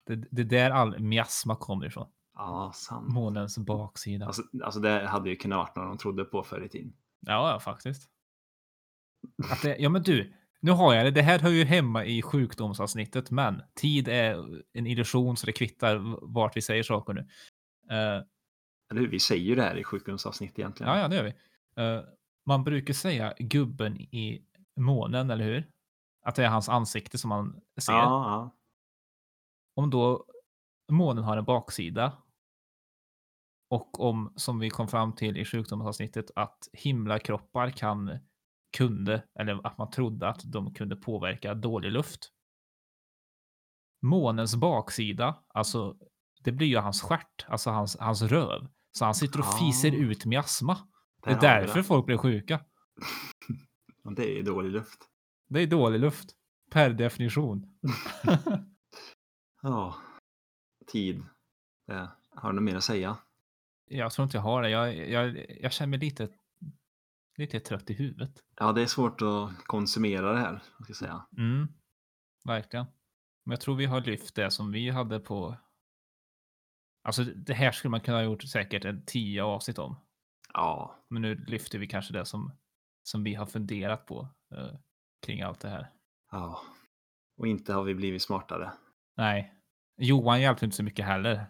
Det, 0.06 0.16
det 0.16 0.42
är 0.42 0.46
där 0.46 0.72
all 0.72 1.00
miasma 1.00 1.56
kommer 1.56 1.86
ifrån. 1.86 2.08
Ja, 2.34 2.72
sant. 2.76 3.14
Månens 3.14 3.58
baksida. 3.58 4.26
Alltså, 4.26 4.44
alltså 4.64 4.80
det 4.80 5.08
hade 5.08 5.30
ju 5.30 5.36
kunnat 5.36 5.58
varit 5.58 5.76
något 5.76 5.88
de 5.88 5.98
trodde 5.98 6.26
på 6.26 6.44
förr 6.44 6.66
i 6.66 6.70
tiden. 6.70 6.94
Ja, 7.20 7.52
ja, 7.52 7.60
faktiskt. 7.60 8.10
Att 9.52 9.62
det, 9.62 9.78
ja, 9.80 9.90
men 9.90 10.04
du. 10.04 10.34
Nu 10.62 10.72
har 10.72 10.94
jag 10.94 11.06
det. 11.06 11.12
Det 11.12 11.22
här 11.22 11.40
hör 11.40 11.50
ju 11.50 11.64
hemma 11.66 12.06
i 12.06 12.22
sjukdomsavsnittet, 12.22 13.32
men 13.32 13.62
tid 13.76 14.08
är 14.08 14.64
en 14.74 14.88
illusion 14.88 15.38
så 15.38 15.46
det 15.46 15.52
kvittar 15.52 15.98
vart 16.34 16.58
vi 16.58 16.62
säger 16.62 16.84
saker 16.84 17.14
nu. 17.14 17.20
Eh, 17.92 18.24
Eller 18.92 19.02
hur? 19.02 19.08
Vi 19.08 19.20
säger 19.20 19.44
ju 19.44 19.56
det 19.56 19.64
här 19.64 19.78
i 19.78 19.84
sjukdomsavsnitt 19.84 20.60
egentligen. 20.60 20.94
ja, 20.94 21.00
ja, 21.00 21.08
det 21.08 21.16
gör 21.16 21.24
vi. 21.24 21.34
Eh, 21.84 22.04
man 22.46 22.64
brukar 22.64 22.94
säga 22.94 23.34
gubben 23.40 24.02
i 24.02 24.46
månen, 24.80 25.30
eller 25.30 25.46
hur? 25.46 25.72
Att 26.26 26.36
det 26.36 26.46
är 26.46 26.50
hans 26.50 26.70
ansikte 26.70 27.18
som 27.18 27.30
man 27.30 27.62
ser. 27.82 27.94
Ja, 27.94 28.00
ja. 28.00 28.56
Om 29.76 29.90
då 29.90 30.26
månen 30.92 31.24
har 31.24 31.38
en 31.38 31.46
baksida 31.46 32.18
och 33.70 34.00
om, 34.00 34.34
som 34.36 34.60
vi 34.60 34.70
kom 34.70 34.88
fram 34.88 35.16
till 35.16 35.38
i 35.38 35.46
sjukdomsavsnittet, 35.46 36.32
att 36.36 36.70
himlakroppar 36.74 37.70
kan, 37.70 38.20
kunde, 38.78 39.24
eller 39.40 39.68
att 39.68 39.78
man 39.78 39.90
trodde 39.90 40.30
att 40.30 40.42
de 40.44 40.74
kunde 40.74 40.96
påverka 40.96 41.54
dålig 41.54 41.92
luft. 41.92 42.32
Månens 44.02 44.56
baksida, 44.56 45.44
alltså 45.48 45.96
det 46.44 46.52
blir 46.52 46.68
ju 46.68 46.78
hans 46.78 47.02
stjärt, 47.02 47.46
alltså 47.48 47.70
hans, 47.70 47.98
hans 48.00 48.22
röv. 48.22 48.68
Så 48.92 49.06
han 49.06 49.16
sitter 49.16 49.40
och 49.40 49.60
fiser 49.60 49.92
ut 49.92 50.26
miasma. 50.26 50.78
Det 51.24 51.32
är 51.32 51.42
därför 51.42 51.84
folk 51.84 52.06
blir 52.06 52.18
sjuka. 52.18 52.60
Och 54.04 54.14
det 54.14 54.40
är 54.40 54.44
dålig 54.44 54.72
luft. 54.72 55.00
Det 55.48 55.62
är 55.62 55.68
dålig 55.68 56.00
luft. 56.00 56.36
Per 56.70 56.90
definition. 56.90 57.80
Ja. 59.62 59.96
Tid. 60.88 61.24
Det. 61.88 62.10
Har 62.30 62.50
du 62.50 62.56
något 62.56 62.64
mer 62.64 62.76
att 62.76 62.84
säga? 62.84 63.18
Jag 63.86 64.12
tror 64.12 64.24
inte 64.24 64.38
jag 64.38 64.42
har 64.42 64.62
det. 64.62 64.70
Jag, 64.70 65.10
jag, 65.10 65.46
jag 65.62 65.72
känner 65.72 65.90
mig 65.90 66.00
lite, 66.00 66.30
lite 67.38 67.60
trött 67.60 67.90
i 67.90 67.94
huvudet. 67.94 68.44
Ja, 68.56 68.72
det 68.72 68.82
är 68.82 68.86
svårt 68.86 69.22
att 69.22 69.64
konsumera 69.66 70.32
det 70.34 70.40
här. 70.40 70.60
Ska 70.60 70.84
jag 70.88 70.96
säga. 70.96 71.26
Mm, 71.38 71.68
verkligen. 72.44 72.86
Men 73.44 73.52
jag 73.52 73.62
tror 73.62 73.76
vi 73.76 73.86
har 73.86 74.02
lyft 74.02 74.36
det 74.36 74.52
som 74.52 74.72
vi 74.72 74.90
hade 74.90 75.20
på. 75.20 75.58
Alltså 77.04 77.24
det 77.24 77.54
här 77.54 77.72
skulle 77.72 77.92
man 77.92 78.02
kunna 78.02 78.18
ha 78.18 78.24
gjort 78.24 78.44
säkert 78.44 78.86
en 78.86 79.06
tio 79.06 79.44
avsnitt 79.44 79.80
om. 79.80 79.96
Ja, 80.54 80.96
Men 81.08 81.22
nu 81.22 81.36
lyfter 81.36 81.80
vi 81.80 81.88
kanske 81.88 82.14
det 82.14 82.26
som, 82.26 82.52
som 83.12 83.24
vi 83.24 83.34
har 83.36 83.46
funderat 83.46 84.06
på 84.06 84.28
eh, 84.56 84.72
kring 85.26 85.42
allt 85.42 85.60
det 85.60 85.70
här. 85.70 85.92
ja. 86.32 86.62
Och 87.38 87.48
inte 87.48 87.74
har 87.74 87.84
vi 87.84 87.96
blivit 87.96 88.22
smartare. 88.22 88.72
Nej, 89.18 89.54
Johan 89.98 90.42
hjälpte 90.42 90.66
inte 90.66 90.78
så 90.78 90.84
mycket 90.84 91.06
heller. 91.06 91.46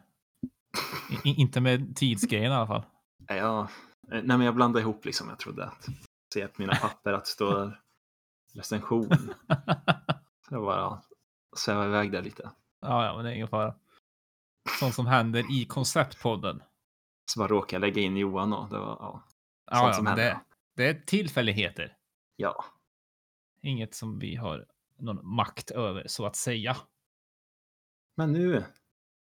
I, 1.24 1.30
inte 1.42 1.62
med 1.62 1.96
tidsgrejen 1.96 2.52
i 2.52 2.56
alla 2.56 2.68
fall. 2.68 2.84
Nej, 3.30 3.38
Jag, 3.38 3.68
nej, 4.02 4.24
men 4.24 4.42
jag 4.42 4.56
blandade 4.56 4.82
ihop 4.82 5.06
liksom. 5.06 5.30
Jag 5.30 5.40
trodde 5.40 5.66
att 5.66 5.88
se 6.34 6.48
på 6.48 6.62
mina 6.62 6.76
papper 6.82 7.14
att 7.14 7.28
står 7.28 7.80
recension. 8.54 9.10
Så 10.48 10.56
jag 10.56 10.62
bara 10.64 11.02
svävade 11.58 11.88
iväg 11.88 12.12
där 12.12 12.22
lite. 12.22 12.52
ja, 12.82 13.06
ja, 13.06 13.16
men 13.16 13.26
det 13.26 13.32
är 13.32 13.36
ingen 13.36 13.48
fara. 13.48 13.76
Sånt 14.80 14.96
som 14.96 15.06
händer 15.08 15.62
i 15.62 15.66
konceptpodden. 15.66 16.64
Så 17.32 17.40
bara 17.40 17.48
råkade 17.48 17.74
jag 17.74 17.82
lägga 17.82 18.02
in 18.06 18.18
Johan 18.18 18.54
och 18.54 18.70
det 18.70 18.78
var, 18.80 18.88
ja. 19.00 19.24
Ja, 19.72 19.78
Sånt 19.78 19.88
ja 19.88 19.94
som 19.94 20.04
men 20.04 20.12
händer. 20.20 20.26
det, 20.34 20.42
det 20.80 20.86
är 20.90 20.94
tillfälligheter. 21.06 21.94
ja. 22.36 22.66
Inget 23.62 23.96
som 23.96 24.20
vi 24.20 24.36
har 24.36 24.66
någon 25.00 25.20
makt 25.36 25.72
över 25.72 26.04
så 26.08 26.26
att 26.26 26.36
säga. 26.36 26.78
Men 28.18 28.34
nu, 28.34 28.64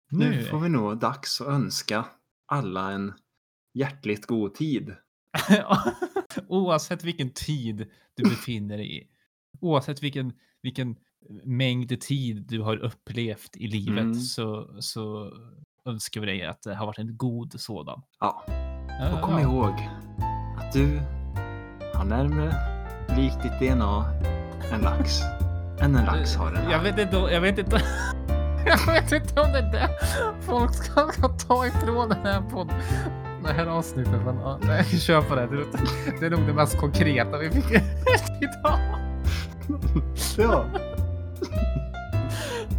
nu 0.09 0.29
Nu. 0.29 0.43
får 0.45 0.59
vi 0.59 0.69
nog 0.69 0.97
dags 0.99 1.41
att 1.41 1.47
önska 1.47 2.05
alla 2.45 2.91
en 2.91 3.13
hjärtligt 3.73 4.25
god 4.25 4.53
tid. 4.55 4.95
Oavsett 6.47 7.03
vilken 7.03 7.29
tid 7.33 7.91
du 8.15 8.23
befinner 8.23 8.77
dig 8.77 8.97
i. 8.97 9.07
Oavsett 9.61 10.03
vilken, 10.03 10.33
vilken 10.61 10.95
mängd 11.43 12.01
tid 12.01 12.45
du 12.47 12.61
har 12.61 12.77
upplevt 12.77 13.55
i 13.57 13.67
livet 13.67 13.99
Mm. 14.03 14.15
så, 14.15 14.77
så 14.81 15.33
önskar 15.85 16.21
vi 16.21 16.27
dig 16.27 16.45
att 16.45 16.61
det 16.61 16.75
har 16.75 16.85
varit 16.85 16.99
en 16.99 17.17
god 17.17 17.59
sådan. 17.59 18.01
Ja, 18.19 18.43
och 19.13 19.21
kom 19.21 19.33
ja. 19.33 19.41
ihåg 19.41 19.73
att 20.59 20.73
du 20.73 21.01
har 21.95 22.05
närmare 22.05 22.55
likt 23.17 23.43
ditt 23.43 23.59
DNA 23.59 24.05
en 24.73 24.81
lax 24.81 25.21
än 25.79 25.95
en 25.95 26.05
lax 26.05 26.35
har 26.35 26.51
en 26.51 26.69
Jag 26.71 26.79
vet 26.79 26.99
inte, 26.99 27.15
jag 27.17 27.41
vet 27.41 27.57
inte. 27.57 27.81
Jag 28.67 28.93
vet 28.93 29.11
inte 29.11 29.41
om 29.41 29.51
det 29.51 29.59
är 29.59 29.71
det 29.71 29.89
folk 30.41 30.73
ska, 30.73 31.01
ta 31.47 31.67
ifrån 31.67 32.09
den 32.09 32.25
här 32.25 32.41
podden. 32.41 32.75
Det 33.43 33.53
här 33.53 33.65
avsnittet. 33.65 34.21
Men 34.25 34.35
ja, 34.37 34.59
nej, 34.61 34.85
vi 34.91 34.99
kör 34.99 35.21
på 35.21 35.35
det. 35.35 35.47
Det, 35.47 36.19
det 36.19 36.25
är 36.25 36.29
nog 36.29 36.47
det 36.47 36.53
mest 36.53 36.77
konkreta 36.79 37.37
vi 37.37 37.49
fick 37.49 37.71
idag. 38.41 38.79
Ja. 40.37 40.65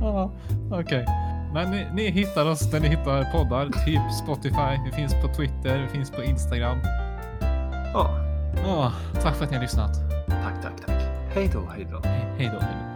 Ja, 0.01 0.31
Okej. 0.71 1.07
Men 1.55 1.71
ni, 1.71 1.87
ni 1.93 2.11
hittar 2.11 2.47
oss 2.47 2.71
där 2.71 2.81
ni 2.81 2.89
hittar 2.89 3.33
poddar. 3.33 3.67
Typ 3.87 4.13
Spotify. 4.25 4.79
Vi 4.85 4.93
finns 4.93 5.15
på 5.15 5.29
Twitter. 5.35 5.83
Vi 5.83 5.89
finns 5.89 6.11
på 6.11 6.23
Instagram. 6.23 6.79
ja. 7.95 8.26
Åh, 8.65 8.93
tack 9.23 9.37
för 9.37 9.45
att 9.45 9.51
ni 9.51 9.57
har 9.57 9.63
lyssnat. 9.63 9.93
Tack, 10.29 10.63
tack, 10.63 10.87
tack. 10.87 11.03
Hej 11.35 11.51
då, 11.53 11.69
hej 11.75 11.87
då. 11.91 12.01
Hej 12.05 12.25
hej 12.39 12.51
då. 12.53 12.61
Hej 12.61 12.77
då. 12.91 12.96